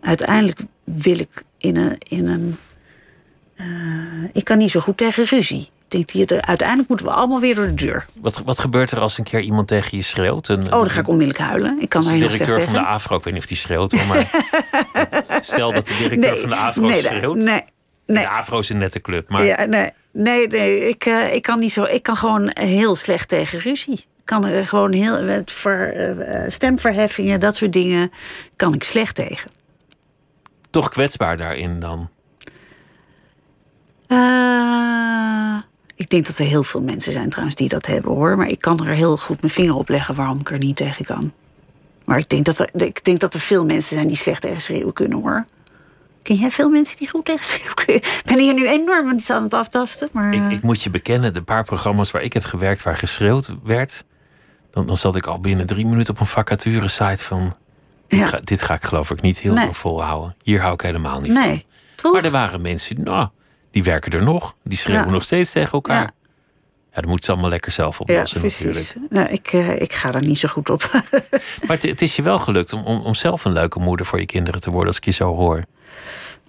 uiteindelijk 0.00 0.60
wil 0.84 1.18
ik 1.18 1.44
in 1.58 1.76
een. 1.76 1.98
In 2.08 2.28
een 2.28 2.56
eh, 3.54 4.28
ik 4.32 4.44
kan 4.44 4.58
niet 4.58 4.70
zo 4.70 4.80
goed 4.80 4.96
tegen 4.96 5.24
ruzie. 5.24 5.68
Ik 5.88 6.06
denk, 6.08 6.28
die, 6.28 6.40
uiteindelijk 6.42 6.88
moeten 6.88 7.06
we 7.06 7.12
allemaal 7.12 7.40
weer 7.40 7.54
door 7.54 7.66
de 7.66 7.74
deur. 7.74 8.06
Wat, 8.14 8.42
wat 8.44 8.58
gebeurt 8.58 8.90
er 8.90 8.98
als 9.00 9.18
een 9.18 9.24
keer 9.24 9.40
iemand 9.40 9.68
tegen 9.68 9.96
je 9.96 10.02
schreeuwt? 10.04 10.48
Een, 10.48 10.64
Oh, 10.64 10.70
dan 10.70 10.90
ga 10.90 11.00
ik 11.00 11.08
onmiddellijk 11.08 11.48
huilen. 11.48 11.80
Ik 11.80 11.88
kan 11.88 12.00
de 12.02 12.12
directeur 12.12 12.60
van 12.60 12.72
de 12.72 12.80
AFRO, 12.80 13.16
ik 13.16 13.22
weet 13.22 13.32
niet 13.32 13.42
of 13.42 13.48
die 13.48 13.56
schreeuwt, 13.56 14.06
maar 14.06 14.30
stel 15.40 15.72
dat 15.72 15.86
de 15.86 15.96
directeur 15.98 16.36
van 16.36 16.48
de 16.50 16.56
AFRO 16.56 16.86
nee, 16.86 17.02
schreeuwt. 17.02 17.36
Nee, 17.36 17.62
nee. 18.06 18.22
De 18.24 18.28
AFRO 18.28 18.58
is 18.58 18.68
een 18.68 18.76
nette 18.78 19.00
club, 19.00 19.28
maar 19.28 19.44
Ja, 19.44 19.64
nee, 19.64 19.90
nee, 20.12 20.46
nee 20.46 20.88
ik, 20.88 21.04
eh, 21.04 21.34
ik 21.34 21.42
kan 21.42 21.58
niet 21.58 21.72
zo. 21.72 21.84
Ik 21.84 22.02
kan 22.02 22.16
gewoon 22.16 22.50
heel 22.52 22.94
slecht 22.94 23.28
tegen 23.28 23.58
ruzie. 23.58 23.94
Ik 23.94 24.24
kan 24.24 24.44
er 24.44 24.66
gewoon 24.66 24.92
heel 24.92 25.22
met 25.22 25.52
ver, 25.52 26.10
eh, 26.20 26.50
stemverheffingen, 26.50 27.40
dat 27.40 27.56
soort 27.56 27.72
dingen, 27.72 28.10
kan 28.56 28.74
ik 28.74 28.84
slecht 28.84 29.14
tegen. 29.14 29.50
toch 30.70 30.88
kwetsbaar 30.88 31.36
daarin 31.36 31.80
dan. 31.80 32.08
Ik 36.08 36.14
denk 36.14 36.26
dat 36.26 36.38
er 36.38 36.44
heel 36.46 36.62
veel 36.64 36.82
mensen 36.82 37.12
zijn 37.12 37.28
trouwens 37.28 37.56
die 37.56 37.68
dat 37.68 37.86
hebben 37.86 38.12
hoor, 38.12 38.36
maar 38.36 38.48
ik 38.48 38.60
kan 38.60 38.86
er 38.86 38.94
heel 38.94 39.16
goed 39.16 39.40
mijn 39.40 39.52
vinger 39.52 39.74
op 39.74 39.88
leggen 39.88 40.14
waarom 40.14 40.38
ik 40.40 40.50
er 40.50 40.58
niet 40.58 40.76
tegen 40.76 41.04
kan. 41.04 41.32
Maar 42.04 42.18
ik 42.18 42.28
denk 42.28 42.44
dat 42.44 42.58
er, 42.58 42.70
ik 42.74 43.04
denk 43.04 43.20
dat 43.20 43.34
er 43.34 43.40
veel 43.40 43.64
mensen 43.64 43.96
zijn 43.96 44.08
die 44.08 44.16
slecht 44.16 44.40
tegen 44.40 44.60
schreeuwen 44.60 44.92
kunnen 44.92 45.18
hoor. 45.22 45.46
Ken 46.22 46.36
jij 46.36 46.50
veel 46.50 46.70
mensen 46.70 46.96
die 46.96 47.08
goed 47.08 47.24
tegen 47.24 47.44
schreeuwen 47.44 47.74
kunnen? 47.74 48.02
Ik 48.18 48.22
ben 48.24 48.38
hier 48.38 48.54
nu 48.54 48.68
enorm 48.68 49.12
iets 49.12 49.30
aan 49.30 49.42
het 49.42 49.54
aftasten, 49.54 50.08
maar. 50.12 50.32
Ik, 50.34 50.40
eh, 50.40 50.50
ik 50.50 50.62
moet 50.62 50.82
je 50.82 50.90
bekennen, 50.90 51.32
de 51.32 51.42
paar 51.42 51.64
programma's 51.64 52.10
waar 52.10 52.22
ik 52.22 52.32
heb 52.32 52.44
gewerkt 52.44 52.82
waar 52.82 52.96
geschreeuwd 52.96 53.50
werd, 53.64 54.04
dan, 54.70 54.86
dan 54.86 54.96
zat 54.96 55.16
ik 55.16 55.26
al 55.26 55.40
binnen 55.40 55.66
drie 55.66 55.86
minuten 55.86 56.14
op 56.14 56.20
een 56.20 56.26
vacature 56.26 56.88
site 56.88 57.24
van. 57.24 57.54
Dit, 58.06 58.20
Ja. 58.20 58.26
ga, 58.26 58.40
dit 58.44 58.62
ga 58.62 58.74
ik 58.74 58.84
geloof 58.84 59.10
ik 59.10 59.20
niet 59.20 59.38
heel 59.40 59.52
Nee. 59.54 59.62
lang 59.64 59.76
volhouden. 59.76 60.34
Hier 60.42 60.60
hou 60.60 60.72
ik 60.74 60.80
helemaal 60.80 61.20
niet 61.20 61.32
van. 61.32 61.42
nee, 61.42 61.66
toch? 61.94 62.12
Maar 62.12 62.24
er 62.24 62.30
waren 62.30 62.60
mensen, 62.60 63.02
nou, 63.02 63.28
die 63.70 63.84
werken 63.84 64.12
er 64.12 64.22
nog. 64.24 64.54
Die 64.64 64.78
schreeuwen 64.78 65.06
Ja. 65.06 65.12
nog 65.12 65.24
steeds 65.24 65.52
tegen 65.52 65.72
elkaar. 65.72 66.02
Ja. 66.02 66.10
Ja, 66.88 66.94
dat 66.94 67.04
moeten 67.06 67.24
ze 67.24 67.30
allemaal 67.32 67.50
lekker 67.50 67.72
zelf 67.72 67.98
Ja, 67.98 68.04
oplossen 68.14 68.40
precies. 68.40 68.64
natuurlijk. 68.94 69.12
Nou, 69.12 69.28
ik, 69.28 69.48
eh, 69.52 69.80
ik 69.80 69.92
ga 69.92 70.12
er 70.12 70.22
niet 70.24 70.38
zo 70.38 70.48
goed 70.48 70.70
op. 70.70 70.90
Maar 71.66 71.76
het, 71.76 71.82
het 71.82 72.02
is 72.02 72.16
je 72.16 72.22
wel 72.22 72.38
gelukt 72.38 72.72
om, 72.72 72.84
om, 72.84 73.00
om 73.00 73.14
zelf 73.14 73.44
een 73.44 73.52
leuke 73.52 73.78
moeder 73.78 74.06
voor 74.06 74.20
je 74.20 74.26
kinderen 74.26 74.60
te 74.60 74.70
worden, 74.70 74.88
als 74.88 74.96
ik 74.96 75.04
je 75.04 75.10
zo 75.10 75.34
hoor. 75.34 75.62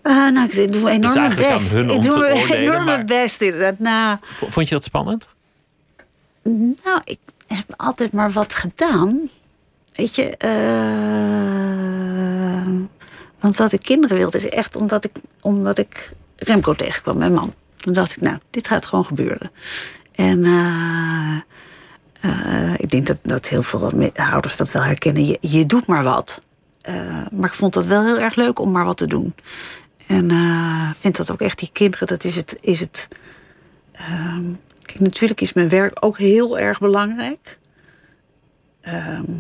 Ah, 0.01 0.32
nou, 0.32 0.47
ik 0.49 0.74
doe 0.74 0.89
enorm 0.89 1.13
mijn 1.13 1.36
best. 1.36 1.74
ik 1.74 1.88
te 2.01 2.07
doe 2.09 2.17
oordelen, 2.17 2.57
enorm 2.57 2.86
mijn 2.86 3.05
best 3.05 3.41
inderdaad. 3.41 3.80
Nou, 3.80 4.17
Vond 4.49 4.67
je 4.70 4.76
dat 4.76 4.84
spannend? 4.84 5.30
nou, 6.84 7.01
ik 7.03 7.20
heb 7.47 7.63
altijd 7.78 8.11
maar 8.11 8.32
wat 8.32 8.53
gedaan. 8.53 9.30
Weet 9.93 10.15
je, 10.15 10.38
eh, 10.38 10.49
want 13.39 13.57
dat 13.57 13.72
ik 13.72 13.82
kinderen 13.82 14.17
wilde 14.17 14.38
is 14.38 14.49
echt 14.49 14.76
omdat 14.76 15.03
ik, 15.05 15.11
omdat 15.41 15.78
ik 15.78 16.11
Remco 16.40 16.74
tegenkwam, 16.74 17.18
mijn 17.18 17.34
man. 17.34 17.54
Toen 17.76 17.94
dacht 17.94 18.12
ik, 18.16 18.22
nou, 18.22 18.38
dit 18.50 18.68
gaat 18.68 18.86
gewoon 18.86 19.06
gebeuren. 19.06 19.52
En 20.12 20.46
eh, 20.46 21.38
eh, 22.22 22.74
ik 22.78 22.90
denk 22.92 23.08
dat, 23.08 23.18
dat 23.22 23.48
heel 23.48 23.64
veel 23.64 24.12
ouders 24.16 24.58
dat 24.58 24.72
wel 24.72 24.84
herkennen. 24.84 25.26
Je, 25.26 25.38
je 25.42 25.66
doet 25.66 25.88
maar 25.88 26.04
wat. 26.04 26.42
Eh, 26.82 27.26
maar 27.32 27.50
ik 27.50 27.56
vond 27.56 27.74
dat 27.74 27.86
wel 27.86 28.06
heel 28.06 28.20
erg 28.20 28.36
leuk 28.36 28.60
om 28.60 28.72
maar 28.72 28.86
wat 28.86 28.98
te 28.98 29.08
doen. 29.08 29.34
En 30.08 30.32
eh, 30.32 30.90
vind 31.00 31.18
dat 31.18 31.32
ook 31.32 31.42
echt 31.42 31.60
die 31.60 31.70
kinderen, 31.74 32.08
dat 32.08 32.24
is 32.24 32.36
het. 32.36 32.58
Is 32.62 32.80
het 32.80 33.08
ehm, 33.92 34.44
kijk, 34.82 35.00
natuurlijk 35.00 35.42
is 35.42 35.54
mijn 35.54 35.70
werk 35.70 35.98
ook 36.06 36.18
heel 36.18 36.60
erg 36.60 36.80
belangrijk. 36.80 37.60
Ehm, 38.82 39.32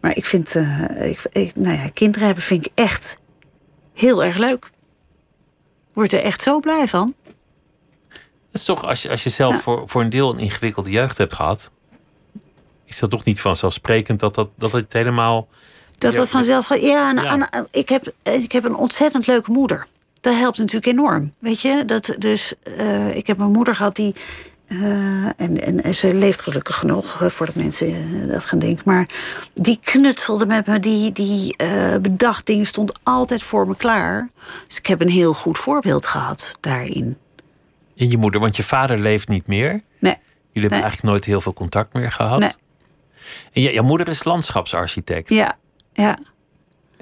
maar 0.00 0.16
ik 0.16 0.24
vind, 0.24 0.54
ik, 1.00 1.22
ik- 1.32 1.56
nou 1.56 1.76
ja, 1.78 1.88
kinderen 1.94 2.26
hebben 2.26 2.44
vind 2.44 2.66
ik 2.66 2.72
echt 2.74 3.18
heel 3.94 4.24
erg 4.24 4.36
leuk. 4.36 4.68
Word 5.94 6.12
er 6.12 6.20
echt 6.22 6.42
zo 6.42 6.60
blij 6.60 6.88
van. 6.88 7.14
Het 8.08 8.62
is 8.62 8.64
toch, 8.64 8.84
als 8.84 9.02
je, 9.02 9.10
als 9.10 9.24
je 9.24 9.30
zelf 9.30 9.54
Ja. 9.54 9.60
voor, 9.60 9.88
voor 9.88 10.02
een 10.02 10.10
deel 10.10 10.32
een 10.32 10.38
ingewikkelde 10.38 10.90
jeugd 10.90 11.18
hebt 11.18 11.32
gehad, 11.32 11.72
is 12.84 12.98
dat 12.98 13.10
toch 13.10 13.24
niet 13.24 13.40
vanzelfsprekend 13.40 14.20
dat, 14.20 14.34
dat, 14.34 14.48
dat 14.56 14.72
het 14.72 14.92
helemaal. 14.92 15.48
Dat 15.98 16.14
dat 16.14 16.28
vanzelf 16.28 16.66
gaat. 16.66 16.82
Ja, 16.82 17.08
en 17.16 17.22
Ja. 17.22 17.50
aan- 17.50 17.66
ik, 17.70 17.88
heb, 17.88 18.12
ik 18.22 18.52
heb 18.52 18.64
een 18.64 18.76
ontzettend 18.76 19.26
leuke 19.26 19.50
moeder. 19.50 19.86
Dat 20.20 20.34
helpt 20.34 20.58
natuurlijk 20.58 20.86
enorm. 20.86 21.32
Weet 21.38 21.60
je, 21.60 21.84
dat, 21.84 22.14
dus 22.18 22.54
eh, 22.62 23.16
ik 23.16 23.26
heb 23.26 23.38
een 23.38 23.50
moeder 23.52 23.74
gehad 23.76 23.96
die. 23.96 24.14
Eh, 24.66 25.24
en, 25.36 25.60
en, 25.62 25.82
en 25.82 25.94
ze 25.94 26.14
leeft 26.14 26.40
gelukkig 26.40 26.76
genoeg, 26.76 27.22
eh, 27.22 27.28
voordat 27.28 27.54
mensen 27.54 27.86
eh, 28.22 28.28
dat 28.28 28.44
gaan 28.44 28.58
denken. 28.58 28.82
Maar 28.86 29.08
die 29.54 29.78
knutselde 29.82 30.46
met 30.46 30.66
me, 30.66 30.80
die, 30.80 31.12
die 31.12 31.56
bedacht 32.00 32.46
dingen, 32.46 32.66
stond 32.66 32.92
altijd 33.02 33.42
voor 33.42 33.66
me 33.68 33.76
klaar. 33.76 34.30
Dus 34.66 34.78
ik 34.78 34.86
heb 34.86 35.00
een 35.00 35.08
heel 35.08 35.34
goed 35.34 35.58
voorbeeld 35.58 36.06
gehad 36.06 36.56
daarin. 36.60 37.16
In 37.94 38.10
je 38.10 38.16
moeder, 38.16 38.40
want 38.40 38.56
je 38.56 38.62
vader 38.62 38.98
leeft 38.98 39.28
niet 39.28 39.46
meer. 39.46 39.68
Jullie 39.70 39.82
Nee, 40.00 40.12
hebben 40.52 40.70
Nee. 40.70 40.80
eigenlijk 40.80 41.02
nooit 41.02 41.24
heel 41.24 41.40
veel 41.40 41.52
contact 41.52 41.92
meer 41.92 42.12
gehad. 42.12 42.38
Nee. 42.38 42.50
En 43.52 43.62
je, 43.62 43.72
jouw 43.72 43.84
moeder 43.84 44.08
is 44.08 44.24
landschapsarchitect. 44.24 45.28
ja, 45.28 45.56
ja. 45.92 46.18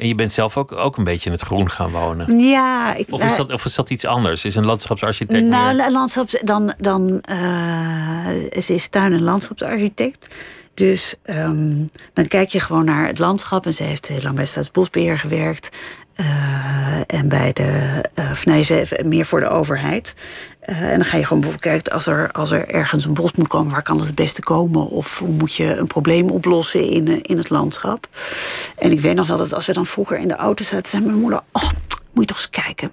En 0.02 0.08
je 0.08 0.14
bent 0.14 0.32
zelf 0.32 0.56
ook, 0.56 0.72
ook 0.72 0.96
een 0.96 1.04
beetje 1.04 1.26
in 1.26 1.32
het 1.32 1.42
groen 1.44 1.70
gaan 1.70 1.90
wonen. 1.90 2.38
Ja, 2.38 2.94
ik, 2.94 3.06
Of 3.10 3.24
is, 3.24 3.36
dat, 3.36 3.52
of 3.52 3.64
is 3.64 3.74
dat 3.74 3.90
iets 3.90 4.04
anders? 4.06 4.44
Is 4.44 4.54
een 4.54 4.64
landschapsarchitect 4.64 5.48
Nou, 5.48 5.76
meer... 5.76 5.90
landschaps, 5.90 6.36
dan, 6.40 6.74
dan, 6.78 7.20
eh, 7.20 8.28
ze 8.60 8.74
is 8.74 8.88
tuin- 8.88 9.12
en 9.12 9.22
landschapsarchitect. 9.22 10.34
Dus 10.74 11.14
ehm, 11.22 11.74
dan 12.12 12.28
kijk 12.28 12.48
je 12.48 12.60
gewoon 12.60 12.84
naar 12.84 13.06
het 13.06 13.18
landschap. 13.18 13.66
En 13.66 13.74
ze 13.74 13.82
heeft 13.82 14.06
heel 14.08 14.22
lang 14.22 14.34
bij 14.34 14.46
Staatsbosbeheer 14.46 15.18
gewerkt. 15.18 15.76
eh, 16.14 17.00
en 17.06 17.28
bij 17.28 17.52
de, 17.52 18.04
of 18.30 18.46
nee, 18.46 18.62
ze 18.62 18.72
heeft 18.72 19.04
meer 19.04 19.24
voor 19.26 19.40
de 19.40 19.48
overheid. 19.48 20.14
Eh, 20.62 20.80
en 20.80 20.94
dan 20.94 21.04
ga 21.04 21.16
je 21.16 21.22
gewoon 21.24 21.40
bijvoorbeeld 21.40 21.72
kijken, 21.72 21.92
als 21.92 22.06
er, 22.06 22.32
als 22.32 22.50
er 22.50 22.68
ergens 22.68 23.04
een 23.04 23.14
bos 23.14 23.32
moet 23.32 23.48
komen, 23.48 23.72
waar 23.72 23.82
kan 23.82 23.96
het 23.96 24.06
het 24.06 24.14
beste 24.14 24.42
komen? 24.42 24.88
Of 24.88 25.18
hoe 25.18 25.28
moet 25.28 25.54
je 25.54 25.76
een 25.76 25.86
probleem 25.86 26.30
oplossen 26.30 26.88
in, 26.88 27.08
eh, 27.08 27.18
in 27.22 27.36
het 27.36 27.50
landschap? 27.50 28.08
En 28.76 28.92
ik 28.92 29.00
weet 29.00 29.14
nog 29.14 29.26
wel 29.26 29.36
dat 29.36 29.52
als 29.52 29.66
we 29.66 29.72
dan 29.72 29.86
vroeger 29.86 30.18
in 30.18 30.28
de 30.28 30.36
auto 30.36 30.64
zaten, 30.64 30.90
zei 30.90 31.04
mijn 31.04 31.18
moeder: 31.18 31.40
Oh, 31.52 31.70
moet 32.12 32.24
je 32.24 32.34
toch 32.34 32.36
eens 32.36 32.50
kijken. 32.50 32.92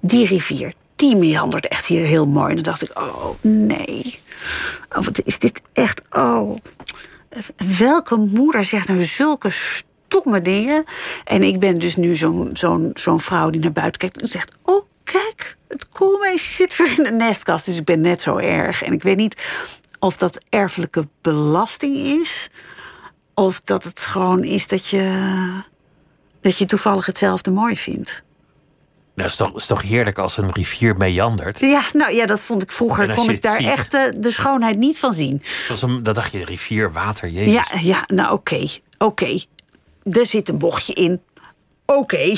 Die 0.00 0.26
rivier, 0.26 0.72
die 0.96 1.16
meandert 1.16 1.68
echt 1.68 1.86
hier 1.86 2.04
heel 2.04 2.26
mooi. 2.26 2.48
En 2.48 2.54
dan 2.54 2.64
dacht 2.64 2.82
ik: 2.82 2.98
Oh 2.98 3.34
nee. 3.40 4.18
Oh, 4.96 5.04
wat 5.04 5.20
is 5.24 5.38
dit 5.38 5.60
echt? 5.72 6.02
Oh. 6.10 6.58
Welke 7.78 8.16
moeder 8.16 8.64
zegt 8.64 8.88
nou 8.88 9.02
zulke 9.02 9.50
stomme 9.50 10.42
dingen? 10.42 10.84
En 11.24 11.42
ik 11.42 11.58
ben 11.58 11.78
dus 11.78 11.96
nu 11.96 12.16
zo'n 12.16 12.50
zo'n 12.52 12.90
zo'n 12.94 13.20
vrouw 13.20 13.50
die 13.50 13.60
naar 13.60 13.72
buiten 13.72 14.00
kijkt 14.00 14.22
en 14.22 14.28
zegt: 14.28 14.52
Oh, 14.62 14.84
kijk, 15.04 15.56
het 15.68 15.88
koolmeisje 15.88 16.52
zit 16.52 16.76
weer 16.76 16.94
in 16.98 17.04
de 17.04 17.10
nestkast. 17.10 17.66
Dus 17.66 17.76
ik 17.76 17.84
ben 17.84 18.00
net 18.00 18.22
zo 18.22 18.36
erg. 18.36 18.82
En 18.82 18.92
ik 18.92 19.02
weet 19.02 19.16
niet 19.16 19.42
of 19.98 20.16
dat 20.16 20.40
erfelijke 20.48 21.08
belasting 21.22 21.96
is. 21.96 22.48
Of 23.34 23.60
dat 23.60 23.84
het 23.84 24.00
gewoon 24.00 24.44
is 24.44 24.68
dat 24.68 24.88
je, 24.88 25.30
dat 26.40 26.58
je 26.58 26.66
toevallig 26.66 27.06
hetzelfde 27.06 27.50
mooi 27.50 27.76
vindt. 27.76 28.22
Nou, 29.14 29.28
is, 29.28 29.36
toch, 29.36 29.56
is 29.56 29.66
toch 29.66 29.82
heerlijk 29.82 30.18
als 30.18 30.36
een 30.36 30.52
rivier 30.52 30.96
meandert? 30.96 31.58
Ja, 31.60 31.82
nou 31.92 32.14
ja, 32.14 32.26
dat 32.26 32.40
vond 32.40 32.62
ik 32.62 32.72
vroeger. 32.72 33.14
Kon 33.14 33.30
ik 33.30 33.42
daar 33.42 33.56
ziet- 33.56 33.66
echt 33.66 33.94
eh, 33.94 34.02
de 34.16 34.30
schoonheid 34.30 34.76
niet 34.76 34.98
van 34.98 35.12
zien. 35.12 35.42
Dat, 35.68 35.82
een, 35.82 36.02
dat 36.02 36.14
dacht 36.14 36.32
je, 36.32 36.44
rivier, 36.44 36.92
water, 36.92 37.28
jezus. 37.28 37.52
Ja, 37.52 37.78
ja, 37.80 38.04
nou 38.06 38.32
oké. 38.32 38.68
Oké. 38.98 39.40
Er 40.02 40.26
zit 40.26 40.48
een 40.48 40.58
bochtje 40.58 40.92
in. 40.92 41.20
Oké. 41.86 42.34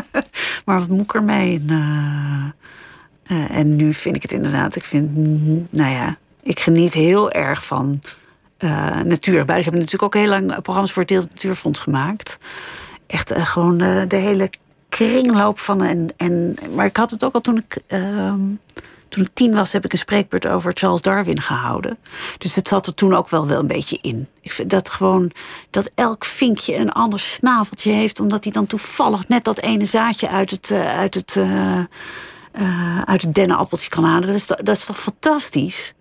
maar 0.64 0.78
wat 0.78 0.88
moet 0.88 1.00
ik 1.00 1.14
ermee? 1.14 1.62
En, 1.68 2.54
eh, 3.26 3.36
eh, 3.36 3.56
en 3.58 3.76
nu 3.76 3.94
vind 3.94 4.16
ik 4.16 4.22
het 4.22 4.32
inderdaad. 4.32 4.76
Ik 4.76 4.84
vind, 4.84 5.14
nou 5.72 5.90
ja, 5.90 6.16
ik 6.42 6.60
geniet 6.60 6.92
heel 6.92 7.30
erg 7.30 7.64
van 7.64 8.00
eh 8.58 9.00
natuur. 9.00 9.40
Ik 9.40 9.64
heb 9.64 9.74
natuurlijk 9.74 10.02
ook 10.02 10.14
heel 10.14 10.28
lang 10.28 10.62
programma's 10.62 10.92
voor 10.92 11.02
het 11.02 11.10
Deel 11.10 11.26
Natuurfonds 11.30 11.80
gemaakt. 11.80 12.38
Echt 13.06 13.32
gewoon 13.34 13.78
de 14.08 14.16
hele 14.16 14.50
kringloop 14.88 15.58
van. 15.58 15.82
En, 15.82 16.08
en, 16.16 16.56
maar 16.74 16.86
ik 16.86 16.96
had 16.96 17.10
het 17.10 17.24
ook 17.24 17.34
al 17.34 17.40
toen 17.40 17.56
ik, 17.56 17.78
ehm, 17.86 18.40
toen 19.12 19.24
ik 19.24 19.30
tien 19.34 19.54
was, 19.54 19.72
heb 19.72 19.84
ik 19.84 19.92
een 19.92 19.98
spreekbeurt 19.98 20.46
over 20.46 20.72
Charles 20.74 21.00
Darwin 21.00 21.40
gehouden. 21.40 21.98
Dus 22.38 22.54
het 22.54 22.68
zat 22.68 22.86
er 22.86 22.94
toen 22.94 23.14
ook 23.14 23.28
wel, 23.28 23.46
wel 23.46 23.58
een 23.58 23.66
beetje 23.66 23.98
in. 24.00 24.28
Ik 24.40 24.52
vind 24.52 24.70
dat 24.70 24.88
gewoon 24.88 25.32
dat 25.70 25.90
elk 25.94 26.24
vinkje 26.24 26.74
een 26.74 26.92
ander 26.92 27.18
snaveltje 27.18 27.92
heeft, 27.92 28.20
omdat 28.20 28.44
hij 28.44 28.52
dan 28.52 28.66
toevallig 28.66 29.28
net 29.28 29.44
dat 29.44 29.60
ene 29.60 29.84
zaadje 29.84 30.28
uit 30.28 30.50
het, 30.50 30.70
uh, 30.70 30.98
uit 30.98 31.14
het, 31.14 31.34
uh, 31.34 31.78
uh, 32.60 33.02
uit 33.02 33.22
het 33.22 33.34
dennenappeltje 33.34 33.88
kan 33.88 34.04
halen. 34.04 34.26
Dat 34.26 34.36
is, 34.36 34.46
dat 34.46 34.68
is 34.68 34.84
toch 34.84 35.00
fantastisch? 35.00 35.94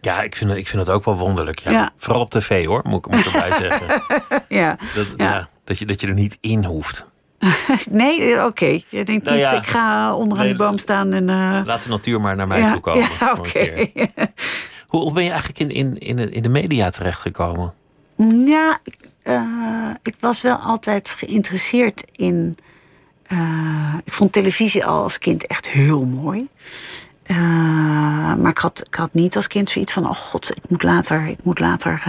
Ja, 0.00 0.22
ik 0.22 0.36
vind, 0.36 0.50
ik 0.50 0.68
vind 0.68 0.86
het 0.86 0.94
ook 0.94 1.04
wel 1.04 1.16
wonderlijk. 1.16 1.58
Ja. 1.58 1.70
ja. 1.70 1.92
Vooral 1.96 2.22
op 2.22 2.30
tv 2.30 2.66
hoor, 2.66 2.80
moet, 2.84 3.06
moet 3.06 3.26
ik 3.26 3.32
erbij 3.32 3.52
zeggen. 3.52 4.02
ja. 4.60 4.76
Dat, 4.94 5.06
ja. 5.16 5.24
ja. 5.24 5.48
dat, 5.64 5.78
je, 5.78 5.86
dat 5.86 6.00
je 6.00 6.06
er 6.06 6.14
niet 6.14 6.38
in 6.40 6.64
hoeft. 6.64 7.06
nee, 7.90 8.34
oké. 8.34 8.44
Okay. 8.44 8.84
Je 8.88 9.04
denkt 9.04 9.24
nou 9.24 9.36
niet, 9.36 9.46
ja, 9.46 9.52
ik 9.52 9.66
ga 9.66 10.14
onderaan 10.14 10.44
nee, 10.44 10.54
die 10.54 10.64
boom 10.64 10.78
staan 10.78 11.12
en... 11.12 11.28
Uh... 11.28 11.60
Laat 11.64 11.82
de 11.82 11.88
natuur 11.88 12.20
maar 12.20 12.36
naar 12.36 12.46
mij 12.46 12.60
ja, 12.60 12.72
toe 12.72 12.80
komen. 12.80 13.08
Ja, 13.20 13.32
oké. 13.32 13.86
Hoe, 14.86 15.00
hoe 15.00 15.12
ben 15.12 15.24
je 15.24 15.30
eigenlijk 15.30 15.58
in, 15.58 15.70
in, 15.70 15.98
in, 15.98 16.16
de, 16.16 16.30
in 16.30 16.42
de 16.42 16.48
media 16.48 16.90
terechtgekomen? 16.90 17.74
Ja, 18.46 18.78
ik, 18.84 18.96
uh, 19.24 19.90
ik 20.02 20.14
was 20.20 20.42
wel 20.42 20.56
altijd 20.56 21.08
geïnteresseerd 21.08 22.04
in... 22.12 22.56
Uh, 23.28 23.94
ik 24.04 24.12
vond 24.12 24.32
televisie 24.32 24.86
al 24.86 25.02
als 25.02 25.18
kind 25.18 25.46
echt 25.46 25.68
heel 25.68 26.04
mooi. 26.04 26.48
maar 28.38 28.50
ik 28.50 28.58
had, 28.58 28.82
ik 28.86 28.94
had 28.94 29.14
niet 29.14 29.36
als 29.36 29.46
kind 29.46 29.70
zoiets 29.70 29.92
van... 29.92 30.08
oh 30.08 30.16
god, 30.16 30.50
ik 30.56 30.68
moet 30.68 30.82
later, 30.82 31.26
ik 31.26 31.44
moet 31.44 31.58
later 31.58 32.02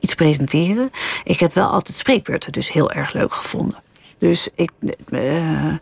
iets 0.00 0.14
presenteren. 0.14 0.90
Ik 1.24 1.40
heb 1.40 1.54
wel 1.54 1.68
altijd 1.68 1.96
spreekbeurten 1.96 2.52
dus 2.52 2.72
heel 2.72 2.92
erg 2.92 3.12
leuk 3.12 3.34
gevonden. 3.34 3.82
Dus 4.24 4.48
ik, 4.54 4.70
uh, 5.08 5.74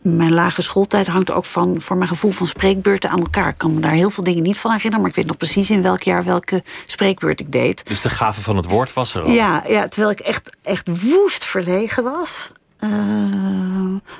mijn 0.00 0.34
lage 0.34 0.62
schooltijd 0.62 1.06
hangt 1.06 1.30
ook 1.30 1.44
van, 1.44 1.80
voor 1.80 1.96
mijn 1.96 2.08
gevoel 2.08 2.30
van 2.30 2.46
spreekbeurten 2.46 3.10
aan 3.10 3.18
elkaar. 3.18 3.48
Ik 3.48 3.58
kan 3.58 3.74
me 3.74 3.80
daar 3.80 3.90
heel 3.90 4.10
veel 4.10 4.24
dingen 4.24 4.42
niet 4.42 4.58
van 4.58 4.70
herinneren, 4.70 5.00
maar 5.00 5.10
ik 5.10 5.16
weet 5.16 5.26
nog 5.26 5.36
precies 5.36 5.70
in 5.70 5.82
welk 5.82 6.02
jaar 6.02 6.24
welke 6.24 6.62
spreekbeurt 6.86 7.40
ik 7.40 7.52
deed. 7.52 7.86
Dus 7.86 8.00
de 8.00 8.08
gave 8.08 8.40
van 8.40 8.56
het 8.56 8.66
woord 8.66 8.92
was 8.92 9.14
er 9.14 9.22
al? 9.22 9.30
Ja, 9.30 9.62
ja 9.68 9.88
terwijl 9.88 10.12
ik 10.12 10.20
echt, 10.20 10.56
echt 10.62 11.02
woest 11.02 11.44
verlegen 11.44 12.02
was. 12.02 12.50
Uh, 12.80 12.90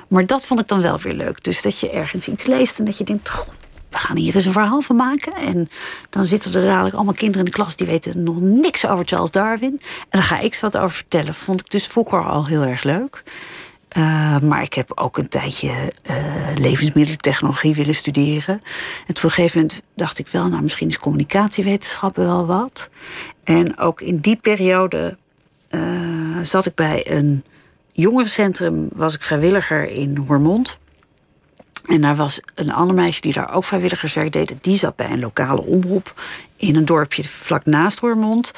maar 0.07 0.25
dat 0.25 0.45
vond 0.45 0.59
ik 0.59 0.67
dan 0.67 0.81
wel 0.81 0.99
weer 0.99 1.13
leuk. 1.13 1.43
Dus 1.43 1.61
dat 1.61 1.79
je 1.79 1.89
ergens 1.89 2.27
iets 2.27 2.45
leest 2.45 2.79
en 2.79 2.85
dat 2.85 2.97
je 2.97 3.03
denkt: 3.03 3.47
we 3.93 3.99
gaan 3.99 4.17
hier 4.17 4.35
eens 4.35 4.45
een 4.45 4.51
verhaal 4.51 4.81
van 4.81 4.95
maken. 4.95 5.33
En 5.35 5.69
dan 6.09 6.25
zitten 6.25 6.53
er 6.53 6.65
dadelijk 6.65 6.95
allemaal 6.95 7.13
kinderen 7.13 7.45
in 7.45 7.51
de 7.51 7.57
klas 7.57 7.75
die 7.75 7.87
weten 7.87 8.23
nog 8.23 8.39
niks 8.39 8.87
over 8.87 9.05
Charles 9.05 9.31
Darwin. 9.31 9.79
En 9.79 10.07
dan 10.09 10.23
ga 10.23 10.37
ik 10.37 10.43
eens 10.43 10.61
wat 10.61 10.77
over 10.77 10.95
vertellen. 10.95 11.33
Vond 11.33 11.59
ik 11.59 11.69
dus 11.69 11.87
vroeger 11.87 12.25
al 12.25 12.45
heel 12.45 12.63
erg 12.63 12.83
leuk. 12.83 13.23
Uh, 13.97 14.39
maar 14.39 14.61
ik 14.61 14.73
heb 14.73 14.91
ook 14.95 15.17
een 15.17 15.29
tijdje 15.29 15.93
uh, 16.09 16.15
levensmiddeltechnologie 16.55 17.75
willen 17.75 17.95
studeren. 17.95 18.61
En 19.07 19.15
op 19.15 19.23
een 19.23 19.29
gegeven 19.31 19.61
moment 19.61 19.81
dacht 19.95 20.19
ik 20.19 20.27
wel, 20.27 20.47
nou 20.47 20.61
misschien 20.61 20.87
is 20.87 20.99
communicatiewetenschappen 20.99 22.25
wel 22.25 22.45
wat. 22.45 22.89
En 23.43 23.77
ook 23.77 24.01
in 24.01 24.17
die 24.17 24.35
periode 24.35 25.17
uh, 25.69 26.39
zat 26.41 26.65
ik 26.65 26.75
bij 26.75 27.11
een 27.11 27.43
jongerencentrum, 27.91 28.89
was 28.93 29.13
ik 29.13 29.23
vrijwilliger 29.23 29.89
in 29.89 30.17
Hormond. 30.17 30.77
En 31.85 32.01
daar 32.01 32.15
was 32.15 32.39
een 32.55 32.73
ander 32.73 32.95
meisje 32.95 33.21
die 33.21 33.33
daar 33.33 33.53
ook 33.53 33.63
vrijwilligerswerk 33.63 34.31
deed. 34.31 34.55
Die 34.61 34.77
zat 34.77 34.95
bij 34.95 35.11
een 35.11 35.19
lokale 35.19 35.61
omroep 35.61 36.13
in 36.55 36.75
een 36.75 36.85
dorpje 36.85 37.23
vlak 37.23 37.65
naast 37.65 37.99
Roermond. 37.99 38.51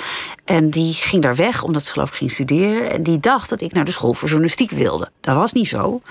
En 0.43 0.69
die 0.69 0.93
ging 0.93 1.21
daar 1.21 1.35
weg 1.35 1.63
omdat 1.63 1.83
ze 1.83 1.91
geloof 1.91 2.09
ik 2.09 2.15
ging 2.15 2.31
studeren. 2.31 2.91
En 2.91 3.03
die 3.03 3.19
dacht 3.19 3.49
dat 3.49 3.61
ik 3.61 3.73
naar 3.73 3.85
de 3.85 3.91
school 3.91 4.13
voor 4.13 4.27
journalistiek 4.27 4.71
wilde. 4.71 5.09
Dat 5.21 5.35
was 5.35 5.53
niet 5.53 5.67
zo. 5.67 6.01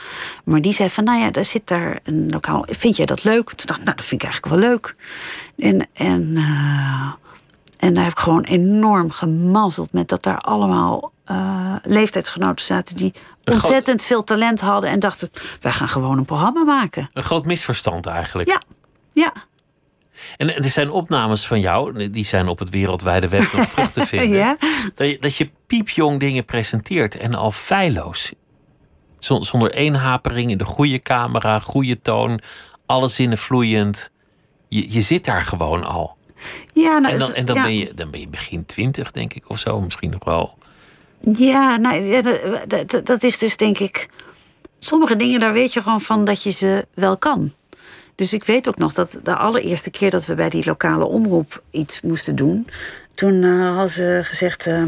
Maar 0.45 0.61
die 0.61 0.75
zei 0.75 0.91
van, 0.91 1.05
nou 1.05 1.21
ja, 1.21 1.31
daar 1.31 1.45
zit 1.45 1.67
daar 1.67 2.01
een 2.03 2.31
lokaal... 2.31 2.67
Vind 2.69 2.97
jij 2.97 3.07
dat 3.07 3.25
leuk? 3.25 3.49
Toen 3.49 3.67
dacht 3.67 3.79
ik, 3.79 3.85
nou, 3.85 3.97
dat 3.97 4.07
vind 4.07 4.23
ik 4.23 4.29
eigenlijk 4.29 4.61
wel 4.61 4.71
leuk. 4.71 4.97
En, 5.57 5.89
en, 5.93 6.23
uh, 6.23 7.13
en 7.79 7.95
daar 7.95 8.05
heb 8.05 8.13
ik 8.13 8.19
gewoon 8.19 8.45
enorm 8.45 9.11
gemazzeld 9.11 9.93
met 9.93 10.09
dat 10.09 10.23
daar 10.23 10.39
allemaal 10.39 11.13
uh, 11.31 11.77
leeftijdsgenoten 11.83 12.65
zaten 12.65 12.97
die 12.97 13.15
ontzettend 13.45 14.03
veel 14.03 14.25
talent 14.25 14.61
hadden 14.61 14.91
en 14.91 15.01
dachten: 15.01 15.31
wij 15.61 15.73
gaan 15.73 15.89
gewoon 15.89 16.19
een 16.19 16.25
programma 16.25 16.65
maken. 16.65 17.09
Een 17.13 17.23
groot 17.23 17.45
misverstand 17.45 18.07
eigenlijk. 18.07 18.49
Ja, 18.49 18.63
ja. 19.13 19.33
En 20.37 20.55
er 20.55 20.71
zijn 20.71 20.91
opnames 20.91 21.47
van 21.47 21.61
jou, 21.61 22.11
die 22.11 22.25
zijn 22.25 22.49
op 22.49 22.59
het 22.59 22.71
wereldwijde 22.71 23.29
web 23.29 23.53
nog 23.53 23.67
terug 23.67 23.91
te 23.91 24.07
vinden. 24.17 24.39
ja? 24.39 24.57
dat, 24.95 25.09
je, 25.09 25.19
dat 25.19 25.37
je 25.37 25.51
piepjong 25.67 26.21
dingen 26.21 26.45
presenteert 26.45 27.17
en 27.17 27.35
al 27.35 27.51
feilloos. 27.51 28.33
Zonder 29.19 29.71
één 29.71 29.95
hapering 29.95 30.51
in 30.51 30.59
de 30.59 30.65
goede 30.65 30.99
camera, 31.01 31.59
goede 31.59 32.01
toon, 32.01 32.41
alle 32.87 33.09
zinnen 33.09 33.39
vloeiend. 33.39 34.11
Je, 34.69 34.93
je 34.93 35.01
zit 35.01 35.25
daar 35.25 35.43
gewoon 35.43 35.85
al. 35.85 36.17
Ja, 36.73 36.99
nou, 36.99 37.13
en 37.13 37.19
dan, 37.19 37.35
en 37.35 37.45
dan, 37.45 37.63
ben 37.63 37.77
je, 37.77 37.95
dan 37.95 38.11
ben 38.11 38.21
je 38.21 38.29
begin 38.29 38.67
twintig, 38.67 39.11
denk 39.11 39.33
ik, 39.33 39.51
of 39.51 39.59
zo. 39.59 39.81
Misschien 39.81 40.11
nog 40.11 40.25
wel. 40.25 40.59
Ja, 41.33 41.77
nou, 41.77 42.23
dat, 43.05 43.23
is 43.23 43.39
dus 43.39 43.57
denk 43.57 43.79
ik. 43.79 44.09
Sommige 44.79 45.17
dingen, 45.17 45.41
daar 45.41 45.53
weet 45.53 45.73
je 45.73 45.83
gewoon 45.83 46.01
van 46.01 46.25
dat 46.25 46.43
je 46.43 46.51
ze 46.51 46.87
wel 46.95 47.17
kan. 47.17 47.53
Dus 48.15 48.33
ik 48.33 48.45
weet 48.45 48.69
ook 48.69 48.79
nog 48.79 48.93
dat 48.93 49.19
de 49.23 49.37
allereerste 49.37 49.91
keer 49.91 50.11
dat 50.11 50.27
we 50.27 50.35
bij 50.35 50.49
die 50.49 50.65
lokale 50.65 51.05
omroep 51.05 51.63
iets 51.71 52.01
moesten 52.01 52.37
doen. 52.37 52.69
Toen 53.15 53.43
uh, 53.43 53.69
hadden 53.69 53.89
ze 53.89 54.21
gezegd. 54.23 54.67
Uh, 54.67 54.83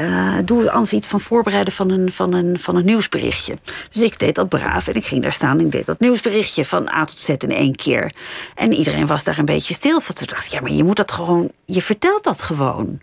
uh, 0.00 0.38
doe 0.44 0.70
anders 0.70 0.92
iets 0.92 1.08
van 1.08 1.20
voorbereiden 1.20 1.72
van 1.72 1.90
een, 1.90 2.12
van, 2.12 2.32
een, 2.32 2.58
van 2.58 2.76
een 2.76 2.84
nieuwsberichtje. 2.84 3.56
Dus 3.90 4.02
ik 4.02 4.18
deed 4.18 4.34
dat 4.34 4.48
braaf 4.48 4.88
en 4.88 4.94
ik 4.94 5.04
ging 5.04 5.22
daar 5.22 5.32
staan 5.32 5.58
en 5.58 5.64
ik 5.64 5.72
deed 5.72 5.86
dat 5.86 6.00
nieuwsberichtje 6.00 6.64
van 6.64 6.88
A 6.88 7.04
tot 7.04 7.18
Z 7.18 7.28
in 7.28 7.50
één 7.50 7.74
keer. 7.74 8.12
En 8.54 8.72
iedereen 8.72 9.06
was 9.06 9.24
daar 9.24 9.38
een 9.38 9.44
beetje 9.44 9.74
stil 9.74 10.00
van. 10.00 10.14
Toen 10.14 10.26
dacht 10.26 10.44
ik, 10.44 10.50
ja, 10.50 10.60
maar 10.60 10.72
je 10.72 10.84
moet 10.84 10.96
dat 10.96 11.12
gewoon, 11.12 11.50
je 11.64 11.82
vertelt 11.82 12.24
dat 12.24 12.42
gewoon. 12.42 13.00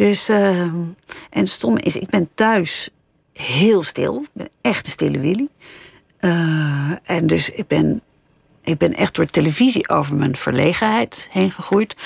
Dus, 0.00 0.30
uh, 0.30 0.60
en 1.30 1.46
stom 1.46 1.78
is, 1.78 1.96
ik 1.96 2.10
ben 2.10 2.28
thuis 2.34 2.88
heel 3.32 3.82
stil. 3.82 4.16
Ik 4.16 4.28
ben 4.32 4.48
echt 4.60 4.86
een 4.86 4.92
stille 4.92 5.18
Willy. 5.18 5.48
Uh, 6.20 6.90
en 7.04 7.26
dus 7.26 7.50
ik 7.50 7.66
ben, 7.66 8.00
ik 8.62 8.78
ben 8.78 8.94
echt 8.94 9.14
door 9.14 9.26
televisie 9.26 9.88
over 9.88 10.16
mijn 10.16 10.36
verlegenheid 10.36 11.28
heen 11.30 11.50
gegroeid. 11.50 11.96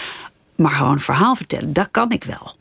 Maar 0.57 0.71
gewoon 0.71 1.01
verhaal 1.01 1.35
vertellen, 1.35 1.73
dat 1.73 1.89
kan 1.91 2.11
ik 2.11 2.25
wel. 2.25 2.55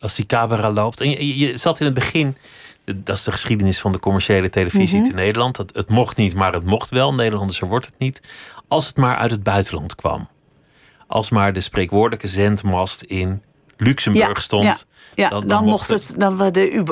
Als 0.00 0.14
die 0.14 0.26
camera 0.26 0.70
loopt. 0.70 1.00
En 1.00 1.10
je, 1.10 1.38
je 1.38 1.56
zat 1.56 1.80
in 1.80 1.86
het 1.86 1.94
begin 1.94 2.36
dat 2.84 3.16
is 3.16 3.24
de 3.24 3.32
geschiedenis 3.32 3.80
van 3.80 3.92
de 3.92 3.98
commerciële 3.98 4.48
televisie 4.48 4.98
mm 4.98 5.02
-hmm. 5.02 5.10
in 5.10 5.16
Nederland. 5.16 5.56
Het, 5.56 5.74
het, 5.74 5.88
mocht 5.88 6.16
niet, 6.16 6.34
maar 6.34 6.52
het 6.52 6.64
mocht 6.64 6.90
wel. 6.90 7.14
Nederlanders 7.14 7.58
wordt 7.58 7.86
het 7.86 7.98
niet. 7.98 8.20
Als 8.68 8.86
het 8.86 8.96
maar 8.96 9.16
uit 9.16 9.30
het 9.30 9.42
buitenland 9.42 9.94
kwam. 9.94 10.28
Als 11.06 11.30
maar 11.30 11.52
de 11.52 11.60
spreekwoordelijke 11.60 12.28
zendmast 12.28 13.02
in 13.02 13.42
Luxemburg 13.80 14.42
stond. 14.42 14.86
Ja, 15.14 15.28
dan, 15.28 15.40
dan, 15.40 15.48
dan, 15.48 15.64
mocht 15.64 15.88
het, 15.88 16.14
dan 16.16 16.36
de, 16.36 16.50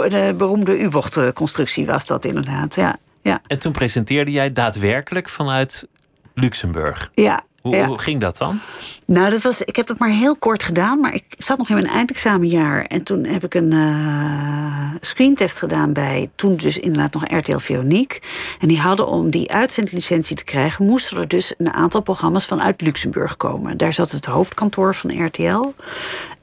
de 0.09 0.35
beroemde 0.37 0.79
U-bochtconstructie 0.79 1.87
was 1.87 2.07
dat 2.07 2.25
inderdaad. 2.25 2.75
Ja, 2.75 2.99
ja. 3.23 3.41
En 3.47 3.59
toen 3.59 3.73
presenteerde 3.73 4.31
jij 4.31 4.53
daadwerkelijk 4.53 5.29
vanuit 5.29 5.89
Luxemburg. 6.35 7.11
Ja. 7.15 7.47
Hoe, 7.63 7.77
ja. 7.77 7.87
hoe 7.87 7.99
ging 7.99 8.21
dat 8.21 8.37
dan? 8.37 8.61
Nou, 9.07 9.31
dat 9.31 9.43
was, 9.43 9.63
ik 9.63 9.77
heb 9.77 9.87
dat 9.87 9.99
maar 9.99 10.11
heel 10.11 10.37
kort 10.37 10.63
gedaan, 10.63 11.01
maar 11.01 11.15
ik 11.15 11.25
zat 11.39 11.59
nog 11.59 11.69
in 11.69 11.75
mijn 11.75 11.87
eindexamenjaar. 11.87 12.85
En 12.85 13.03
toen 13.03 13.25
heb 13.25 13.45
ik 13.45 13.55
een 13.55 13.73
uh, 13.73 14.91
screentest 15.01 15.59
gedaan 15.59 15.93
bij 15.93 16.31
toen 16.35 16.57
dus 16.57 16.79
inderdaad 16.79 17.13
nog 17.13 17.25
RTL 17.27 17.59
Veronique. 17.59 18.21
En 18.61 18.69
die 18.69 18.81
hadden 18.81 19.07
om 19.07 19.31
die 19.31 19.51
uitzendlicentie 19.51 20.37
te 20.37 20.45
krijgen, 20.45 20.87
moesten 20.87 21.19
er 21.19 21.29
dus 21.29 21.55
een 21.59 21.73
aantal 21.73 22.01
programma's 22.01 22.47
vanuit 22.47 22.81
Luxemburg 22.81 23.37
komen. 23.37 23.77
Daar 23.77 23.93
zat 23.93 24.11
het 24.11 24.27
hoofdkantoor 24.27 24.95
van 24.95 25.25
RTL. 25.25 25.75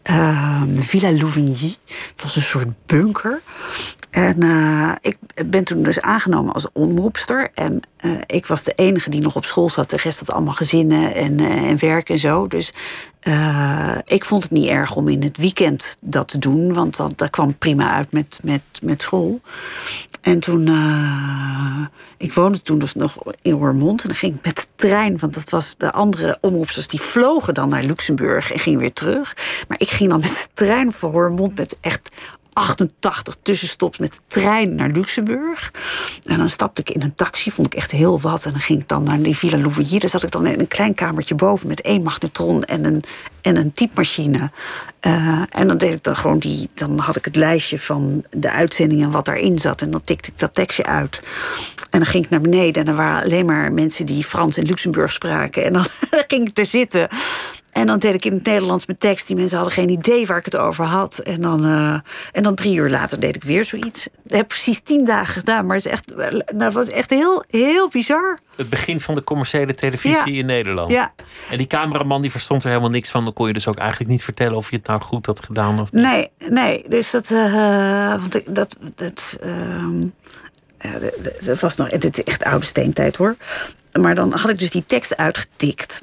Uh, 0.09 0.61
Villa 0.75 1.11
Louvigny. 1.11 1.75
Het 1.85 2.21
was 2.21 2.35
een 2.35 2.41
soort 2.41 2.67
bunker. 2.85 3.41
En 4.11 4.43
uh, 4.43 4.91
ik 5.01 5.17
ben 5.45 5.63
toen 5.63 5.83
dus 5.83 6.01
aangenomen 6.01 6.53
als 6.53 6.71
omroepster. 6.71 7.51
En 7.53 7.81
uh, 8.01 8.21
ik 8.25 8.45
was 8.45 8.63
de 8.63 8.73
enige 8.75 9.09
die 9.09 9.21
nog 9.21 9.35
op 9.35 9.45
school 9.45 9.69
zat. 9.69 9.89
De 9.89 9.97
rest 9.97 10.19
had 10.19 10.31
allemaal 10.31 10.53
gezinnen 10.53 11.15
en, 11.15 11.39
uh, 11.39 11.69
en 11.69 11.79
werk 11.79 12.09
en 12.09 12.19
zo. 12.19 12.47
Dus 12.47 12.73
ik 14.05 14.25
vond 14.25 14.43
het 14.43 14.51
niet 14.51 14.67
erg 14.67 14.95
om 14.95 15.07
in 15.07 15.23
het 15.23 15.37
weekend 15.37 15.97
dat 16.01 16.27
te 16.27 16.39
doen. 16.39 16.73
Want 16.73 16.97
dat, 17.15 17.29
kwam 17.29 17.57
prima 17.57 17.91
uit 17.91 18.11
met, 18.11 18.39
met, 18.43 18.61
met 18.81 19.01
school. 19.01 19.41
En 20.21 20.39
toen, 20.39 20.69
ik 22.17 22.33
woonde 22.33 22.61
toen 22.61 22.79
dus 22.79 22.93
nog 22.93 23.17
in 23.41 23.51
Roermond. 23.51 24.01
En 24.01 24.07
dan 24.07 24.17
ging 24.17 24.35
ik 24.35 24.45
met 24.45 24.55
de 24.55 24.65
trein, 24.75 25.19
want 25.19 25.33
dat 25.33 25.49
was 25.49 25.77
de 25.77 25.91
andere 25.91 26.37
omroepsters... 26.41 26.87
die 26.87 27.01
vlogen 27.01 27.53
dan 27.53 27.69
naar 27.69 27.83
Luxemburg 27.83 28.51
en 28.51 28.59
gingen 28.59 28.79
weer 28.79 28.93
terug. 28.93 29.37
Maar 29.67 29.79
ik 29.79 29.89
ging 29.89 30.09
dan 30.09 30.19
met 30.19 30.29
de 30.29 30.47
trein 30.53 30.93
voor 30.93 31.11
Roermond 31.11 31.55
met 31.55 31.77
echt 31.81 32.09
88 32.55 33.35
tussenstops 33.41 33.97
met 33.97 34.13
de 34.13 34.19
trein 34.27 34.75
naar 34.75 34.89
Luxemburg. 34.89 35.71
En 36.23 36.37
dan 36.37 36.49
stapte 36.49 36.81
ik 36.81 36.89
in 36.89 37.01
een 37.01 37.15
taxi, 37.15 37.51
vond 37.51 37.67
ik 37.67 37.73
echt 37.73 37.91
heel 37.91 38.19
wat. 38.19 38.45
En 38.45 38.51
dan 38.51 38.61
ging 38.61 38.81
ik 38.81 38.87
dan 38.87 39.03
naar 39.03 39.21
die 39.21 39.37
Villa 39.37 39.57
Louvier. 39.57 39.99
Daar 39.99 40.09
zat 40.09 40.23
ik 40.23 40.31
dan 40.31 40.45
in 40.45 40.59
een 40.59 40.67
klein 40.67 40.93
kamertje 40.93 41.35
boven 41.35 41.67
met 41.67 41.81
één 41.81 42.03
magnetron 42.03 42.63
en 42.63 42.83
een, 42.85 43.03
en 43.41 43.55
een 43.55 43.73
typemachine. 43.73 44.51
Uh, 45.01 45.41
en 45.49 45.67
dan 45.67 45.77
deed 45.77 45.93
ik 45.93 46.03
dan 46.03 46.15
gewoon 46.15 46.39
die. 46.39 46.69
Dan 46.73 46.99
had 46.99 47.15
ik 47.15 47.25
het 47.25 47.35
lijstje 47.35 47.79
van 47.79 48.25
de 48.31 48.51
uitzendingen 48.51 49.11
wat 49.11 49.25
daarin 49.25 49.59
zat. 49.59 49.81
En 49.81 49.91
dan 49.91 50.01
tikte 50.01 50.31
ik 50.31 50.39
dat 50.39 50.53
tekstje 50.53 50.85
uit. 50.85 51.21
En 51.89 51.99
dan 51.99 52.05
ging 52.05 52.23
ik 52.23 52.29
naar 52.29 52.41
beneden. 52.41 52.81
En 52.81 52.87
er 52.87 52.95
waren 52.95 53.23
alleen 53.23 53.45
maar 53.45 53.71
mensen 53.71 54.05
die 54.05 54.23
Frans 54.23 54.57
en 54.57 54.65
Luxemburg 54.65 55.11
spraken. 55.11 55.63
En 55.63 55.73
dan 55.73 55.85
ging 56.27 56.49
ik 56.49 56.57
er 56.57 56.65
zitten. 56.65 57.07
En 57.75 57.87
dan 57.87 57.99
deed 57.99 58.13
ik 58.13 58.25
in 58.25 58.33
het 58.33 58.45
Nederlands 58.45 58.85
mijn 58.85 58.97
tekst. 58.97 59.27
Die 59.27 59.35
mensen 59.35 59.57
hadden 59.57 59.75
geen 59.75 59.89
idee 59.89 60.25
waar 60.25 60.37
ik 60.37 60.45
het 60.45 60.57
over 60.57 60.85
had. 60.85 61.17
En 61.17 61.41
dan, 61.41 61.65
uh, 61.65 61.99
en 62.31 62.43
dan 62.43 62.55
drie 62.55 62.75
uur 62.75 62.89
later 62.89 63.19
deed 63.19 63.35
ik 63.35 63.43
weer 63.43 63.65
zoiets. 63.65 64.07
Ik 64.07 64.31
heb 64.31 64.47
precies 64.47 64.79
tien 64.79 65.05
dagen 65.05 65.33
gedaan. 65.33 65.65
Maar 65.65 65.75
het 65.75 65.85
is 65.85 65.91
echt, 65.91 66.11
dat 66.55 66.73
was 66.73 66.89
echt 66.89 67.09
heel, 67.09 67.43
heel 67.49 67.89
bizar. 67.89 68.39
Het 68.55 68.69
begin 68.69 69.01
van 69.01 69.15
de 69.15 69.23
commerciële 69.23 69.73
televisie 69.73 70.33
in 70.33 70.45
Nederland. 70.45 70.91
Ja. 70.91 71.13
En 71.49 71.57
die 71.57 71.67
cameraman 71.67 72.21
die 72.21 72.31
verstond 72.31 72.63
er 72.63 72.69
helemaal 72.69 72.89
niks 72.89 73.09
van. 73.09 73.23
Dan 73.23 73.33
kon 73.33 73.47
je 73.47 73.53
dus 73.53 73.67
ook 73.67 73.77
eigenlijk 73.77 74.09
niet 74.09 74.23
vertellen 74.23 74.57
of 74.57 74.69
je 74.69 74.75
het 74.75 74.87
nou 74.87 75.01
goed 75.01 75.25
had 75.25 75.45
gedaan 75.45 75.79
of 75.79 75.91
niet. 75.91 76.03
Nee, 76.03 76.29
nee. 76.49 76.85
Dus 76.87 77.11
dat... 77.11 77.29
Uh, 77.29 78.09
want 78.09 78.35
ik, 78.35 78.55
dat... 78.55 78.77
dat 78.95 79.37
uh, 79.43 80.01
ja, 80.79 80.99
dat 81.45 81.59
was 81.59 81.75
nog... 81.75 81.89
Het 81.89 82.17
is 82.17 82.23
echt 82.23 82.43
oude 82.43 82.65
steentijd 82.65 83.15
hoor. 83.15 83.35
Maar 83.99 84.15
dan 84.15 84.33
had 84.33 84.49
ik 84.49 84.59
dus 84.59 84.69
die 84.69 84.83
tekst 84.87 85.17
uitgetikt. 85.17 86.01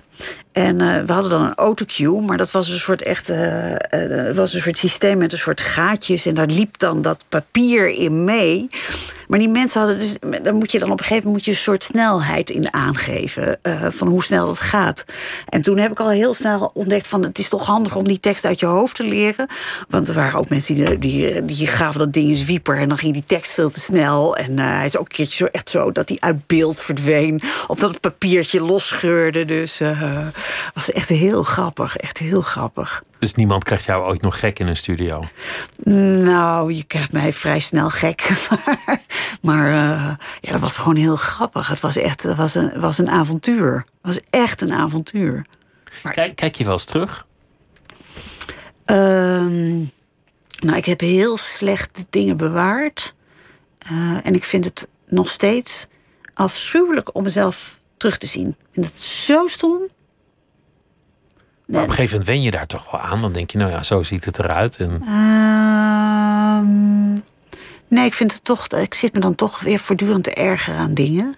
En 0.53 0.83
uh, 0.83 1.01
we 1.01 1.13
hadden 1.13 1.31
dan 1.31 1.43
een 1.43 1.55
autocue, 1.55 2.21
maar 2.21 2.37
dat 2.37 2.51
was 2.51 2.69
een 2.69 2.79
soort 2.79 3.03
echt, 3.03 3.31
uh, 3.31 4.31
was 4.35 4.55
een 4.55 4.61
soort 4.61 4.79
systeem 4.79 5.19
met 5.19 5.33
een 5.33 5.39
soort 5.39 5.61
gaatjes 5.61 6.27
en 6.27 6.35
daar 6.35 6.47
liep 6.47 6.79
dan 6.79 7.03
dat 7.03 7.25
papier 7.29 7.89
in 7.89 8.25
mee. 8.25 8.69
Maar 9.33 9.41
die 9.41 9.51
mensen 9.51 9.81
hadden 9.81 9.99
dus, 9.99 10.17
dan 10.43 10.55
moet 10.55 10.73
je 10.73 10.79
dan 10.79 10.91
op 10.91 10.99
een 10.99 11.05
gegeven 11.05 11.25
moment 11.25 11.35
moet 11.35 11.45
je 11.45 11.51
een 11.51 11.65
soort 11.65 11.85
snelheid 11.85 12.51
in 12.51 12.75
aangeven 12.75 13.59
van 13.89 14.09
hoe 14.09 14.25
snel 14.25 14.47
dat 14.47 14.59
gaat. 14.59 15.05
En 15.49 15.63
toen 15.63 15.79
heb 15.79 15.91
ik 15.91 16.01
al 16.01 16.11
heel 16.11 16.35
snel 16.35 16.71
ontdekt 16.75 17.07
van 17.07 17.23
het 17.23 17.39
is 17.39 17.49
toch 17.49 17.67
handig 17.67 17.97
om 17.97 18.09
die 18.09 18.21
tekst 18.21 18.45
uit 18.45 18.61
je 18.61 18.67
hoofd 18.67 18.97
te 18.97 19.05
leren, 19.05 19.47
want 19.89 20.09
er 20.09 20.15
waren 20.15 20.39
ook 20.39 20.49
mensen 20.49 21.01
die 21.01 21.45
die, 21.45 21.67
gaven 21.67 21.99
dat 21.99 22.13
ding 22.13 22.29
eens 22.29 22.45
wieper 22.45 22.79
en 22.79 22.89
dan 22.89 22.99
ging 22.99 23.13
die 23.13 23.25
tekst 23.27 23.53
veel 23.53 23.71
te 23.71 23.81
snel 23.81 24.37
en 24.37 24.59
hij 24.59 24.85
is 24.85 24.97
ook 24.97 25.09
een 25.09 25.15
keertje 25.15 25.37
zo 25.37 25.51
echt 25.53 25.71
zo 25.71 25.93
dat 25.93 26.09
hij 26.09 26.19
uit 26.21 26.47
beeld 26.47 26.81
verdween, 26.81 27.43
of 27.67 27.79
dat 27.79 27.91
het 27.91 28.01
papiertje 28.01 28.61
losscheurde. 28.61 29.45
Dus 29.45 29.81
was 30.75 30.93
echt 30.93 31.09
heel 31.09 31.43
grappig, 31.43 31.97
echt 31.97 32.19
heel 32.19 32.43
grappig. 32.43 33.03
Dus 33.23 33.35
niemand 33.35 33.65
krijgt 33.65 33.85
jou 33.85 34.05
ooit 34.05 34.23
nog 34.23 34.39
gek 34.39 34.59
in 34.59 34.67
een 34.67 34.77
studio? 34.77 35.25
Nou, 35.85 36.73
je 36.73 36.85
krijgt 36.85 37.13
mij 37.13 37.33
vrij 37.33 37.61
snel 37.61 37.91
gek. 37.91 38.31
Maar, 38.51 39.01
maar 39.41 39.69
uh, 39.69 40.15
ja, 40.41 40.53
dat 40.53 40.61
was 40.61 40.77
gewoon 40.77 40.97
heel 40.97 41.17
grappig. 41.17 41.69
Het 41.69 41.81
was 41.81 41.97
echt 41.97 42.23
het 42.23 42.37
was 42.37 42.55
een, 42.55 42.81
was 42.81 42.99
een 42.99 43.11
avontuur. 43.11 43.75
Het 43.75 43.85
was 44.01 44.19
echt 44.31 44.61
een 44.61 44.73
avontuur. 44.73 45.47
Maar, 46.03 46.13
kijk, 46.13 46.37
kijk 46.37 46.55
je 46.55 46.65
wel 46.65 46.73
eens 46.73 46.85
terug? 46.85 47.27
Uh, 48.87 48.97
nou, 50.59 50.77
ik 50.77 50.85
heb 50.85 51.01
heel 51.01 51.37
slecht 51.37 52.05
dingen 52.11 52.37
bewaard. 52.37 53.15
Uh, 53.93 54.27
en 54.27 54.35
ik 54.35 54.45
vind 54.45 54.65
het 54.65 54.89
nog 55.07 55.29
steeds 55.29 55.87
afschuwelijk 56.35 57.15
om 57.15 57.23
mezelf 57.23 57.81
terug 57.97 58.19
te 58.19 58.27
zien. 58.27 58.49
Ik 58.49 58.69
vind 58.73 58.87
het 58.87 58.97
zo 58.97 59.47
stom. 59.47 59.89
Maar 61.67 61.83
op 61.83 61.89
een 61.89 61.95
gegeven 61.95 62.19
moment 62.19 62.35
wen 62.37 62.43
je 62.43 62.51
daar 62.51 62.67
toch 62.67 62.91
wel 62.91 63.01
aan. 63.01 63.21
Dan 63.21 63.33
denk 63.33 63.51
je, 63.51 63.59
nou 63.59 63.71
ja, 63.71 63.83
zo 63.83 64.03
ziet 64.03 64.25
het 64.25 64.39
eruit. 64.39 64.77
En... 64.77 65.03
Uh, 65.05 66.59
nee, 67.89 68.05
ik 68.05 68.15
vind 68.15 68.33
het 68.33 68.45
toch. 68.45 68.67
Ik 68.67 68.95
zit 68.95 69.15
me 69.15 69.21
dan 69.21 69.35
toch 69.35 69.61
weer 69.61 69.79
voortdurend 69.79 70.25
te 70.25 70.35
erger 70.35 70.75
aan 70.75 70.95
dingen. 70.95 71.37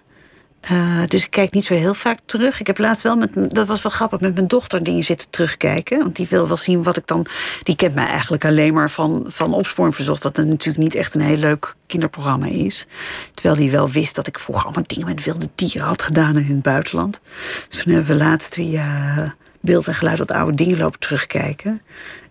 Uh, 0.71 1.01
dus 1.07 1.23
ik 1.23 1.31
kijk 1.31 1.53
niet 1.53 1.65
zo 1.65 1.73
heel 1.73 1.93
vaak 1.93 2.19
terug. 2.25 2.59
Ik 2.59 2.67
heb 2.67 2.77
laatst 2.77 3.03
wel 3.03 3.15
met. 3.15 3.33
Dat 3.47 3.67
was 3.67 3.81
wel 3.81 3.91
grappig 3.91 4.19
met 4.19 4.33
mijn 4.33 4.47
dochter 4.47 4.83
dingen 4.83 5.03
zitten 5.03 5.29
terugkijken. 5.29 5.99
Want 5.99 6.15
die 6.15 6.27
wil 6.29 6.47
wel 6.47 6.57
zien 6.57 6.83
wat 6.83 6.97
ik 6.97 7.07
dan. 7.07 7.25
Die 7.63 7.75
kent 7.75 7.95
mij 7.95 8.07
eigenlijk 8.07 8.45
alleen 8.45 8.73
maar 8.73 8.89
van, 8.89 9.25
van 9.27 9.53
Opsporing 9.53 9.95
Verzocht. 9.95 10.23
Wat 10.23 10.37
natuurlijk 10.37 10.77
niet 10.77 10.95
echt 10.95 11.13
een 11.15 11.21
heel 11.21 11.37
leuk 11.37 11.75
kinderprogramma 11.87 12.45
is. 12.45 12.87
Terwijl 13.33 13.55
die 13.55 13.71
wel 13.71 13.89
wist 13.89 14.15
dat 14.15 14.27
ik 14.27 14.39
vroeger 14.39 14.63
allemaal 14.63 14.83
dingen 14.87 15.05
met 15.05 15.23
wilde 15.23 15.49
dieren 15.55 15.87
had 15.87 16.01
gedaan 16.01 16.37
in 16.37 16.53
het 16.53 16.61
buitenland. 16.61 17.19
Dus 17.69 17.83
toen 17.83 17.93
hebben 17.93 18.17
we 18.17 18.23
laatst 18.23 18.53
via 18.53 19.35
beeld 19.65 19.87
en 19.87 19.95
geluid 19.95 20.17
wat 20.17 20.31
oude 20.31 20.55
dingen 20.55 20.77
lopen 20.77 20.99
terugkijken. 20.99 21.81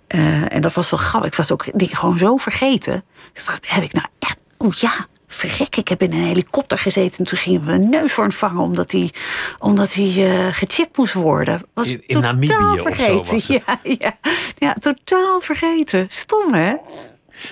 Uh, 0.08 0.52
en 0.54 0.62
dat 0.62 0.74
was 0.74 0.90
wel 0.90 1.00
grappig. 1.00 1.30
Ik 1.30 1.36
was 1.36 1.50
ook 1.50 1.64
dingen 1.74 1.96
gewoon 1.96 2.18
zo 2.18 2.36
vergeten. 2.36 3.04
Ik 3.32 3.44
dacht, 3.46 3.70
heb 3.70 3.82
ik 3.82 3.92
nou 3.92 4.06
echt... 4.18 4.42
Oeh 4.58 4.74
ja, 4.74 5.06
verrek, 5.26 5.76
ik 5.76 5.88
heb 5.88 6.02
in 6.02 6.12
een 6.12 6.24
helikopter 6.24 6.78
gezeten... 6.78 7.18
en 7.18 7.24
toen 7.24 7.38
gingen 7.38 7.64
we 7.64 7.72
een 7.72 7.88
neushoorn 7.88 8.32
vangen... 8.32 8.60
omdat 8.60 8.92
hij 8.92 9.12
omdat 9.58 9.96
uh, 9.96 10.48
gechipt 10.52 10.96
moest 10.96 11.14
worden. 11.14 11.62
Was 11.74 11.88
in, 11.88 12.02
in 12.06 12.20
Namibië 12.20 12.54
vergeten. 12.76 13.18
of 13.18 13.26
zo 13.26 13.34
was 13.34 13.48
het. 13.48 13.64
Ja, 13.78 13.80
ja, 13.98 14.16
ja, 14.58 14.74
totaal 14.74 15.40
vergeten. 15.40 16.06
Stom, 16.10 16.54
hè? 16.54 16.74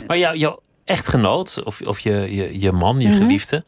Maar 0.07 0.19
jou, 0.19 0.37
jouw 0.37 0.61
echtgenoot, 0.85 1.63
of, 1.65 1.81
of 1.81 1.99
je, 1.99 2.35
je, 2.35 2.61
je 2.61 2.73
man, 2.73 2.99
je 2.99 3.07
mm 3.07 3.13
-hmm. 3.13 3.23
geliefde... 3.23 3.65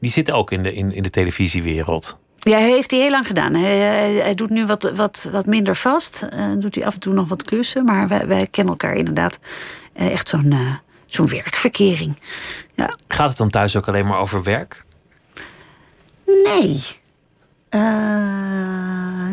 die 0.00 0.10
zit 0.10 0.32
ook 0.32 0.50
in 0.50 0.62
de, 0.62 0.74
in, 0.74 0.92
in 0.92 1.02
de 1.02 1.10
televisiewereld. 1.10 2.18
Ja, 2.44 2.58
hij 2.58 2.70
heeft 2.70 2.90
hij 2.90 3.00
heel 3.00 3.10
lang 3.10 3.26
gedaan. 3.26 3.54
Hij, 3.54 3.76
hij, 3.76 4.12
hij 4.12 4.34
doet 4.34 4.50
nu 4.50 4.66
wat, 4.66 4.92
wat, 4.94 5.28
wat 5.32 5.46
minder 5.46 5.76
vast. 5.76 6.26
Uh, 6.32 6.46
doet 6.56 6.74
hij 6.74 6.86
af 6.86 6.94
en 6.94 7.00
toe 7.00 7.14
nog 7.14 7.28
wat 7.28 7.42
klussen. 7.42 7.84
Maar 7.84 8.08
wij, 8.08 8.26
wij 8.26 8.46
kennen 8.46 8.72
elkaar 8.72 8.94
inderdaad 8.94 9.38
uh, 9.96 10.10
echt 10.10 10.28
zo'n 10.28 10.52
uh, 10.52 10.74
zo'n 11.06 11.28
werkverkering. 11.28 12.18
Ja. 12.74 12.96
Gaat 13.08 13.28
het 13.28 13.38
dan 13.38 13.50
thuis 13.50 13.76
ook 13.76 13.88
alleen 13.88 14.06
maar 14.06 14.18
over 14.18 14.42
werk? 14.42 14.84
Nee. 16.26 16.80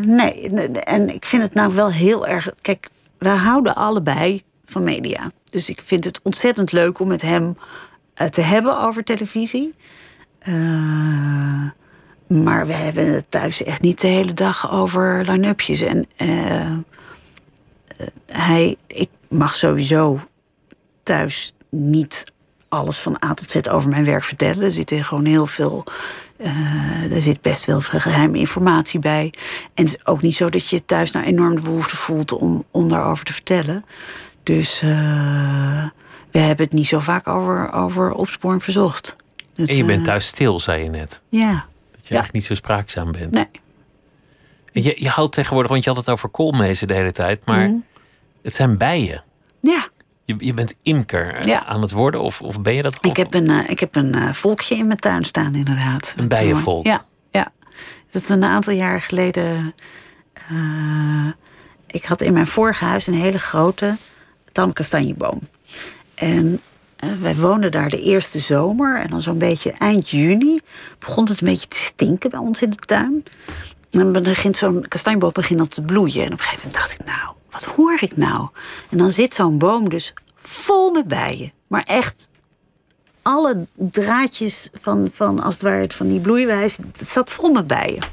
nee. 0.06 0.50
En 0.84 1.14
ik 1.14 1.26
vind 1.26 1.42
het 1.42 1.54
nou 1.54 1.74
wel 1.74 1.92
heel 1.92 2.28
erg. 2.28 2.50
Kijk, 2.62 2.90
wij 3.18 3.36
houden 3.36 3.76
allebei 3.76 4.44
van 4.66 4.84
media. 4.84 5.32
Dus 5.50 5.70
ik 5.70 5.82
vind 5.86 6.04
het 6.04 6.20
ontzettend 6.24 6.72
leuk 6.72 7.00
om 7.00 7.08
met 7.08 7.22
hem 7.22 7.58
te 8.30 8.42
hebben 8.42 8.80
over 8.80 9.04
televisie. 9.04 9.74
Maar 12.30 12.68
we 12.68 12.74
hebben 12.74 13.14
het 13.14 13.32
thuis 13.32 13.64
echt 13.64 13.82
niet 13.82 14.02
de 14.02 14.08
hele 14.08 14.34
dag 14.34 14.72
over 14.72 15.26
line-upjes. 15.26 15.82
En 15.82 16.06
uh, 16.18 16.78
hij, 18.26 18.76
ik 18.88 19.10
mag 19.30 19.56
sowieso 19.56 20.20
thuis 21.04 21.54
niet 21.70 22.32
alles 22.68 23.00
van 23.00 23.24
A 23.26 23.34
tot 23.34 23.50
Z 23.50 23.56
over 23.70 23.90
mijn 23.90 24.06
werk 24.06 24.24
vertellen. 24.24 24.64
Er 24.64 24.72
zit 24.72 24.94
gewoon 24.94 25.26
heel 25.26 25.48
veel. 25.48 25.84
Uh, 26.38 27.14
er 27.14 27.22
zit 27.22 27.42
best 27.42 27.66
wel 27.66 27.82
veel 27.82 28.00
geheime 28.00 28.38
informatie 28.38 29.00
bij. 29.00 29.34
En 29.74 29.86
het 29.86 29.94
is 29.94 30.06
ook 30.06 30.22
niet 30.22 30.36
zo 30.36 30.50
dat 30.50 30.70
je 30.70 30.86
thuis 30.86 31.12
nou 31.12 31.26
enorm 31.26 31.56
de 31.56 31.62
behoefte 31.62 31.96
voelt 31.96 32.32
om, 32.32 32.64
om 32.72 32.90
daarover 32.90 33.26
te 33.26 33.34
vertellen. 33.34 33.86
Dus 34.44 34.82
uh, 34.84 34.90
we 36.32 36.40
hebben 36.40 36.66
het 36.66 36.74
niet 36.74 36.88
zo 36.88 37.00
vaak 37.00 37.28
over, 37.28 37.72
over 37.72 38.12
opsporing 38.12 38.64
verzocht. 38.64 39.16
Het, 39.56 39.70
en 39.70 39.78
je 39.78 39.86
bent 39.86 40.06
thuis 40.06 40.28
stil, 40.28 40.60
zei 40.60 40.84
je 40.84 40.90
net. 40.90 41.22
Ja 41.30 41.69
je 42.10 42.16
ja. 42.16 42.22
echt 42.22 42.34
niet 42.34 42.46
zo 42.46 42.54
spraakzaam 42.54 43.12
bent. 43.12 43.32
Nee. 43.32 43.48
Je, 44.72 44.94
je 44.96 45.10
houdt 45.10 45.34
tegenwoordig, 45.34 45.72
want 45.72 45.84
je 45.84 45.90
had 45.90 46.00
het 46.00 46.10
over 46.10 46.30
koolmezen 46.30 46.88
de 46.88 46.94
hele 46.94 47.12
tijd, 47.12 47.46
maar 47.46 47.68
mm. 47.68 47.86
het 48.44 48.54
zijn 48.54 48.78
bijen. 48.78 49.24
Ja. 49.62 49.88
Je, 50.24 50.36
je 50.38 50.54
bent 50.54 50.76
imker 50.82 51.48
ja. 51.48 51.66
aan 51.66 51.82
het 51.82 51.92
worden, 51.92 52.22
of, 52.22 52.42
of 52.42 52.62
ben 52.62 52.74
je 52.74 52.82
dat? 52.82 52.98
Ik 53.02 53.18
heb 53.18 53.34
een, 53.34 53.50
uh, 53.50 53.70
ik 53.70 53.80
heb 53.80 53.96
een 53.96 54.16
uh, 54.16 54.34
volkje 54.34 54.76
in 54.76 54.88
mijn 54.88 55.00
tuin 55.00 55.24
staan, 55.24 55.56
inderdaad. 55.56 56.14
Een 56.18 56.28
bijenvolk? 56.28 56.86
Ja, 56.86 57.06
ja. 57.32 57.52
Dat 58.10 58.22
is 58.22 58.30
een 58.30 58.44
aantal 58.44 58.74
jaar 58.74 59.02
geleden. 59.02 59.76
Uh, 60.52 61.32
ik 61.88 62.06
had 62.06 62.22
in 62.22 62.34
mijn 62.34 62.48
vorige 62.48 62.86
huis 62.86 63.08
een 63.08 63.14
hele 63.22 63.40
grote 63.40 63.98
tamkastanjeboom. 64.52 65.42
En 66.16 66.62
wij 67.20 67.36
woonden 67.36 67.72
daar 67.72 67.90
de 67.90 68.02
eerste 68.02 68.40
zomer. 68.40 69.02
En 69.02 69.08
dan 69.08 69.22
zo'n 69.22 69.38
beetje 69.38 69.72
eind 69.72 70.10
juni 70.10 70.60
begon 71.00 71.28
het 71.28 71.42
een 71.42 71.48
beetje 71.48 71.68
te 71.68 71.78
stinken 71.78 72.30
bij 72.30 72.40
ons 72.40 72.62
in 72.62 72.70
de 72.70 72.76
tuin. 72.76 73.24
En 73.92 74.14
dan 74.14 74.24
begint 74.24 74.58
zo'n 74.58 74.86
kastanjeboom 74.88 75.32
begint 75.34 75.60
dan 75.60 75.68
te 75.68 75.82
bloeien. 75.82 76.26
En 76.26 76.34
op 76.34 76.40
een 76.40 76.46
gegeven 76.46 76.68
moment 76.68 76.76
dacht 76.76 76.92
ik, 76.92 77.06
nou, 77.06 77.32
wat 77.50 77.66
hoor 77.66 77.98
ik 78.02 78.18
nou? 78.18 78.48
En 78.90 78.98
dan 78.98 79.12
zit 79.12 79.34
zo'n 79.34 79.58
boom 79.58 79.90
dus 79.90 80.14
vol 80.36 80.92
met 80.92 81.08
bijen. 81.08 81.52
Maar 81.68 81.84
echt 81.84 82.30
alle 83.22 83.66
draadjes 83.74 84.70
van, 84.74 85.10
van 85.12 85.40
als 85.40 85.54
het 85.54 85.64
ware 85.64 85.90
van 85.90 86.08
die 86.08 86.20
bloeiwijs, 86.20 86.78
zat 86.94 87.30
vol 87.30 87.52
met 87.52 87.68
bijen. 87.68 88.04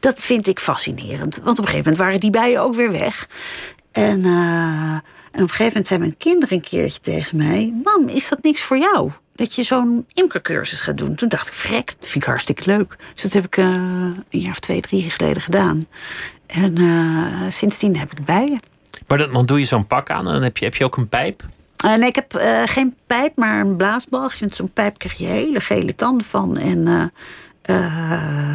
Dat 0.00 0.20
vind 0.20 0.46
ik 0.46 0.60
fascinerend. 0.60 1.40
Want 1.44 1.58
op 1.58 1.64
een 1.64 1.70
gegeven 1.70 1.92
moment 1.92 1.96
waren 1.96 2.20
die 2.20 2.30
bijen 2.30 2.60
ook 2.60 2.74
weer 2.74 2.92
weg. 2.92 3.28
En, 3.92 4.18
uh, 4.18 4.96
en 5.32 5.42
op 5.42 5.48
een 5.48 5.48
gegeven 5.48 5.66
moment 5.66 5.86
zei 5.86 6.00
mijn 6.00 6.16
kinderen 6.16 6.56
een 6.56 6.62
keertje 6.62 7.00
tegen 7.00 7.36
mij: 7.36 7.72
Mam, 7.82 8.08
is 8.08 8.28
dat 8.28 8.42
niks 8.42 8.60
voor 8.60 8.78
jou? 8.78 9.10
Dat 9.34 9.54
je 9.54 9.62
zo'n 9.62 10.06
imkercursus 10.12 10.80
gaat 10.80 10.98
doen. 10.98 11.14
Toen 11.14 11.28
dacht 11.28 11.46
ik: 11.48 11.54
Vrek, 11.54 11.86
dat 11.86 12.08
vind 12.08 12.24
ik 12.24 12.30
hartstikke 12.30 12.62
leuk. 12.66 12.96
Dus 13.14 13.22
dat 13.22 13.32
heb 13.32 13.44
ik 13.44 13.56
uh, 13.56 13.64
een 13.66 14.40
jaar 14.40 14.50
of 14.50 14.60
twee, 14.60 14.80
drie 14.80 15.10
geleden 15.10 15.42
gedaan. 15.42 15.86
En 16.46 16.80
uh, 16.80 17.50
sindsdien 17.50 17.98
heb 17.98 18.12
ik 18.12 18.24
bijen. 18.24 18.60
Maar 19.06 19.18
dan, 19.18 19.32
dan 19.32 19.46
doe 19.46 19.58
je 19.58 19.64
zo'n 19.64 19.86
pak 19.86 20.10
aan 20.10 20.26
en 20.26 20.32
dan 20.32 20.42
heb 20.42 20.56
je, 20.56 20.64
heb 20.64 20.74
je 20.74 20.84
ook 20.84 20.96
een 20.96 21.08
pijp? 21.08 21.42
Uh, 21.84 21.94
nee, 21.94 22.08
ik 22.08 22.14
heb 22.14 22.36
uh, 22.36 22.62
geen 22.64 22.96
pijp, 23.06 23.36
maar 23.36 23.60
een 23.60 23.76
blaasbalg. 23.76 24.40
Met 24.40 24.54
zo'n 24.54 24.72
pijp 24.72 24.98
krijg 24.98 25.18
je 25.18 25.24
hele 25.24 25.60
gele 25.60 25.94
tanden 25.94 26.26
van. 26.26 26.56
En 26.56 27.10
uh, 27.66 28.54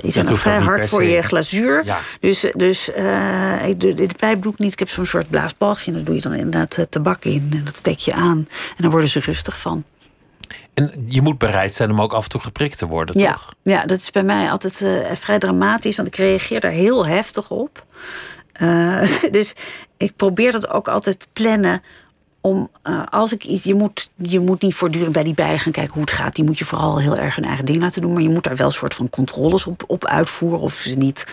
is 0.00 0.14
het 0.14 0.28
nog 0.28 0.38
vrij 0.38 0.58
hard 0.60 0.88
voor 0.88 1.04
je 1.04 1.22
glazuur. 1.22 1.84
Ja. 1.84 2.00
Dus, 2.20 2.46
dus 2.56 2.88
ik, 2.88 3.80
de, 3.80 3.94
de, 3.94 4.08
pijp 4.16 4.42
doe 4.42 4.52
ik 4.52 4.58
niet. 4.58 4.72
Ik 4.72 4.78
heb 4.78 4.88
zo'n 4.88 5.06
soort 5.06 5.30
blaasbalgje. 5.30 5.90
En 5.90 5.96
daar 5.96 6.04
doe 6.04 6.14
je 6.14 6.20
dan 6.20 6.34
inderdaad 6.34 6.86
tabak 6.90 7.24
in. 7.24 7.48
En 7.52 7.64
dat 7.64 7.76
steek 7.76 7.98
je 7.98 8.12
aan. 8.12 8.48
En 8.68 8.82
dan 8.82 8.90
worden 8.90 9.08
ze 9.08 9.20
rustig 9.20 9.58
van. 9.58 9.84
En 10.74 11.04
je 11.06 11.22
moet 11.22 11.38
bereid 11.38 11.72
zijn 11.72 11.90
om 11.90 12.00
ook 12.00 12.12
af 12.12 12.24
en 12.24 12.30
toe 12.30 12.40
geprikt 12.40 12.78
te 12.78 12.86
worden, 12.86 13.18
ja, 13.18 13.32
toch? 13.32 13.54
Ja, 13.62 13.84
dat 13.84 13.98
is 13.98 14.10
bij 14.10 14.22
mij 14.22 14.50
altijd 14.50 14.86
vrij 15.18 15.38
dramatisch. 15.38 15.96
Want 15.96 16.08
ik 16.08 16.16
reageer 16.16 16.60
daar 16.60 16.70
heel 16.70 17.06
heftig 17.06 17.50
op. 17.50 17.84
dus 19.30 19.54
ik 19.96 20.16
probeer 20.16 20.52
dat 20.52 20.70
ook 20.70 20.88
altijd 20.88 21.20
te 21.20 21.26
plannen 21.32 21.82
om 22.40 22.70
uh, 22.84 23.02
als 23.10 23.32
ik 23.32 23.44
iets, 23.44 23.64
je 23.64 23.74
moet, 23.74 24.10
je 24.16 24.40
moet 24.40 24.62
niet 24.62 24.74
voortdurend 24.74 25.12
bij 25.12 25.24
die 25.24 25.34
bij 25.34 25.58
gaan 25.58 25.72
kijken 25.72 25.92
hoe 25.92 26.02
het 26.02 26.10
gaat. 26.10 26.34
Die 26.34 26.44
moet 26.44 26.58
je 26.58 26.64
vooral 26.64 26.98
heel 26.98 27.16
erg 27.16 27.34
hun 27.34 27.44
eigen 27.44 27.64
ding 27.64 27.80
laten 27.80 28.02
doen. 28.02 28.12
Maar 28.12 28.22
je 28.22 28.28
moet 28.28 28.44
daar 28.44 28.56
wel 28.56 28.66
een 28.66 28.72
soort 28.72 28.94
van 28.94 29.10
controles 29.10 29.64
op, 29.64 29.82
op 29.86 30.04
uitvoeren. 30.04 30.60
Of, 30.60 30.74
ze 30.74 30.94
niet, 30.94 31.26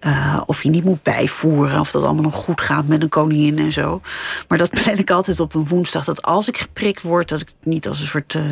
uh, 0.00 0.40
of 0.46 0.62
je 0.62 0.70
niet 0.70 0.84
moet 0.84 1.02
bijvoeren. 1.02 1.80
Of 1.80 1.90
dat 1.90 2.02
allemaal 2.02 2.22
nog 2.22 2.34
goed 2.34 2.60
gaat 2.60 2.86
met 2.86 3.02
een 3.02 3.08
koningin 3.08 3.58
en 3.58 3.72
zo. 3.72 4.00
Maar 4.48 4.58
dat 4.58 4.70
plan 4.82 4.96
ik 4.96 5.10
altijd 5.10 5.40
op 5.40 5.54
een 5.54 5.66
woensdag. 5.66 6.04
Dat 6.04 6.22
als 6.22 6.48
ik 6.48 6.56
geprikt 6.58 7.02
word, 7.02 7.28
dat 7.28 7.40
ik 7.40 7.52
niet 7.62 7.88
als 7.88 8.00
een 8.00 8.06
soort 8.06 8.34
uh, 8.34 8.42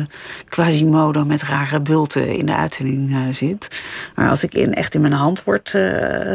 quasimodo 0.47 1.25
met 1.25 1.43
rare 1.43 1.81
bulten 1.81 2.27
in 2.27 2.45
de 2.45 2.55
uitzending 2.55 3.35
zit. 3.35 3.81
Maar 4.15 4.29
als 4.29 4.43
ik 4.43 4.53
in, 4.53 4.73
echt 4.73 4.95
in 4.95 5.01
mijn 5.01 5.13
hand 5.13 5.43
word 5.43 5.69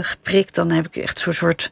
geprikt, 0.01 0.55
dan 0.55 0.71
heb 0.71 0.87
ik 0.87 0.97
echt 0.97 1.19
zo'n 1.19 1.33
soort. 1.33 1.71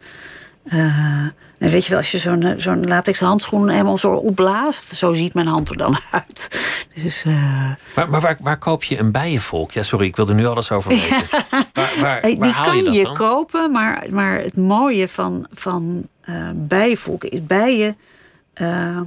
En 0.64 1.68
weet 1.70 1.84
je 1.84 1.90
wel, 1.90 1.98
als 1.98 2.10
je 2.10 2.18
zo'n 2.18 2.54
zo'n 2.56 2.86
latex 2.86 3.20
handschoen 3.20 3.68
helemaal 3.68 3.98
zo 3.98 4.12
opblaast, 4.12 4.88
zo 4.88 5.14
ziet 5.14 5.34
mijn 5.34 5.46
hand 5.46 5.68
er 5.68 5.76
dan 5.76 5.98
uit. 6.10 6.48
Dus, 6.94 7.24
uh... 7.24 7.70
Maar, 7.94 8.10
maar 8.10 8.20
waar, 8.20 8.36
waar, 8.40 8.58
koop 8.58 8.84
je 8.84 8.98
een 8.98 9.12
bijenvolk? 9.12 9.72
Ja, 9.72 9.82
sorry, 9.82 10.06
ik 10.06 10.16
wil 10.16 10.28
er 10.28 10.34
nu 10.34 10.46
alles 10.46 10.70
over 10.70 10.90
weten. 10.90 11.16
Ja. 11.16 11.46
Waar, 11.50 11.92
waar, 12.00 12.20
waar, 12.20 12.22
Die 12.22 12.44
haal 12.44 12.66
kan 12.66 12.76
je, 12.76 12.82
dat 12.82 12.94
je 12.94 13.02
dan? 13.02 13.14
kopen, 13.14 13.72
maar, 13.72 14.06
maar 14.10 14.38
het 14.38 14.56
mooie 14.56 15.08
van, 15.08 15.46
van 15.52 16.06
uh, 16.24 16.50
bijenvolk 16.54 17.24
is 17.24 17.46
bijen. 17.46 17.96
Uh, 18.54 19.00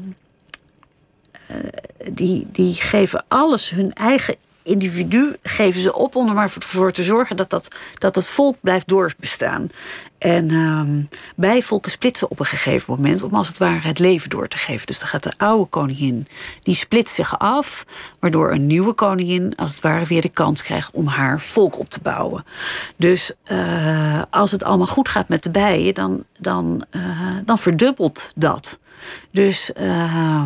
die, 2.11 2.47
die 2.51 2.73
geven 2.73 3.25
alles 3.27 3.69
hun 3.69 3.93
eigen 3.93 4.35
individu 4.66 5.36
geven 5.43 5.82
ze 5.82 5.93
op 5.95 6.16
om 6.16 6.28
er 6.28 6.34
maar 6.34 6.49
voor 6.49 6.91
te 6.91 7.03
zorgen 7.03 7.36
dat, 7.36 7.49
dat, 7.49 7.76
dat 7.97 8.16
het 8.16 8.28
volk 8.28 8.55
blijft 8.61 8.88
doorbestaan. 8.88 9.70
En 10.18 10.51
um, 10.51 11.09
bijvolken 11.36 11.91
splitsen 11.91 12.30
op 12.30 12.39
een 12.39 12.45
gegeven 12.45 12.93
moment 12.95 13.24
om 13.24 13.34
als 13.34 13.47
het 13.47 13.57
ware 13.57 13.88
het 13.88 13.99
leven 13.99 14.30
door 14.30 14.47
te 14.47 14.57
geven. 14.57 14.86
Dus 14.86 14.99
dan 14.99 15.07
gaat 15.07 15.24
de 15.24 15.34
oude 15.38 15.70
koningin, 15.70 16.28
die 16.61 16.76
splitst 16.76 17.16
zich 17.16 17.39
af, 17.39 17.86
waardoor 18.20 18.51
een 18.51 18.68
nieuwe 18.68 18.93
koningin 18.93 19.55
als 19.55 19.72
het 19.72 19.82
ware 19.82 20.05
weer 20.05 20.22
de 20.22 20.30
kans 20.30 20.63
krijgt 20.63 20.91
om 20.91 21.07
haar 21.07 21.41
volk 21.41 21.80
op 21.80 21.89
te 21.89 21.99
bouwen. 22.01 22.43
Dus 22.95 23.32
uh, 23.51 24.22
als 24.30 24.51
het 24.51 24.63
allemaal 24.63 24.88
goed 24.88 25.09
gaat 25.09 25.30
met 25.30 25.43
de 25.43 25.51
bijen, 25.51 25.93
dan, 25.93 26.24
dan, 26.39 26.86
uh, 26.91 27.01
dan 27.45 27.57
verdubbelt 27.57 28.32
dat. 28.36 28.80
Dus 29.32 29.72
uh, 29.80 30.43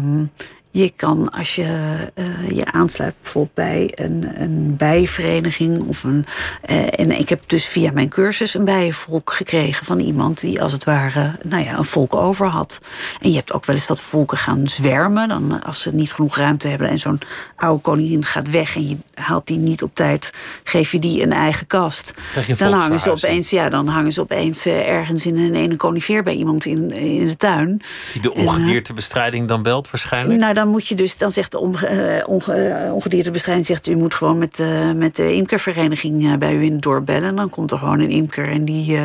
je 0.71 0.91
kan 0.95 1.31
als 1.31 1.55
je 1.55 1.97
uh, 2.15 2.49
je 2.51 2.65
aansluit 2.65 3.13
bijvoorbeeld 3.21 3.53
bij 3.53 3.91
een, 3.95 4.41
een 4.41 4.75
bijenvereniging 4.75 5.87
of 5.87 6.03
een. 6.03 6.25
Uh, 6.69 6.99
en 6.99 7.11
ik 7.11 7.29
heb 7.29 7.41
dus 7.47 7.65
via 7.65 7.91
mijn 7.91 8.09
cursus 8.09 8.53
een 8.53 8.65
bijenvolk 8.65 9.31
gekregen 9.31 9.85
van 9.85 9.99
iemand 9.99 10.39
die 10.39 10.61
als 10.61 10.71
het 10.71 10.83
ware 10.83 11.31
nou 11.41 11.63
ja, 11.63 11.77
een 11.77 11.85
volk 11.85 12.15
over 12.15 12.47
had. 12.47 12.81
En 13.21 13.29
je 13.29 13.35
hebt 13.35 13.53
ook 13.53 13.65
wel 13.65 13.75
eens 13.75 13.87
dat 13.87 14.01
volken 14.01 14.37
gaan 14.37 14.67
zwermen. 14.67 15.27
Dan 15.27 15.63
als 15.63 15.81
ze 15.81 15.95
niet 15.95 16.13
genoeg 16.13 16.37
ruimte 16.37 16.67
hebben 16.67 16.89
en 16.89 16.99
zo'n 16.99 17.19
oude 17.55 17.81
koningin 17.81 18.25
gaat 18.25 18.49
weg 18.49 18.75
en 18.75 18.87
je 18.87 18.97
haalt 19.13 19.47
die 19.47 19.57
niet 19.57 19.83
op 19.83 19.95
tijd, 19.95 20.33
geef 20.63 20.91
je 20.91 20.99
die 20.99 21.23
een 21.23 21.33
eigen 21.33 21.67
kast. 21.67 22.13
Dan 22.57 22.73
hangen 22.73 22.99
ze 22.99 23.11
opeens, 23.11 23.49
ja, 23.49 23.69
dan 23.69 23.87
hangen 23.87 24.11
ze 24.11 24.21
opeens 24.21 24.67
uh, 24.67 24.89
ergens 24.89 25.25
in 25.25 25.37
een 25.37 25.55
ene 25.55 25.75
conifeer 25.75 26.23
bij 26.23 26.33
iemand 26.33 26.65
in, 26.65 26.91
in 26.91 27.27
de 27.27 27.37
tuin. 27.37 27.81
Die 28.13 28.21
de 28.21 28.33
ongediertebestrijding 28.33 29.47
dan 29.47 29.63
belt 29.63 29.91
waarschijnlijk? 29.91 30.39
Nou, 30.39 30.53
dan 30.59 30.67
moet 30.67 30.87
je 30.87 30.95
dus, 30.95 31.17
dan 31.17 31.31
zegt 31.31 31.51
de 31.51 31.59
onge, 31.59 32.23
onge, 32.27 32.89
ongediertebestrijding, 32.93 33.65
zegt 33.67 33.87
u 33.87 33.95
moet 33.95 34.13
gewoon 34.13 34.37
met, 34.37 34.59
uh, 34.59 34.91
met 34.91 35.15
de 35.15 35.33
imkervereniging 35.33 36.37
bij 36.37 36.55
u 36.55 36.63
in 36.63 36.71
het 36.71 36.81
dorp 36.81 37.05
bellen. 37.05 37.29
En 37.29 37.35
dan 37.35 37.49
komt 37.49 37.71
er 37.71 37.77
gewoon 37.77 37.99
een 37.99 38.09
imker 38.09 38.49
en 38.49 38.65
die, 38.65 38.91
uh, 38.97 39.03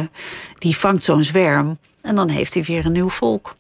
die 0.59 0.77
vangt 0.77 1.05
zo'n 1.05 1.23
zwerm. 1.23 1.79
En 2.03 2.15
dan 2.15 2.29
heeft 2.29 2.55
hij 2.55 2.63
weer 2.63 2.87
een 2.87 2.93
nieuw 2.93 3.09
volk. 3.09 3.55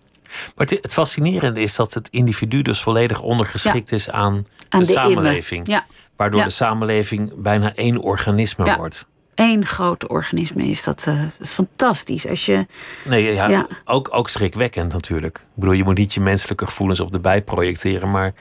Maar 0.56 0.66
het, 0.66 0.70
het 0.82 0.92
fascinerende 0.92 1.60
is 1.60 1.74
dat 1.74 1.94
het 1.94 2.08
individu 2.10 2.62
dus 2.62 2.82
volledig 2.82 3.20
ondergeschikt 3.22 3.90
ja. 3.90 3.96
is 3.96 4.10
aan, 4.10 4.46
aan 4.68 4.80
de, 4.80 4.86
de 4.86 4.92
samenleving. 4.92 5.66
Ja. 5.66 5.86
Waardoor 6.16 6.40
Ja. 6.40 6.46
de 6.46 6.52
samenleving 6.52 7.32
bijna 7.36 7.74
één 7.74 7.98
organisme 7.98 8.64
Ja. 8.64 8.76
wordt. 8.76 9.06
Eén 9.34 9.66
groot 9.66 10.08
organisme 10.08 10.64
is 10.64 10.82
dat 10.84 11.04
uh, 11.08 11.22
fantastisch. 11.40 12.28
Als 12.28 12.46
je, 12.46 12.66
Nee, 13.04 13.32
ja, 13.34 13.48
Ja. 13.48 13.66
Ook, 13.84 14.08
ook 14.12 14.28
schrikwekkend 14.28 14.92
natuurlijk. 14.92 15.38
Ik 15.38 15.44
bedoel, 15.54 15.74
je 15.74 15.84
moet 15.84 15.96
niet 15.98 16.14
je 16.14 16.20
menselijke 16.20 16.64
gevoelens 16.66 17.00
op 17.00 17.12
de 17.12 17.20
bij 17.20 17.42
projecteren, 17.42 18.10
maar 18.10 18.32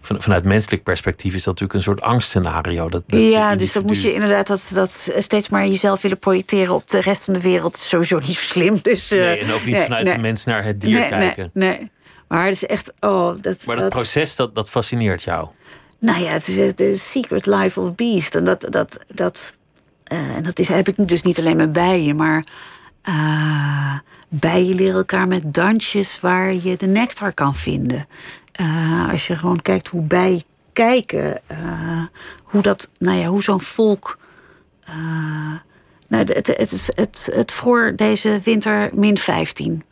van, 0.00 0.22
vanuit 0.22 0.44
menselijk 0.44 0.82
perspectief 0.82 1.34
is 1.34 1.42
dat 1.42 1.46
natuurlijk 1.60 1.74
een 1.74 1.82
soort 1.82 2.00
angstscenario. 2.00 2.88
Dat, 2.88 3.02
dat 3.06 3.22
ja, 3.22 3.56
dus 3.56 3.72
dat 3.72 3.82
moet 3.82 4.02
je 4.02 4.12
inderdaad 4.12 4.46
dat, 4.46 4.70
dat 4.74 5.10
steeds 5.18 5.48
maar 5.48 5.66
jezelf 5.66 6.02
willen 6.02 6.18
projecteren 6.18 6.74
op 6.74 6.88
de 6.88 7.00
rest 7.00 7.24
van 7.24 7.34
de 7.34 7.40
wereld. 7.40 7.76
sowieso 7.76 8.18
niet 8.18 8.36
slim. 8.52 8.78
Dus, 8.82 9.10
eh, 9.10 9.18
Nee, 9.18 9.38
en 9.38 9.52
ook 9.52 9.64
niet 9.64 9.74
nee, 9.74 9.82
vanuit 9.82 10.04
nee. 10.04 10.14
de 10.14 10.20
mens 10.20 10.44
naar 10.44 10.64
het 10.64 10.80
dier 10.80 11.06
kijken. 11.08 11.50
Nee, 11.52 11.78
nee. 11.78 11.90
Maar 12.28 12.44
het 12.44 12.54
is 12.54 12.66
echt. 12.66 12.92
Oh, 13.00 13.26
dat, 13.40 13.66
Maar 13.66 13.74
dat, 13.76 13.84
dat- 13.84 13.88
proces, 13.94 14.36
dat, 14.36 14.54
dat 14.54 14.70
fascineert 14.70 15.22
jou. 15.22 15.48
Nou 15.98 16.22
ja, 16.22 16.30
het 16.30 16.48
is 16.48 16.74
de 16.74 16.96
Secret 16.96 17.46
Life 17.46 17.80
of 17.80 17.94
Beast. 17.94 18.34
En 18.34 18.44
dat, 18.44 18.66
dat, 18.70 19.04
dat, 19.08 19.54
eh, 19.56 19.65
en 20.08 20.42
dat 20.42 20.58
is, 20.58 20.68
heb 20.68 20.88
ik 20.88 21.08
dus 21.08 21.22
niet 21.22 21.38
alleen 21.38 21.56
met 21.56 21.72
bijen, 21.72 22.16
maar 22.16 22.46
eh, 23.02 23.98
bijen 24.28 24.74
leren 24.74 24.94
elkaar 24.94 25.28
met 25.28 25.54
dansjes 25.54 26.20
waar 26.20 26.54
je 26.54 26.76
de 26.76 26.86
nectar 26.86 27.32
kan 27.32 27.54
vinden. 27.54 28.06
Eh, 28.52 29.08
als 29.10 29.26
je 29.26 29.36
gewoon 29.36 29.62
kijkt 29.62 29.88
hoe 29.88 30.02
bijen 30.02 30.42
kijken, 30.72 31.40
eh, 31.46 32.04
hoe, 32.42 32.62
dat, 32.62 32.88
nou 32.98 33.16
ja, 33.16 33.26
hoe 33.26 33.42
zo'n 33.42 33.60
volk. 33.60 34.18
eh, 34.84 34.94
nou, 36.08 36.24
het, 36.32 36.46
het, 36.46 36.90
het, 36.94 37.28
het 37.32 37.52
voor 37.52 37.92
deze 37.96 38.40
winter 38.44 38.90
min 38.94 39.18
15 39.18 39.84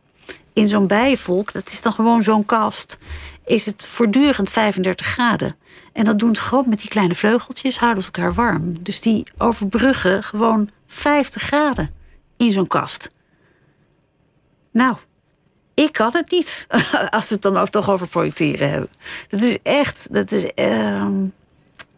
in 0.52 0.68
zo'n 0.68 0.86
bijenvolk, 0.86 1.52
dat 1.52 1.68
is 1.68 1.80
dan 1.80 1.92
gewoon 1.92 2.22
zo'n 2.22 2.46
kast, 2.46 2.98
is 3.44 3.66
het 3.66 3.86
voortdurend 3.86 4.50
35 4.50 5.06
graden. 5.06 5.56
En 5.92 6.04
dat 6.04 6.18
doen 6.18 6.36
ze 6.36 6.42
gewoon 6.42 6.68
met 6.68 6.80
die 6.80 6.90
kleine 6.90 7.14
vleugeltjes, 7.14 7.78
houden 7.78 8.02
ze 8.02 8.10
elkaar 8.12 8.34
warm. 8.34 8.82
Dus 8.82 9.00
die 9.00 9.26
overbruggen 9.38 10.22
gewoon 10.22 10.70
50 10.86 11.42
graden 11.42 11.90
in 12.36 12.52
zo'n 12.52 12.66
kast. 12.66 13.10
Nou, 14.70 14.96
ik 15.74 15.92
kan 15.92 16.10
het 16.12 16.30
niet, 16.30 16.66
als 17.10 17.28
we 17.28 17.34
het 17.34 17.42
dan 17.42 17.56
ook 17.56 17.68
toch 17.68 17.90
over 17.90 18.06
projecteren 18.06 18.70
hebben. 18.70 18.88
Dat 19.28 19.40
is 19.40 19.58
echt, 19.62 20.12
dat 20.12 20.32
is, 20.32 20.54
ehm, 20.54 21.24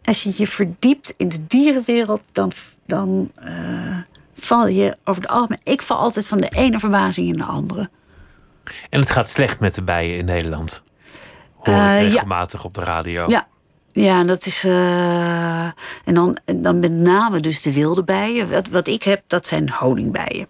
als 0.04 0.22
je 0.22 0.32
je 0.36 0.46
verdiept 0.46 1.14
in 1.16 1.28
de 1.28 1.46
dierenwereld, 1.46 2.22
dan, 2.32 2.52
dan 2.86 3.30
eh, 3.34 3.98
val 4.34 4.66
je 4.66 4.96
over 5.04 5.22
het 5.22 5.30
algemeen. 5.30 5.60
Ik 5.62 5.82
val 5.82 5.96
altijd 5.96 6.26
van 6.26 6.38
de 6.38 6.48
ene 6.48 6.78
verbazing 6.78 7.28
in 7.28 7.36
de 7.36 7.44
andere. 7.44 7.90
En 8.90 9.00
het 9.00 9.10
gaat 9.10 9.28
slecht 9.28 9.60
met 9.60 9.74
de 9.74 9.82
bijen 9.82 10.16
in 10.16 10.24
Nederland. 10.24 10.82
Eh, 11.66 11.72
ja. 11.74 11.98
regelmatig 11.98 12.64
op 12.64 12.74
de 12.74 12.80
radio. 12.80 13.24
Ja. 13.28 13.46
Ja, 13.92 14.20
en 14.20 14.26
dat 14.26 14.46
is. 14.46 14.64
eh, 14.64 15.64
en 16.04 16.14
dan, 16.14 16.38
dan 16.56 16.78
met 16.78 16.92
name 16.92 17.40
dus 17.40 17.62
de 17.62 17.72
wilde 17.72 18.04
bijen. 18.04 18.50
Wat, 18.50 18.68
wat 18.68 18.86
ik 18.86 19.02
heb, 19.02 19.22
dat 19.26 19.46
zijn 19.46 19.70
honingbijen. 19.70 20.46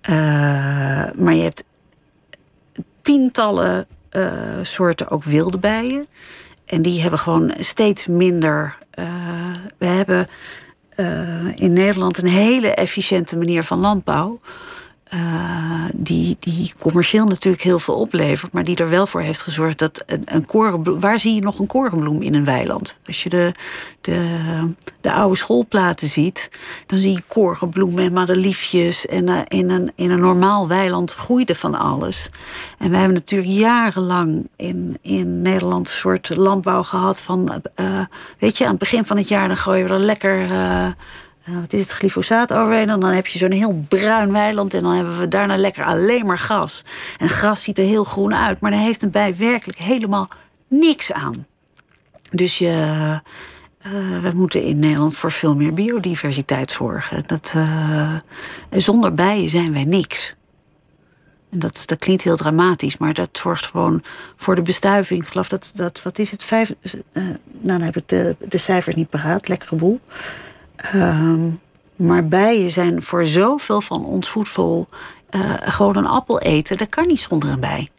Eh, 0.00 0.14
maar 1.14 1.34
je 1.34 1.42
hebt 1.42 1.64
tientallen 3.02 3.86
soorten 4.62 5.10
ook 5.10 5.24
wilde 5.24 5.58
bijen. 5.58 6.06
En 6.66 6.82
die 6.82 7.00
hebben 7.00 7.18
gewoon 7.18 7.54
steeds 7.58 8.06
minder. 8.06 8.78
we 9.78 9.86
hebben 9.86 10.28
in 11.54 11.72
Nederland 11.72 12.18
een 12.18 12.28
hele 12.28 12.74
efficiënte 12.74 13.36
manier 13.36 13.64
van 13.64 13.78
landbouw. 13.78 14.40
Eh, 15.14 15.84
die, 15.94 16.36
die 16.40 16.72
commercieel 16.78 17.24
natuurlijk 17.24 17.62
heel 17.62 17.78
veel 17.78 17.94
oplevert, 17.94 18.52
maar 18.52 18.64
die 18.64 18.76
er 18.76 18.88
wel 18.88 19.06
voor 19.06 19.20
heeft 19.20 19.42
gezorgd 19.42 19.78
dat 19.78 20.02
een, 20.06 20.22
een 20.24 20.46
korenbloem. 20.46 21.00
Waar 21.00 21.20
zie 21.20 21.34
je 21.34 21.40
nog 21.40 21.58
een 21.58 21.66
korenbloem 21.66 22.22
in 22.22 22.34
een 22.34 22.44
weiland? 22.44 22.98
Als 23.06 23.22
je 23.22 23.28
de, 23.28 23.54
de, 24.00 24.74
de 25.00 25.12
oude 25.12 25.36
schoolplaten 25.36 26.08
ziet, 26.08 26.50
dan 26.86 26.98
zie 26.98 27.12
je 27.12 27.22
korenbloemen 27.26 28.04
en 28.04 28.12
madeliefjes. 28.12 29.06
En 29.06 29.28
eh, 29.28 29.40
in, 29.48 29.70
een, 29.70 29.92
in 29.94 30.10
een 30.10 30.20
normaal 30.20 30.68
weiland 30.68 31.14
groeide 31.14 31.54
van 31.54 31.74
alles. 31.74 32.30
En 32.78 32.90
we 32.90 32.96
hebben 32.96 33.14
natuurlijk 33.14 33.50
jarenlang 33.50 34.48
in, 34.56 34.98
in 35.02 35.42
Nederland 35.42 35.88
een 35.88 35.94
soort 35.94 36.36
landbouw 36.36 36.82
gehad 36.82 37.20
van. 37.20 37.62
eh, 37.74 38.00
weet 38.38 38.58
je, 38.58 38.64
aan 38.64 38.70
het 38.70 38.78
begin 38.78 39.04
van 39.04 39.16
het 39.16 39.28
jaar 39.28 39.48
dan 39.48 39.56
gooien 39.56 39.86
we 39.86 39.92
er 39.92 39.98
lekker. 39.98 40.46
Eh, 41.44 41.54
wat 41.60 41.72
is 41.72 41.80
het, 41.80 41.90
glyfosaat 41.90 42.52
overheen. 42.52 42.90
En 42.90 43.00
dan 43.00 43.10
heb 43.10 43.26
je 43.26 43.38
zo'n 43.38 43.50
heel 43.50 43.84
bruin 43.88 44.32
weiland. 44.32 44.74
En 44.74 44.82
dan 44.82 44.92
hebben 44.92 45.18
we 45.18 45.28
daarna 45.28 45.56
lekker 45.56 45.84
alleen 45.84 46.26
maar 46.26 46.38
gras. 46.38 46.84
En 47.18 47.28
gras 47.28 47.62
ziet 47.62 47.78
er 47.78 47.84
heel 47.84 48.04
groen 48.04 48.34
uit. 48.34 48.60
Maar 48.60 48.70
daar 48.70 48.80
heeft 48.80 49.02
een 49.02 49.10
bij 49.10 49.36
werkelijk 49.36 49.78
helemaal 49.78 50.28
niks 50.68 51.12
aan. 51.12 51.46
Dus 52.30 52.58
je, 52.58 52.70
uh, 53.86 54.20
we 54.20 54.30
moeten 54.34 54.62
in 54.62 54.78
Nederland 54.78 55.16
voor 55.16 55.32
veel 55.32 55.56
meer 55.56 55.74
biodiversiteit 55.74 56.70
zorgen. 56.70 57.22
Dat, 57.26 57.52
uh, 57.56 58.16
zonder 58.70 59.14
bijen 59.14 59.48
zijn 59.48 59.72
wij 59.72 59.84
niks. 59.84 60.34
En 61.50 61.58
dat, 61.58 61.82
dat 61.84 61.98
klinkt 61.98 62.22
heel 62.22 62.36
dramatisch, 62.36 62.96
maar 62.96 63.14
dat 63.14 63.28
zorgt 63.32 63.66
gewoon 63.66 64.02
voor 64.36 64.54
de 64.54 64.62
bestuiving. 64.62 65.22
Ik 65.22 65.28
geloof 65.28 65.48
dat, 65.48 65.72
dat 65.74 66.02
wat 66.02 66.18
is 66.18 66.30
het, 66.30 66.44
vijf... 66.44 66.72
Uh, 66.82 66.94
nou, 67.12 67.38
dan 67.60 67.80
heb 67.80 67.96
ik 67.96 68.08
de, 68.08 68.36
de 68.48 68.58
cijfers 68.58 68.94
niet 68.94 69.10
paraat, 69.10 69.48
lekkere 69.48 69.76
boel. 69.76 70.00
Ehm, 70.76 71.50
maar 71.96 72.26
bijen 72.26 72.70
zijn 72.70 73.02
voor 73.02 73.26
zoveel 73.26 73.80
van 73.80 74.04
ons 74.04 74.28
voedsel 74.28 74.88
uh, 75.30 75.54
gewoon 75.60 75.96
een 75.96 76.06
appel 76.06 76.40
eten. 76.40 76.76
Dat 76.76 76.88
kan 76.88 77.06
niet 77.06 77.20
zonder 77.20 77.48
een 77.50 77.60
bij. 77.60 77.90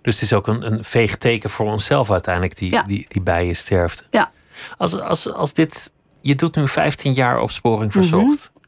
Dus 0.00 0.14
het 0.14 0.22
is 0.22 0.32
ook 0.32 0.46
een, 0.46 0.72
een 0.72 0.84
veeg 0.84 1.16
teken 1.16 1.50
voor 1.50 1.66
onszelf 1.66 2.10
uiteindelijk, 2.10 2.56
die, 2.56 2.70
ja. 2.70 2.82
die, 2.82 3.04
die 3.08 3.22
bijen 3.22 3.56
sterft. 3.56 4.06
Ja. 4.10 4.30
Als, 4.76 5.00
als, 5.00 5.32
als 5.32 5.52
dit, 5.52 5.92
je 6.20 6.34
doet 6.34 6.56
nu 6.56 6.68
15 6.68 7.12
jaar 7.12 7.40
opsporing 7.40 7.92
verzocht. 7.92 8.50
Mm 8.54 8.60
-hmm. 8.62 8.64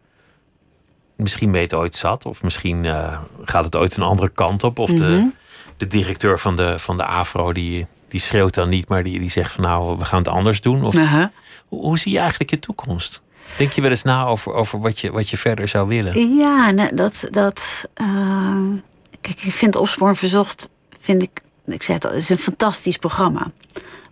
Misschien 1.16 1.50
ben 1.50 1.60
je 1.60 1.66
het 1.66 1.74
ooit 1.74 1.94
zat, 1.94 2.26
of 2.26 2.42
misschien 2.42 2.84
uh, 2.84 3.20
gaat 3.44 3.64
het 3.64 3.76
ooit 3.76 3.96
een 3.96 4.02
andere 4.02 4.28
kant 4.28 4.64
op. 4.64 4.78
Of 4.78 4.90
mm 4.90 4.96
-hmm. 4.96 5.06
de, 5.06 5.30
de 5.76 5.86
directeur 5.86 6.38
van 6.38 6.56
de, 6.56 6.78
van 6.78 6.96
de 6.96 7.04
AFRO, 7.04 7.52
die, 7.52 7.86
die 8.08 8.20
schreeuwt 8.20 8.54
dan 8.54 8.68
niet, 8.68 8.88
maar 8.88 9.02
die, 9.02 9.18
die 9.18 9.30
zegt 9.30 9.52
van 9.52 9.64
nou, 9.64 9.98
we 9.98 10.04
gaan 10.04 10.18
het 10.18 10.28
anders 10.28 10.60
doen. 10.60 10.84
Of, 10.84 10.94
uh 10.94 11.12
-huh. 11.12 11.26
hoe, 11.66 11.80
hoe, 11.80 11.98
zie 11.98 12.12
je 12.12 12.18
eigenlijk 12.18 12.50
je 12.50 12.58
toekomst? 12.58 13.20
Denk 13.56 13.72
je 13.72 13.80
wel 13.80 13.90
eens 13.90 14.02
na 14.02 14.24
over, 14.24 14.52
over 14.52 14.80
wat, 14.80 14.98
je, 14.98 15.12
wat 15.12 15.30
je 15.30 15.36
verder 15.36 15.68
zou 15.68 15.88
willen? 15.88 16.36
Ja, 16.36 16.70
nou, 16.70 16.94
dat. 16.94 17.28
dat 17.30 17.84
uh, 18.00 18.56
kijk, 19.20 19.42
ik 19.42 19.52
vind 19.52 19.76
Opsporing 19.76 20.18
Verzocht, 20.18 20.70
vind 21.00 21.22
ik, 21.22 21.40
ik 21.66 21.82
zei 21.82 21.96
het 21.96 22.06
al, 22.06 22.12
het 22.12 22.22
is 22.22 22.28
een 22.28 22.38
fantastisch 22.38 22.96
programma. 22.96 23.50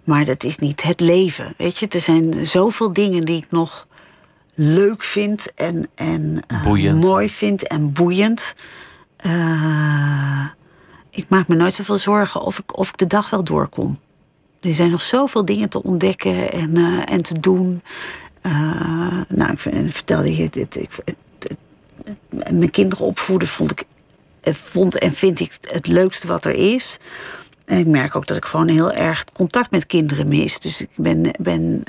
Maar 0.04 0.24
dat 0.24 0.44
is 0.44 0.58
niet 0.58 0.82
het 0.82 1.00
leven. 1.00 1.54
Weet 1.56 1.78
je, 1.78 1.88
er 1.88 2.00
zijn 2.00 2.46
zoveel 2.46 2.92
dingen 2.92 3.24
die 3.24 3.36
ik 3.36 3.46
nog 3.50 3.86
leuk 4.54 5.02
vind 5.02 5.52
en, 5.54 5.88
en 5.94 6.42
uh, 6.66 6.92
mooi 6.92 7.28
vind 7.28 7.66
en 7.66 7.92
boeiend. 7.92 8.54
Uh, 9.26 10.46
ik 11.16 11.28
maak 11.28 11.48
me 11.48 11.54
nooit 11.54 11.74
zoveel 11.74 11.96
zorgen 11.96 12.40
of 12.40 12.58
ik, 12.58 12.76
of 12.76 12.88
ik 12.88 12.96
de 12.96 13.06
dag 13.06 13.30
wel 13.30 13.44
doorkom. 13.44 13.98
Er 14.60 14.74
zijn 14.74 14.90
nog 14.90 15.02
zoveel 15.02 15.44
dingen 15.44 15.68
te 15.68 15.82
ontdekken 15.82 16.52
en, 16.52 16.76
uh, 16.76 17.10
en 17.10 17.22
te 17.22 17.40
doen. 17.40 17.82
nou, 19.28 19.52
ik 19.52 19.58
vertelde 19.92 20.36
je, 20.36 20.48
dit, 20.50 20.88
mijn 22.28 22.70
kinderen 22.70 23.06
opvoeden 23.06 23.48
vond 23.48 23.70
ik, 23.70 23.84
vond 24.54 24.98
en 24.98 25.12
vind 25.12 25.40
ik 25.40 25.58
het 25.60 25.86
leukste 25.86 26.26
wat 26.26 26.44
er 26.44 26.54
is. 26.54 26.98
En 27.64 27.78
ik 27.78 27.86
merk 27.86 28.16
ook 28.16 28.26
dat 28.26 28.36
ik 28.36 28.44
gewoon 28.44 28.68
heel 28.68 28.92
erg 28.92 29.24
contact 29.24 29.70
met 29.70 29.86
kinderen 29.86 30.28
mis. 30.28 30.58
Dus 30.58 30.80
ik 30.80 30.90
ben. 30.96 31.30
ben 31.40 31.84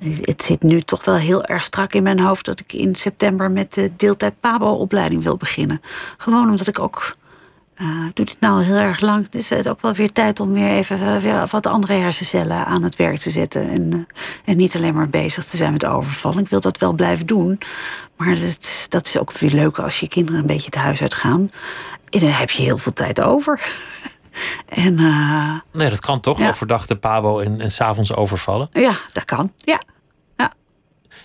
het 0.00 0.42
zit 0.42 0.62
nu 0.62 0.80
toch 0.80 1.04
wel 1.04 1.14
heel 1.14 1.44
erg 1.44 1.64
strak 1.64 1.92
in 1.92 2.02
mijn 2.02 2.20
hoofd 2.20 2.44
dat 2.44 2.60
ik 2.60 2.72
in 2.72 2.94
september 2.94 3.50
met 3.50 3.74
de 3.74 3.90
deeltijd 3.96 4.40
PABO-opleiding 4.40 5.22
wil 5.22 5.36
beginnen. 5.36 5.80
Gewoon 6.16 6.50
omdat 6.50 6.66
ik 6.66 6.78
ook. 6.78 7.16
Uh, 7.80 8.02
doe 8.14 8.24
dit 8.24 8.36
nou 8.40 8.62
heel 8.62 8.76
erg 8.76 9.00
lang. 9.00 9.28
Dus 9.28 9.48
het 9.48 9.58
is 9.58 9.66
ook 9.66 9.80
wel 9.80 9.92
weer 9.92 10.12
tijd 10.12 10.40
om 10.40 10.52
weer 10.52 10.70
even 10.70 11.00
uh, 11.00 11.16
weer 11.16 11.46
wat 11.50 11.66
andere 11.66 11.92
hersencellen 11.92 12.66
aan 12.66 12.82
het 12.82 12.96
werk 12.96 13.18
te 13.18 13.30
zetten. 13.30 13.68
En, 13.68 13.92
uh, 13.92 14.00
en 14.44 14.56
niet 14.56 14.76
alleen 14.76 14.94
maar 14.94 15.08
bezig 15.08 15.44
te 15.44 15.56
zijn 15.56 15.72
met 15.72 15.84
overval. 15.84 16.38
Ik 16.38 16.48
wil 16.48 16.60
dat 16.60 16.78
wel 16.78 16.92
blijven 16.92 17.26
doen. 17.26 17.58
Maar 18.16 18.38
dat, 18.38 18.86
dat 18.88 19.06
is 19.06 19.18
ook 19.18 19.32
weer 19.32 19.50
leuk 19.50 19.78
als 19.78 20.00
je 20.00 20.08
kinderen 20.08 20.40
een 20.40 20.46
beetje 20.46 20.64
het 20.64 20.74
huis 20.74 21.02
uitgaan. 21.02 21.50
En 22.08 22.20
dan 22.20 22.30
heb 22.30 22.50
je 22.50 22.62
heel 22.62 22.78
veel 22.78 22.92
tijd 22.92 23.20
over. 23.20 23.60
en, 24.68 24.94
nee, 25.72 25.90
dat 25.90 26.00
kan 26.00 26.20
toch? 26.20 26.38
Ja. 26.38 26.48
Overdag 26.48 26.86
de 26.86 26.96
pabo 26.96 27.40
en, 27.40 27.60
en 27.60 27.72
s'avonds 27.72 28.14
overvallen? 28.14 28.68
Ja, 28.72 28.94
dat 29.12 29.24
kan. 29.24 29.52
Ja. 29.56 29.80
ja. 30.36 30.52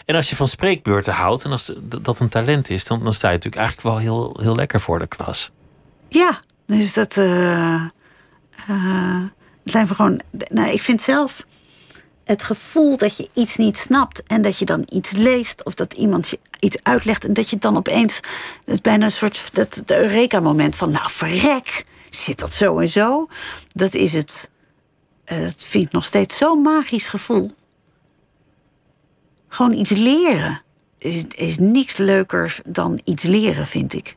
En 0.05 0.15
als 0.15 0.29
je 0.29 0.35
van 0.35 0.47
spreekbeurten 0.47 1.13
houdt 1.13 1.43
en 1.43 1.51
als 1.51 1.71
dat 1.83 2.19
een 2.19 2.29
talent 2.29 2.69
is, 2.69 2.85
dan, 2.85 3.03
dan 3.03 3.13
sta 3.13 3.27
je 3.27 3.33
natuurlijk 3.33 3.61
eigenlijk 3.61 3.87
wel 3.87 3.97
heel, 3.97 4.39
heel 4.41 4.55
lekker 4.55 4.79
voor 4.79 4.99
de 4.99 5.07
klas. 5.07 5.51
Ja, 6.07 6.39
dus 6.65 6.93
dat. 6.93 7.17
Uh, 7.17 7.85
uh, 8.69 9.23
zijn 9.63 9.87
we 9.87 9.95
gewoon. 9.95 10.21
Nou, 10.49 10.69
ik 10.69 10.81
vind 10.81 11.01
zelf 11.01 11.45
het 12.23 12.43
gevoel 12.43 12.97
dat 12.97 13.17
je 13.17 13.29
iets 13.33 13.55
niet 13.55 13.77
snapt 13.77 14.23
en 14.23 14.41
dat 14.41 14.57
je 14.57 14.65
dan 14.65 14.87
iets 14.89 15.11
leest 15.11 15.63
of 15.63 15.73
dat 15.73 15.93
iemand 15.93 16.29
je 16.29 16.39
iets 16.59 16.83
uitlegt 16.83 17.25
en 17.25 17.33
dat 17.33 17.49
je 17.49 17.57
dan 17.57 17.77
opeens. 17.77 18.19
Dat 18.65 18.73
is 18.73 18.81
bijna 18.81 19.05
een 19.05 19.11
soort. 19.11 19.49
Dat, 19.53 19.81
de 19.85 19.97
Eureka-moment 19.97 20.75
van. 20.75 20.91
Nou, 20.91 21.11
verrek, 21.11 21.85
zit 22.09 22.39
dat 22.39 22.53
zo 22.53 22.79
en 22.79 22.89
zo? 22.89 23.27
Dat 23.67 23.93
is 23.93 24.13
het. 24.13 24.49
Uh, 25.25 25.41
dat 25.41 25.65
vind 25.65 25.83
ik 25.85 25.91
nog 25.91 26.05
steeds 26.05 26.37
zo'n 26.37 26.61
magisch 26.61 27.07
gevoel. 27.07 27.51
Gewoon 29.47 29.73
iets 29.73 29.89
leren. 29.89 30.61
Is, 30.97 31.25
is 31.27 31.57
niks 31.57 31.97
leuker 31.97 32.59
dan 32.65 33.01
iets 33.03 33.23
leren, 33.23 33.67
vind 33.67 33.93
ik. 33.93 34.15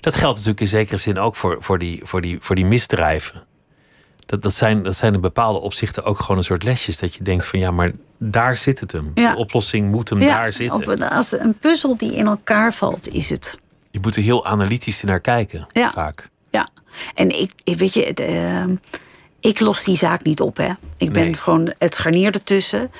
Dat 0.00 0.14
geldt 0.14 0.34
natuurlijk 0.34 0.60
in 0.60 0.68
zekere 0.68 0.98
zin 0.98 1.18
ook 1.18 1.36
voor, 1.36 1.56
voor, 1.60 1.78
die, 1.78 2.00
voor, 2.04 2.20
die, 2.20 2.38
voor 2.40 2.54
die 2.54 2.66
misdrijven. 2.66 3.44
Dat, 4.26 4.42
dat, 4.42 4.52
zijn, 4.52 4.82
dat 4.82 4.94
zijn 4.94 5.14
in 5.14 5.20
bepaalde 5.20 5.60
opzichten 5.60 6.04
ook 6.04 6.18
gewoon 6.18 6.36
een 6.36 6.44
soort 6.44 6.62
lesjes. 6.62 6.98
Dat 6.98 7.14
je 7.14 7.24
denkt 7.24 7.46
van 7.46 7.58
ja, 7.58 7.70
maar 7.70 7.92
daar 8.18 8.56
zit 8.56 8.80
het 8.80 8.92
hem. 8.92 9.10
Ja. 9.14 9.32
De 9.32 9.38
oplossing 9.38 9.90
moet 9.90 10.08
hem 10.08 10.20
ja, 10.20 10.28
daar 10.28 10.52
zitten. 10.52 10.92
Op, 10.92 11.02
als 11.02 11.32
een 11.32 11.54
puzzel 11.54 11.96
die 11.96 12.14
in 12.14 12.26
elkaar 12.26 12.72
valt, 12.72 13.08
is 13.08 13.30
het. 13.30 13.58
Je 13.90 13.98
moet 14.02 14.16
er 14.16 14.22
heel 14.22 14.46
analytisch 14.46 15.02
naar 15.02 15.20
kijken, 15.20 15.66
ja. 15.72 15.90
vaak. 15.90 16.30
Ja, 16.50 16.68
en 17.14 17.40
ik, 17.40 17.52
weet 17.64 17.94
je, 17.94 18.14
uh, 18.68 18.76
ik 19.40 19.60
los 19.60 19.84
die 19.84 19.96
zaak 19.96 20.22
niet 20.22 20.40
op. 20.40 20.56
Hè. 20.56 20.72
Ik 20.96 21.12
ben 21.12 21.36
gewoon 21.36 21.72
het 21.78 21.94
scharnier 21.94 22.34
ertussen. 22.34 22.90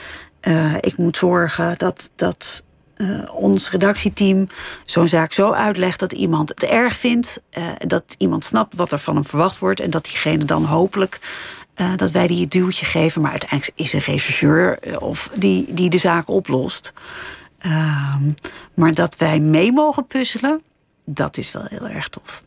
Uh, 0.43 0.75
ik 0.81 0.97
moet 0.97 1.17
zorgen 1.17 1.75
dat, 1.79 2.11
dat 2.17 2.65
uh, 3.03 3.35
ons 3.35 3.71
redactieteam 3.71 4.49
zo'n 4.85 5.09
zaak 5.09 5.33
zo 5.33 5.53
uitlegt 5.53 6.01
dat 6.01 6.13
iemand 6.13 6.49
het 6.49 6.63
erg 6.63 6.97
vindt, 6.97 7.43
uh, 7.59 7.65
dat 7.79 8.15
iemand 8.19 8.45
snapt 8.45 8.75
wat 8.75 8.93
er 8.93 8.99
van 8.99 9.15
hem 9.15 9.25
verwacht 9.25 9.59
wordt 9.59 9.81
en 9.81 9.91
dat 9.91 10.05
diegene 10.05 10.45
dan 10.45 10.65
hopelijk 10.65 11.21
uh, 11.77 11.97
dat 11.97 12.11
wij 12.11 12.27
die 12.27 12.41
het 12.41 12.51
duwtje 12.51 12.87
geven, 12.87 13.23
maar 13.23 13.31
uiteindelijk 13.31 13.79
is 13.79 13.93
een 13.93 14.01
rechercheur 14.01 14.79
of 15.01 15.31
die, 15.39 15.75
die 15.75 15.91
de 15.91 15.99
zaak 15.99 16.29
oplost. 16.29 16.93
Ehm, 17.59 18.31
maar 18.75 18.93
dat 18.95 19.17
wij 19.17 19.41
mee 19.41 19.73
mogen 19.73 20.07
puzzelen, 20.07 20.63
dat 21.05 21.37
is 21.37 21.53
wel 21.53 21.65
heel 21.65 21.89
erg 21.89 22.09
tof. 22.09 22.43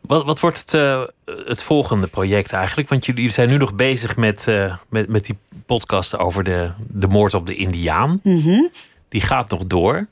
Wat, 0.00 0.24
wat 0.24 0.40
wordt 0.40 0.58
het, 0.58 0.72
uh, 0.72 1.02
het 1.24 1.62
volgende 1.62 2.06
project 2.06 2.52
eigenlijk? 2.52 2.88
Want 2.88 3.06
jullie 3.06 3.30
zijn 3.30 3.48
nu 3.48 3.56
nog 3.56 3.74
bezig 3.74 4.16
met, 4.16 4.46
uh, 4.48 4.76
met, 4.88 5.08
met 5.08 5.24
die 5.24 5.38
podcast 5.66 6.18
over 6.18 6.44
de, 6.44 6.70
de 6.88 7.06
moord 7.06 7.34
op 7.34 7.46
de 7.46 7.54
Indiaan. 7.54 8.20
Mm 8.22 8.40
-hmm. 8.40 8.70
Die 9.08 9.20
gaat 9.20 9.50
nog 9.50 9.66
door. 9.66 10.06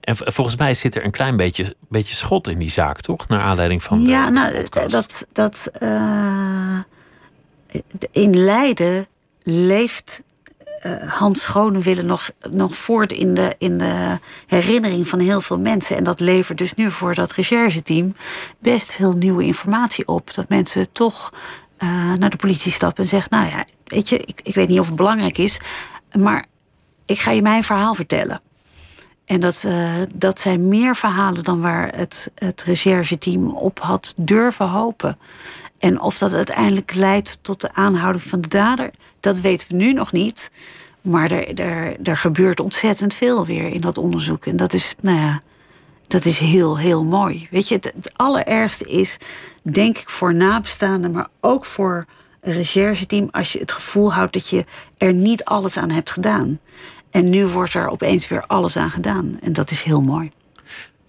En 0.00 0.16
volgens 0.16 0.56
mij 0.56 0.74
zit 0.74 0.94
er 0.94 1.04
een 1.04 1.10
klein 1.10 1.36
beetje, 1.36 1.74
beetje 1.88 2.14
schot 2.14 2.48
in 2.48 2.58
die 2.58 2.70
zaak, 2.70 3.00
toch? 3.00 3.28
Naar 3.28 3.40
aanleiding 3.40 3.82
van 3.82 4.04
de, 4.04 4.10
ja, 4.10 4.24
de 4.26 4.32
nou, 4.32 4.62
podcast. 4.62 4.90
dat, 4.90 5.26
dat 5.32 5.70
uh, 5.82 6.78
in 8.10 8.36
Leiden 8.36 9.06
leeft 9.42 10.22
uh, 10.82 11.12
Hans 11.12 11.42
Schonewille 11.42 12.02
nog, 12.02 12.30
nog 12.50 12.74
voort 12.74 13.12
in 13.12 13.34
de, 13.34 13.54
in 13.58 13.78
de 13.78 14.18
herinnering 14.46 15.08
van 15.08 15.18
heel 15.18 15.40
veel 15.40 15.58
mensen. 15.58 15.96
En 15.96 16.04
dat 16.04 16.20
levert 16.20 16.58
dus 16.58 16.74
nu 16.74 16.90
voor 16.90 17.14
dat 17.14 17.32
rechercheteam 17.32 18.14
best 18.58 18.92
veel 18.92 19.12
nieuwe 19.12 19.44
informatie 19.44 20.08
op. 20.08 20.34
Dat 20.34 20.48
mensen 20.48 20.92
toch 20.92 21.32
uh, 21.78 22.12
naar 22.12 22.30
de 22.30 22.36
politie 22.36 22.72
stappen 22.72 23.02
en 23.02 23.08
zeggen: 23.08 23.28
Nou 23.30 23.48
ja, 23.48 23.64
weet 23.84 24.08
je, 24.08 24.18
ik, 24.18 24.40
ik 24.42 24.54
weet 24.54 24.68
niet 24.68 24.80
of 24.80 24.86
het 24.86 24.96
belangrijk 24.96 25.38
is, 25.38 25.60
maar 26.12 26.46
ik 27.08 27.18
ga 27.18 27.30
je 27.30 27.42
mijn 27.42 27.64
verhaal 27.64 27.94
vertellen. 27.94 28.40
En 29.24 29.40
dat, 29.40 29.64
uh, 29.66 29.92
dat 30.14 30.40
zijn 30.40 30.68
meer 30.68 30.96
verhalen 30.96 31.44
dan 31.44 31.60
waar 31.60 31.96
het, 31.96 32.30
het 32.34 32.62
rechercheteam 32.62 33.50
op 33.50 33.78
had 33.78 34.14
durven 34.16 34.68
hopen. 34.68 35.20
En 35.78 36.00
of 36.00 36.18
dat 36.18 36.34
uiteindelijk 36.34 36.94
leidt 36.94 37.38
tot 37.42 37.60
de 37.60 37.72
aanhouding 37.72 38.24
van 38.24 38.40
de 38.40 38.48
dader, 38.48 38.90
dat 39.20 39.40
weten 39.40 39.68
we 39.68 39.74
nu 39.74 39.92
nog 39.92 40.12
niet. 40.12 40.50
Maar 41.00 41.30
er, 41.30 41.54
er, 41.54 41.96
er 42.02 42.16
gebeurt 42.16 42.60
ontzettend 42.60 43.14
veel 43.14 43.46
weer 43.46 43.68
in 43.68 43.80
dat 43.80 43.98
onderzoek. 43.98 44.46
En 44.46 44.56
dat 44.56 44.72
is, 44.72 44.94
nou 45.00 45.18
ja, 45.18 45.40
dat 46.06 46.24
is 46.24 46.38
heel, 46.38 46.78
heel 46.78 47.04
mooi. 47.04 47.48
Weet 47.50 47.68
je, 47.68 47.74
het, 47.74 47.84
het 47.84 48.16
allerergste 48.16 48.84
is, 48.84 49.16
denk 49.62 49.98
ik, 49.98 50.10
voor 50.10 50.34
nabestaanden, 50.34 51.10
maar 51.10 51.28
ook 51.40 51.64
voor 51.64 52.06
een 52.40 52.52
rechercheteam, 52.52 53.28
als 53.30 53.52
je 53.52 53.58
het 53.58 53.72
gevoel 53.72 54.12
houdt 54.12 54.32
dat 54.32 54.48
je 54.48 54.64
er 54.98 55.14
niet 55.14 55.44
alles 55.44 55.76
aan 55.76 55.90
hebt 55.90 56.10
gedaan. 56.10 56.58
En 57.18 57.30
nu 57.30 57.46
wordt 57.46 57.74
er 57.74 57.88
opeens 57.88 58.28
weer 58.28 58.44
alles 58.46 58.76
aan 58.76 58.90
gedaan. 58.90 59.38
En 59.42 59.52
dat 59.52 59.70
is 59.70 59.82
heel 59.82 60.00
mooi. 60.00 60.30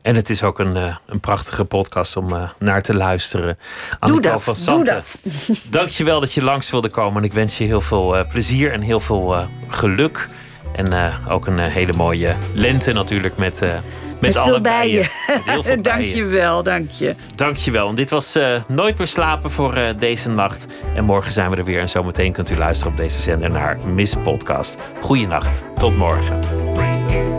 En 0.02 0.16
het 0.16 0.30
is 0.30 0.44
ook 0.44 0.60
een, 0.60 0.76
uh, 0.76 0.96
een 1.06 1.20
prachtige 1.20 1.66
podcast 1.66 2.16
om 2.16 2.34
uh, 2.34 2.50
naar 2.60 2.82
te 2.82 2.96
luisteren. 2.96 3.58
Doe 4.00 4.22
dat, 4.22 4.44
van 4.44 4.56
doe 4.66 4.84
dat. 4.84 5.18
Dank 5.70 5.90
je 5.90 6.04
wel 6.04 6.20
dat 6.20 6.34
je 6.34 6.44
langs 6.44 6.72
wilde 6.72 6.90
komen. 6.90 7.18
En 7.18 7.24
ik 7.24 7.34
wens 7.34 7.58
je 7.58 7.64
heel 7.64 7.82
veel 7.82 8.18
uh, 8.18 8.30
plezier 8.30 8.72
en 8.72 8.82
heel 8.82 9.00
veel 9.00 9.48
geluk 9.68 10.30
En 10.76 10.94
eh, 10.94 11.16
ook 11.30 11.48
een 11.48 11.60
hele 11.60 11.94
mooie 11.94 12.36
lente 12.54 12.94
natuurlijk 12.94 13.38
met, 13.38 13.60
met, 13.60 13.82
met 14.20 14.38
alle 14.38 14.62
bijen. 14.62 15.08
Met 15.28 15.42
heel 15.44 15.64
veel 15.64 15.82
dank 15.92 16.02
je 16.02 16.26
wel, 16.26 16.64
dank 16.64 16.92
je. 16.92 17.16
Dank 17.36 17.58
je 17.58 17.72
wel. 17.72 17.90
En 17.90 17.96
dit 17.96 18.10
was 18.10 18.38
Nooit 18.68 18.98
meer 18.98 19.08
slapen 19.08 19.52
voor 19.52 19.78
deze 19.98 20.30
nacht. 20.30 20.68
En 20.96 21.04
morgen 21.04 21.32
zijn 21.32 21.50
we 21.50 21.56
er 21.56 21.64
weer. 21.64 21.80
En 21.80 21.90
zometeen 21.90 22.32
kunt 22.32 22.50
u 22.50 22.58
luisteren 22.58 22.92
op 22.92 22.98
deze 22.98 23.22
zender 23.22 23.52
naar 23.52 23.78
Miss 23.88 24.16
Podcast. 24.24 24.78
Goeienacht. 25.02 25.64
Tot 25.76 25.98
morgen. 25.98 27.39